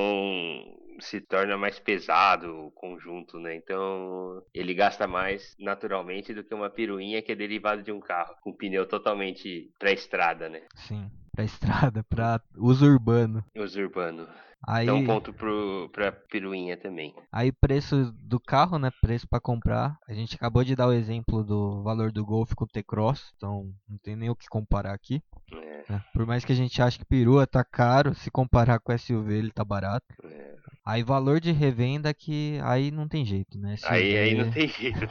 se 1.01 1.21
torna 1.21 1.57
mais 1.57 1.79
pesado 1.79 2.67
o 2.67 2.71
conjunto, 2.71 3.39
né? 3.39 3.55
Então 3.57 4.43
ele 4.53 4.75
gasta 4.75 5.07
mais 5.07 5.55
naturalmente 5.59 6.33
do 6.35 6.45
que 6.45 6.55
uma 6.55 6.71
piruinha 6.71 7.23
que 7.23 7.33
é 7.33 7.35
derivada 7.35 7.83
de 7.83 7.91
um 7.93 8.01
carro 8.01 8.35
com 8.43 8.53
pneu 8.53 8.87
totalmente 8.87 9.71
pré-estrada, 9.79 10.49
né? 10.49 10.63
Sim, 10.77 11.11
pra 11.35 11.45
estrada, 11.45 12.05
pra 12.09 12.41
uso 12.57 12.87
urbano. 12.87 13.45
Os 13.57 13.75
urbanos. 13.77 14.29
Aí, 14.67 14.91
um 14.91 15.05
ponto 15.05 15.31
pro, 15.31 15.91
pra 15.93 16.11
piruinha 16.11 16.75
também. 16.75 17.15
aí 17.31 17.53
preço 17.53 18.11
do 18.19 18.41
carro, 18.41 18.79
né? 18.79 18.91
Preço 19.03 19.29
pra 19.29 19.39
comprar. 19.39 19.99
A 20.09 20.15
gente 20.15 20.37
acabou 20.37 20.65
de 20.65 20.75
dar 20.75 20.87
o 20.87 20.93
exemplo 20.93 21.45
do 21.45 21.83
valor 21.83 22.11
do 22.11 22.25
Golf 22.25 22.55
com 22.55 22.65
o 22.65 22.69
T-Cross, 22.69 23.31
então 23.37 23.71
não 23.87 23.99
tem 23.99 24.17
nem 24.17 24.31
o 24.31 24.35
que 24.35 24.47
comparar 24.49 24.95
aqui. 24.95 25.23
É, 25.53 25.93
né? 25.93 26.05
Por 26.15 26.25
mais 26.25 26.47
que 26.47 26.53
a 26.53 26.55
gente 26.55 26.81
ache 26.81 26.99
que 26.99 27.05
perua 27.05 27.47
tá 27.47 27.63
caro, 27.63 28.15
se 28.15 28.31
comparar 28.31 28.79
com 28.81 28.91
o 28.91 28.99
SUV 28.99 29.35
ele 29.35 29.51
tá 29.51 29.65
barato. 29.65 30.07
é. 30.25 30.55
Aí 30.87 31.03
valor 31.03 31.41
de 31.41 31.51
revenda 31.51 32.13
que 32.13 32.59
aí 32.63 32.91
não 32.91 33.09
tem 33.09 33.25
jeito, 33.25 33.59
né? 33.59 33.77
Aí, 33.85 34.17
aí 34.19 34.35
não 34.35 34.49
tem 34.53 34.69
jeito, 34.69 35.01
né? 35.01 35.09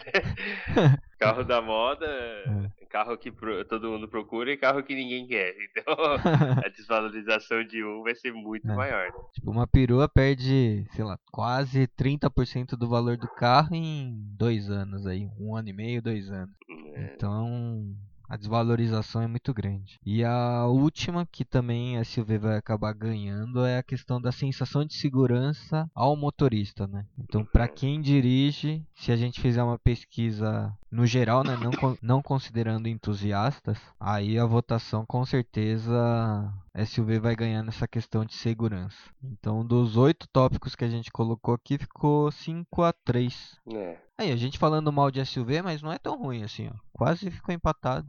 Carro 1.20 1.44
da 1.44 1.62
moda, 1.62 2.06
carro 2.94 3.18
que 3.18 3.32
todo 3.68 3.90
mundo 3.90 4.08
procura 4.08 4.52
e 4.52 4.58
carro 4.58 4.84
que 4.84 4.94
ninguém 4.94 5.26
quer. 5.28 5.56
Então 5.76 5.96
a 6.64 6.70
desvalorização 6.70 7.64
de 7.66 7.84
um 7.84 8.04
vai 8.04 8.14
ser 8.14 8.32
muito 8.32 8.70
É. 8.70 8.76
maior. 8.76 9.08
né? 9.08 9.20
Tipo, 9.34 9.50
uma 9.50 9.66
perua 9.66 10.08
perde, 10.08 10.86
sei 10.96 11.04
lá, 11.04 11.18
quase 11.32 11.88
30% 11.88 12.78
do 12.78 12.88
valor 12.88 13.18
do 13.18 13.28
carro 13.28 13.74
em 13.76 14.14
dois 14.38 14.70
anos 14.70 15.08
aí. 15.08 15.28
Um 15.40 15.56
ano 15.56 15.70
e 15.70 15.74
meio, 15.74 16.02
dois 16.02 16.30
anos. 16.30 16.54
É, 16.96 17.14
Então, 17.16 17.96
a 18.28 18.38
desvalorização 18.38 19.22
é 19.22 19.28
muito 19.28 19.54
grande. 19.54 20.00
E 20.06 20.24
a 20.24 20.66
última, 20.66 21.26
que 21.26 21.46
também 21.46 21.98
a 21.98 22.04
SUV 22.04 22.38
vai 22.38 22.58
acabar 22.58 22.94
ganhando, 22.94 23.66
é 23.66 23.78
a 23.78 23.84
questão 23.84 24.22
da 24.22 24.32
sensação 24.32 24.86
de 24.86 24.94
segurança 24.94 25.90
ao 25.94 26.16
motorista, 26.16 26.88
né? 26.88 27.06
Então, 27.18 27.46
para 27.46 27.68
quem 27.68 28.02
dirige, 28.02 28.86
se 28.96 29.12
a 29.12 29.16
gente 29.16 29.42
fizer 29.42 29.64
uma 29.64 29.78
pesquisa 29.78 30.76
no 30.90 31.06
geral, 31.06 31.44
né, 31.44 31.58
não, 31.58 31.98
não 32.02 32.22
considerando 32.22 32.88
entusiastas, 32.88 33.78
aí 34.00 34.38
a 34.38 34.46
votação 34.46 35.06
com 35.06 35.26
certeza 35.26 36.54
SUV 36.76 37.20
vai 37.20 37.36
ganhar 37.36 37.62
nessa 37.64 37.88
questão 37.88 38.26
de 38.26 38.34
segurança. 38.34 38.98
Então, 39.24 39.66
dos 39.66 39.96
oito 39.96 40.28
tópicos 40.28 40.76
que 40.76 40.84
a 40.84 40.90
gente 40.90 41.12
colocou 41.12 41.54
aqui, 41.54 41.78
ficou 41.78 42.32
5 42.32 42.82
a 42.82 42.92
3. 42.92 43.60
é. 43.74 43.98
Aí, 44.18 44.32
a 44.32 44.36
gente 44.36 44.60
falando 44.60 44.92
mal 44.92 45.10
de 45.10 45.24
SUV, 45.26 45.62
mas 45.62 45.82
não 45.82 45.92
é 45.92 45.98
tão 45.98 46.18
ruim 46.18 46.44
assim, 46.44 46.70
ó. 46.70 46.78
Quase 46.94 47.30
ficou 47.32 47.54
empatado. 47.54 48.08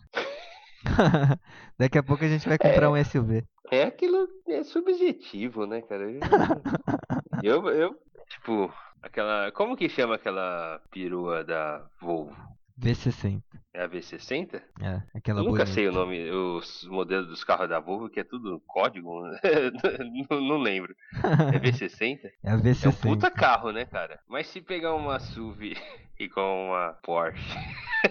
Daqui 1.78 1.98
a 1.98 2.02
pouco 2.02 2.24
a 2.24 2.28
gente 2.28 2.48
vai 2.48 2.58
comprar 2.58 2.90
um 2.90 3.04
SUV. 3.04 3.44
É 3.70 3.84
aquilo, 3.84 4.28
é 4.46 4.62
subjetivo, 4.62 5.66
né, 5.66 5.80
cara? 5.82 6.04
Eu, 7.42 7.66
eu, 7.68 7.98
tipo, 8.28 8.72
aquela. 9.02 9.50
Como 9.52 9.76
que 9.76 9.88
chama 9.88 10.16
aquela 10.16 10.80
perua 10.90 11.42
da 11.42 11.86
Volvo? 12.00 12.36
V60. 12.78 13.42
É 13.76 13.82
a 13.82 13.88
V60? 13.88 14.62
É, 14.80 15.02
aquela 15.12 15.40
Eu 15.40 15.44
nunca 15.46 15.64
bonita. 15.64 15.66
sei 15.66 15.88
o 15.88 15.92
nome, 15.92 16.30
os 16.30 16.84
modelos 16.88 17.26
dos 17.26 17.42
carros 17.42 17.68
da 17.68 17.80
Volvo, 17.80 18.08
que 18.08 18.20
é 18.20 18.24
tudo 18.24 18.62
código. 18.68 19.22
não, 20.30 20.40
não 20.40 20.58
lembro. 20.58 20.94
É 21.52 21.58
V60? 21.72 22.20
É 22.44 22.50
a 22.50 22.52
É 22.52 22.56
um 22.56 22.60
V60. 22.62 23.00
puta 23.02 23.28
carro, 23.32 23.72
né, 23.72 23.84
cara? 23.84 24.20
Mas 24.28 24.46
se 24.46 24.60
pegar 24.60 24.94
uma 24.94 25.18
SUV 25.18 25.74
igual 26.20 26.56
uma 26.68 26.92
Porsche, 27.02 27.58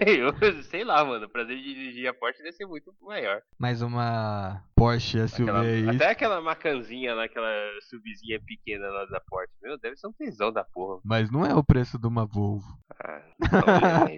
eu 0.06 0.34
sei 0.64 0.84
lá, 0.84 1.06
mano, 1.06 1.28
o 1.28 1.30
prazer 1.30 1.56
de 1.56 1.64
dirigir 1.64 2.10
a 2.10 2.14
Porsche 2.14 2.44
deve 2.44 2.58
ser 2.58 2.66
muito 2.66 2.94
maior. 3.02 3.42
Mais 3.58 3.82
uma 3.82 4.62
Porsche 4.76 5.26
SUV 5.30 5.50
Aquela- 5.50 5.62
aí. 5.66 5.90
até 5.96 6.10
aquela 6.10 6.42
macanzinha 6.42 7.16
lá, 7.16 7.24
aquela 7.24 7.48
SUVzinha 7.90 8.38
pequena 8.46 8.86
lá 8.90 9.06
da 9.06 9.22
Porsche. 9.22 9.54
Meu, 9.62 9.78
deve 9.80 9.96
ser 9.96 10.08
um 10.08 10.12
tesão 10.14 10.52
da 10.52 10.66
porra. 10.66 11.00
Mas 11.06 11.32
não 11.32 11.46
é 11.46 11.56
o 11.56 11.64
preço 11.64 11.98
de 11.98 12.06
uma 12.06 12.26
Volvo. 12.26 12.68
Ah, 13.02 13.22
não, 13.40 14.14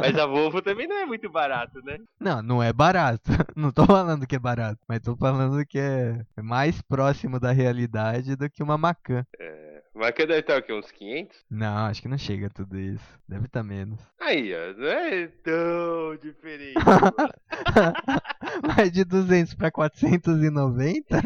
mas... 0.00 0.18
a 0.18 0.26
Volvo 0.26 0.62
também 0.62 0.86
não 0.86 0.96
é 0.96 1.06
muito 1.06 1.30
barato, 1.30 1.80
né? 1.84 1.98
Não, 2.20 2.42
não 2.42 2.62
é 2.62 2.72
barato. 2.72 3.22
Não 3.56 3.70
tô 3.70 3.84
falando 3.86 4.26
que 4.26 4.36
é 4.36 4.38
barato, 4.38 4.80
mas 4.88 5.00
tô 5.00 5.16
falando 5.16 5.64
que 5.66 5.78
é 5.78 6.24
mais 6.42 6.80
próximo 6.82 7.38
da 7.38 7.52
realidade 7.52 8.34
do 8.34 8.48
que 8.48 8.62
uma 8.62 8.78
Macan. 8.78 9.24
Mas 9.94 10.12
que 10.12 10.26
deve 10.26 10.40
estar 10.40 10.58
o 10.58 10.62
quê? 10.62 10.72
Uns 10.72 10.90
500? 10.90 11.44
Não, 11.50 11.86
acho 11.86 12.00
que 12.00 12.08
não 12.08 12.16
chega 12.16 12.46
a 12.46 12.50
tudo 12.50 12.78
isso. 12.78 13.04
Deve 13.28 13.44
estar 13.46 13.62
menos. 13.62 14.00
Aí, 14.18 14.50
ó, 14.54 14.72
não 14.78 14.88
é 14.88 15.26
tão 15.26 16.16
diferente. 16.16 16.74
Mas 18.76 18.92
de 18.92 19.04
200 19.04 19.54
para 19.54 19.70
490? 19.70 21.22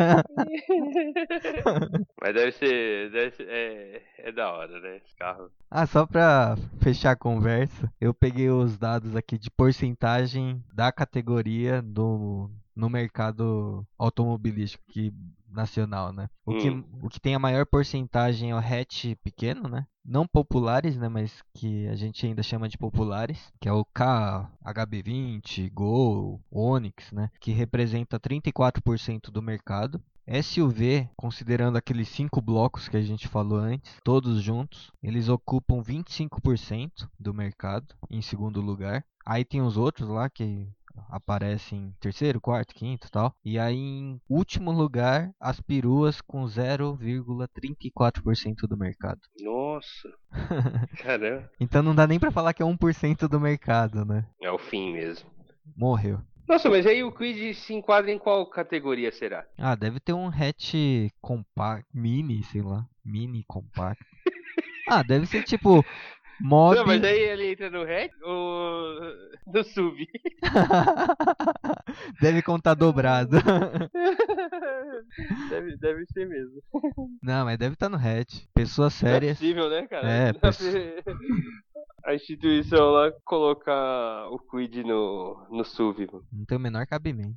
Mas 2.20 2.35
deve 2.35 2.53
ser. 2.53 3.11
Deve 3.11 3.31
ser 3.33 3.47
é, 3.49 4.03
é 4.18 4.33
da 4.33 4.53
hora, 4.53 4.81
né? 4.81 4.97
Esse 4.97 5.14
carro. 5.16 5.51
Ah, 5.70 5.87
só 5.87 6.07
pra 6.07 6.57
fechar 6.81 7.12
a 7.12 7.16
conversa, 7.16 7.93
eu 8.01 8.14
peguei 8.14 8.49
os 8.51 8.79
dados 8.79 9.16
aqui 9.16 9.39
de 9.39 9.51
porcentagem 9.51 10.62
da 10.72 10.93
categoria 10.93 11.83
do, 11.83 12.51
no 12.74 12.89
mercado 12.89 13.87
automobilístico 13.99 14.85
que, 14.89 15.12
nacional, 15.51 16.12
né? 16.12 16.29
O, 16.45 16.53
que, 16.55 16.70
Hum. 16.70 16.85
o 17.03 17.09
que 17.09 17.20
tem 17.20 17.35
a 17.35 17.39
maior 17.39 17.66
porcentagem 17.66 18.51
é 18.51 18.55
o 18.55 18.59
hatch 18.59 19.14
pequeno, 19.22 19.68
né? 19.68 19.87
Não 20.09 20.27
populares, 20.27 20.97
né? 20.97 21.09
Mas 21.09 21.43
que 21.53 21.89
a 21.89 21.97
gente 21.97 22.25
ainda 22.25 22.43
chama 22.43 22.69
de 22.69 22.79
populares, 22.79 23.53
que 23.61 23.69
é 23.69 23.73
o 23.73 23.85
K, 23.85 24.49
HB20, 24.65 25.73
Gol, 25.73 26.41
Onix, 26.51 27.11
né? 27.11 27.29
Que 27.41 27.51
representa 27.51 28.21
34% 28.21 29.31
do 29.31 29.43
mercado. 29.43 30.01
SUV, 30.43 31.09
considerando 31.17 31.77
aqueles 31.77 32.09
cinco 32.09 32.41
blocos 32.41 32.89
que 32.89 32.97
a 32.97 33.03
gente 33.03 33.29
falou 33.29 33.59
antes, 33.59 33.97
todos 34.03 34.43
juntos, 34.43 34.91
eles 35.01 35.29
ocupam 35.29 35.83
25% 35.83 37.09
do 37.19 37.33
mercado 37.33 37.95
em 38.11 38.21
segundo 38.21 38.61
lugar. 38.61 39.05
Aí 39.25 39.45
tem 39.45 39.61
os 39.61 39.77
outros 39.77 40.09
lá 40.09 40.29
que 40.29 40.69
aparecem 41.09 41.78
em 41.78 41.94
terceiro, 42.01 42.40
quarto, 42.40 42.74
quinto 42.74 43.07
e 43.07 43.11
tal. 43.11 43.32
E 43.44 43.57
aí 43.59 43.76
em 43.76 44.20
último 44.28 44.72
lugar, 44.72 45.30
as 45.40 45.61
peruas 45.61 46.20
com 46.20 46.44
0,34% 46.44 48.66
do 48.68 48.76
mercado. 48.76 49.20
Nossa. 49.40 50.12
Caramba. 51.03 51.51
Então 51.61 51.82
não 51.82 51.94
dá 51.94 52.07
nem 52.07 52.18
pra 52.18 52.30
falar 52.30 52.53
que 52.53 52.62
é 52.62 52.66
1% 52.66 53.28
do 53.28 53.40
mercado, 53.40 54.05
né? 54.05 54.26
É 54.40 54.51
o 54.51 54.59
fim 54.59 54.92
mesmo. 54.92 55.30
Morreu. 55.76 56.20
Nossa, 56.49 56.70
mas 56.70 56.86
aí 56.86 57.03
o 57.03 57.11
Quid 57.11 57.55
se 57.55 57.74
enquadra 57.74 58.12
em 58.12 58.18
qual 58.18 58.47
categoria 58.47 59.11
será? 59.11 59.44
Ah, 59.59 59.74
deve 59.74 59.99
ter 59.99 60.12
um 60.12 60.28
hatch 60.28 60.74
compact, 61.20 61.88
mini, 61.92 62.44
sei 62.44 62.62
lá, 62.62 62.86
mini 63.05 63.44
compact. 63.47 64.03
Ah, 64.88 65.03
deve 65.03 65.26
ser 65.26 65.42
tipo 65.42 65.84
mob. 66.41 66.76
Não, 66.76 66.87
mas 66.87 67.03
aí 67.05 67.18
ele 67.20 67.53
entra 67.53 67.70
no 67.70 67.84
REC 67.84 68.11
ou 68.22 68.95
no 69.47 69.64
SUV? 69.64 70.07
deve 72.20 72.43
contar 72.43 72.74
dobrado. 72.74 73.37
deve, 75.51 75.76
deve 75.78 76.05
ser 76.12 76.26
mesmo. 76.28 76.61
Não, 77.22 77.45
mas 77.45 77.59
deve 77.59 77.74
estar 77.74 77.89
no 77.89 77.97
hatch. 77.97 78.45
Pessoas 78.55 79.01
Não 79.03 79.11
é 79.11 79.20
possível, 79.20 79.68
né, 79.70 79.87
cara? 79.87 80.09
É, 80.09 80.32
pessoa- 80.32 80.72
A 82.05 82.14
instituição 82.14 82.91
lá 82.91 83.11
colocar 83.24 84.28
o 84.30 84.39
Quid 84.39 84.84
no, 84.84 85.45
no 85.51 85.64
SUV. 85.64 86.07
mano. 86.07 86.24
Não 86.32 86.45
tem 86.45 86.57
o 86.57 86.61
menor 86.61 86.87
cabimento. 86.87 87.34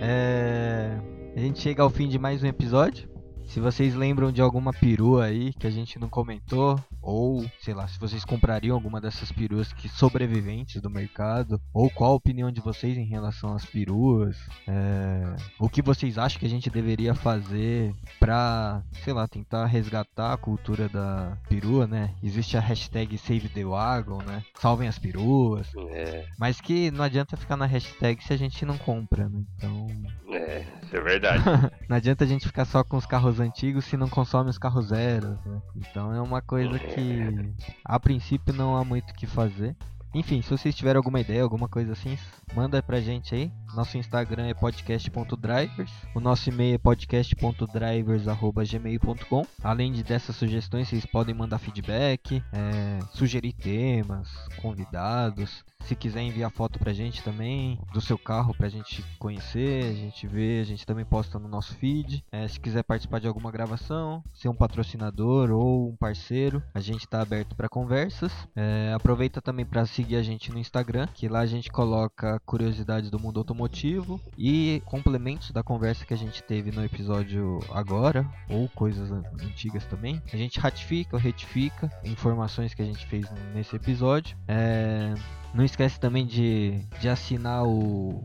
É, 0.00 0.96
A 1.34 1.40
gente 1.40 1.58
chega 1.60 1.82
ao 1.82 1.90
fim 1.90 2.06
de 2.08 2.16
mais 2.16 2.44
um 2.44 2.46
episódio. 2.46 3.08
Se 3.46 3.60
vocês 3.60 3.94
lembram 3.94 4.30
de 4.32 4.42
alguma 4.42 4.72
perua 4.72 5.24
aí 5.24 5.52
que 5.54 5.66
a 5.66 5.70
gente 5.70 5.98
não 5.98 6.08
comentou, 6.08 6.78
ou 7.00 7.48
sei 7.60 7.72
lá, 7.72 7.86
se 7.86 7.98
vocês 7.98 8.24
comprariam 8.24 8.74
alguma 8.74 9.00
dessas 9.00 9.30
peruas 9.30 9.72
que 9.72 9.88
sobreviventes 9.88 10.80
do 10.82 10.90
mercado, 10.90 11.60
ou 11.72 11.88
qual 11.88 12.12
a 12.12 12.16
opinião 12.16 12.50
de 12.50 12.60
vocês 12.60 12.96
em 12.98 13.04
relação 13.04 13.54
às 13.54 13.64
peruas, 13.64 14.36
é, 14.66 15.36
o 15.58 15.68
que 15.68 15.80
vocês 15.80 16.18
acham 16.18 16.38
que 16.38 16.46
a 16.46 16.50
gente 16.50 16.68
deveria 16.68 17.14
fazer 17.14 17.94
pra, 18.18 18.82
sei 19.04 19.12
lá, 19.12 19.26
tentar 19.26 19.66
resgatar 19.66 20.32
a 20.32 20.36
cultura 20.36 20.88
da 20.88 21.38
perua, 21.48 21.86
né? 21.86 22.14
Existe 22.22 22.56
a 22.56 22.60
hashtag 22.60 23.16
Save 23.16 23.48
the 23.48 23.64
Wagon, 23.64 24.18
né? 24.22 24.42
Salvem 24.60 24.88
as 24.88 24.98
peruas. 24.98 25.68
É, 25.90 26.26
Mas 26.38 26.60
que 26.60 26.90
não 26.90 27.04
adianta 27.04 27.36
ficar 27.36 27.56
na 27.56 27.66
hashtag 27.66 28.22
se 28.22 28.32
a 28.32 28.36
gente 28.36 28.64
não 28.64 28.76
compra, 28.76 29.28
né? 29.28 29.42
Então. 29.56 29.86
é, 30.32 30.64
isso 30.82 30.96
é 30.96 31.00
verdade. 31.00 31.42
Não 31.88 31.96
adianta 31.96 32.24
a 32.24 32.26
gente 32.26 32.46
ficar 32.46 32.64
só 32.64 32.82
com 32.82 32.96
os 32.96 33.06
carros 33.06 33.35
antigos 33.40 33.84
se 33.84 33.96
não 33.96 34.08
consome 34.08 34.50
os 34.50 34.58
carros 34.58 34.88
zeros, 34.88 35.38
né? 35.44 35.62
Então 35.76 36.12
é 36.12 36.20
uma 36.20 36.42
coisa 36.42 36.78
que 36.78 37.52
a 37.84 37.98
princípio 37.98 38.54
não 38.54 38.76
há 38.76 38.84
muito 38.84 39.10
o 39.10 39.14
que 39.14 39.26
fazer. 39.26 39.74
Enfim, 40.14 40.40
se 40.40 40.48
vocês 40.48 40.72
tiverem 40.74 40.96
alguma 40.96 41.20
ideia, 41.20 41.42
alguma 41.42 41.68
coisa 41.68 41.92
assim, 41.92 42.16
manda 42.54 42.82
pra 42.82 43.02
gente 43.02 43.34
aí. 43.34 43.52
Nosso 43.74 43.98
Instagram 43.98 44.46
é 44.46 44.54
podcast.drivers. 44.54 45.92
O 46.14 46.20
nosso 46.20 46.48
e-mail 46.48 46.76
é 46.76 46.78
podcast.drivers.gmail.com. 46.78 49.46
Além 49.62 49.92
de 49.92 50.02
dessas 50.02 50.36
sugestões, 50.36 50.88
vocês 50.88 51.04
podem 51.04 51.34
mandar 51.34 51.58
feedback, 51.58 52.42
é, 52.50 52.98
sugerir 53.12 53.52
temas, 53.52 54.30
convidados. 54.62 55.62
Se 55.82 55.94
quiser 55.94 56.22
enviar 56.22 56.50
foto 56.50 56.80
pra 56.80 56.92
gente 56.92 57.22
também 57.22 57.78
do 57.92 58.00
seu 58.00 58.18
carro 58.18 58.52
pra 58.54 58.68
gente 58.68 59.04
conhecer, 59.20 59.84
a 59.84 59.94
gente 59.94 60.26
ver, 60.26 60.60
a 60.60 60.64
gente 60.64 60.84
também 60.84 61.04
posta 61.04 61.38
no 61.38 61.46
nosso 61.46 61.74
feed. 61.76 62.24
É, 62.32 62.48
se 62.48 62.58
quiser 62.58 62.82
participar 62.82 63.20
de 63.20 63.28
alguma 63.28 63.52
gravação, 63.52 64.20
ser 64.34 64.48
um 64.48 64.54
patrocinador 64.54 65.52
ou 65.52 65.90
um 65.90 65.96
parceiro, 65.96 66.60
a 66.74 66.80
gente 66.80 67.06
tá 67.06 67.20
aberto 67.22 67.54
para 67.54 67.68
conversas. 67.68 68.32
É, 68.56 68.92
aproveita 68.96 69.40
também 69.40 69.64
para 69.64 69.86
seguir 69.86 70.16
a 70.16 70.22
gente 70.24 70.50
no 70.50 70.58
Instagram, 70.58 71.06
que 71.14 71.28
lá 71.28 71.38
a 71.40 71.46
gente 71.46 71.70
coloca 71.70 72.40
curiosidades 72.44 73.08
do 73.08 73.20
mundo 73.20 73.38
automotivo 73.38 74.20
e 74.36 74.82
complementos 74.86 75.52
da 75.52 75.62
conversa 75.62 76.04
que 76.04 76.14
a 76.14 76.18
gente 76.18 76.42
teve 76.42 76.72
no 76.72 76.84
episódio 76.84 77.60
agora, 77.70 78.28
ou 78.50 78.68
coisas 78.70 79.12
an- 79.12 79.22
antigas 79.40 79.84
também. 79.86 80.20
A 80.32 80.36
gente 80.36 80.58
ratifica 80.58 81.14
ou 81.14 81.22
retifica 81.22 81.88
informações 82.04 82.74
que 82.74 82.82
a 82.82 82.86
gente 82.86 83.06
fez 83.06 83.30
nesse 83.54 83.76
episódio. 83.76 84.36
É, 84.48 85.14
não 85.54 85.64
esquece 85.64 85.98
também 85.98 86.26
de, 86.26 86.80
de 87.00 87.08
assinar 87.08 87.64
o, 87.64 88.22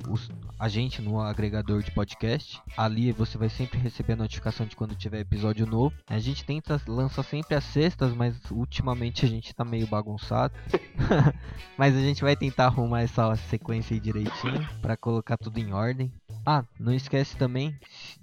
a 0.62 0.70
gente 0.70 1.02
no 1.02 1.20
agregador 1.20 1.82
de 1.82 1.90
podcast. 1.90 2.62
Ali 2.78 3.12
você 3.12 3.36
vai 3.36 3.50
sempre 3.50 3.80
receber 3.80 4.14
a 4.14 4.18
notificação 4.18 4.64
de 4.64 4.76
quando 4.76 4.96
tiver 4.96 5.22
episódio 5.22 5.66
novo. 5.66 5.96
A 6.08 6.20
gente 6.20 6.46
tenta 6.46 6.80
lançar 6.88 7.24
sempre 7.24 7.56
às 7.56 7.64
sextas, 7.64 8.14
mas 8.14 8.36
ultimamente 8.52 9.26
a 9.26 9.28
gente 9.28 9.56
tá 9.56 9.66
meio 9.66 9.88
bagunçado. 9.88 10.54
mas 11.76 11.96
a 11.98 12.00
gente 12.00 12.22
vai 12.22 12.36
tentar 12.36 12.66
arrumar 12.66 13.02
essa 13.02 13.36
sequência 13.36 13.96
aí 13.96 14.00
direitinho 14.00 14.70
para 14.84 14.96
colocar 14.96 15.36
tudo 15.36 15.58
em 15.58 15.74
ordem. 15.74 16.14
Ah, 16.46 16.64
não 16.80 16.94
esquece 16.94 17.38
também 17.38 17.78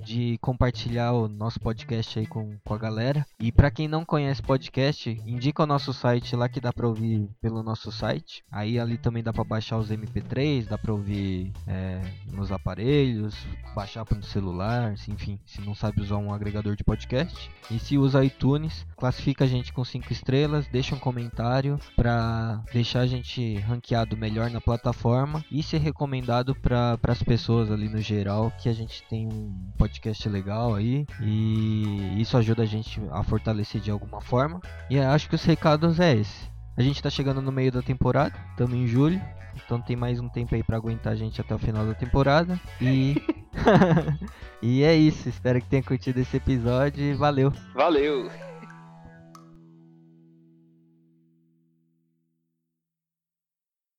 de 0.04 0.38
compartilhar 0.38 1.12
o 1.12 1.28
nosso 1.28 1.60
podcast 1.60 2.18
aí 2.18 2.26
com, 2.26 2.58
com 2.64 2.74
a 2.74 2.78
galera. 2.78 3.24
E 3.38 3.52
para 3.52 3.70
quem 3.70 3.86
não 3.86 4.04
conhece 4.04 4.42
podcast, 4.42 5.10
indica 5.24 5.62
o 5.62 5.66
nosso 5.66 5.92
site 5.92 6.34
lá 6.34 6.48
que 6.48 6.60
dá 6.60 6.72
para 6.72 6.88
ouvir 6.88 7.28
pelo 7.40 7.62
nosso 7.62 7.92
site. 7.92 8.42
Aí 8.50 8.78
ali 8.78 8.98
também 8.98 9.22
dá 9.22 9.32
para 9.32 9.44
baixar 9.44 9.78
os 9.78 9.90
MP3, 9.90 10.66
dá 10.66 10.76
para 10.76 10.92
ouvir 10.92 11.52
é, 11.66 12.00
nos 12.32 12.50
aparelhos, 12.50 13.36
baixar 13.74 14.04
para 14.04 14.18
o 14.18 14.22
celular, 14.22 14.94
enfim, 15.08 15.38
se 15.46 15.60
não 15.60 15.74
sabe 15.74 16.00
usar 16.00 16.16
um 16.16 16.32
agregador 16.32 16.74
de 16.74 16.82
podcast. 16.82 17.50
E 17.70 17.78
se 17.78 17.96
usa 17.96 18.24
iTunes, 18.24 18.84
classifica 18.96 19.44
a 19.44 19.48
gente 19.48 19.72
com 19.72 19.84
5 19.84 20.12
estrelas, 20.12 20.66
deixa 20.66 20.94
um 20.94 20.98
comentário 20.98 21.78
para 21.94 22.62
deixar 22.72 23.00
a 23.00 23.06
gente 23.06 23.56
ranqueado 23.58 24.16
melhor 24.16 24.50
na 24.50 24.60
plataforma 24.60 25.44
e 25.50 25.62
ser 25.62 25.78
recomendado 25.78 26.54
para 26.54 26.98
as 27.06 27.22
pessoas 27.22 27.70
ali 27.70 27.88
no 27.88 28.00
geral 28.08 28.50
que 28.58 28.68
a 28.68 28.72
gente 28.72 29.02
tem 29.04 29.26
um 29.26 29.54
podcast 29.76 30.26
legal 30.28 30.74
aí 30.74 31.06
e 31.20 32.20
isso 32.20 32.36
ajuda 32.38 32.62
a 32.62 32.66
gente 32.66 33.00
a 33.10 33.22
fortalecer 33.22 33.80
de 33.80 33.90
alguma 33.90 34.20
forma. 34.20 34.60
E 34.88 34.98
acho 34.98 35.28
que 35.28 35.34
os 35.34 35.44
recados 35.44 36.00
é 36.00 36.16
esse. 36.16 36.48
A 36.76 36.82
gente 36.82 37.02
tá 37.02 37.10
chegando 37.10 37.42
no 37.42 37.52
meio 37.52 37.70
da 37.70 37.82
temporada, 37.82 38.34
estamos 38.50 38.74
em 38.74 38.86
julho, 38.86 39.20
então 39.56 39.80
tem 39.80 39.96
mais 39.96 40.20
um 40.20 40.28
tempo 40.28 40.54
aí 40.54 40.62
para 40.62 40.76
aguentar 40.76 41.12
a 41.12 41.16
gente 41.16 41.40
até 41.40 41.54
o 41.54 41.58
final 41.58 41.84
da 41.84 41.94
temporada. 41.94 42.58
E 42.80 43.16
e 44.62 44.82
é 44.82 44.94
isso, 44.94 45.28
espero 45.28 45.60
que 45.60 45.68
tenha 45.68 45.82
curtido 45.82 46.18
esse 46.18 46.36
episódio 46.36 47.02
e 47.02 47.14
valeu. 47.14 47.52
Valeu. 47.74 48.47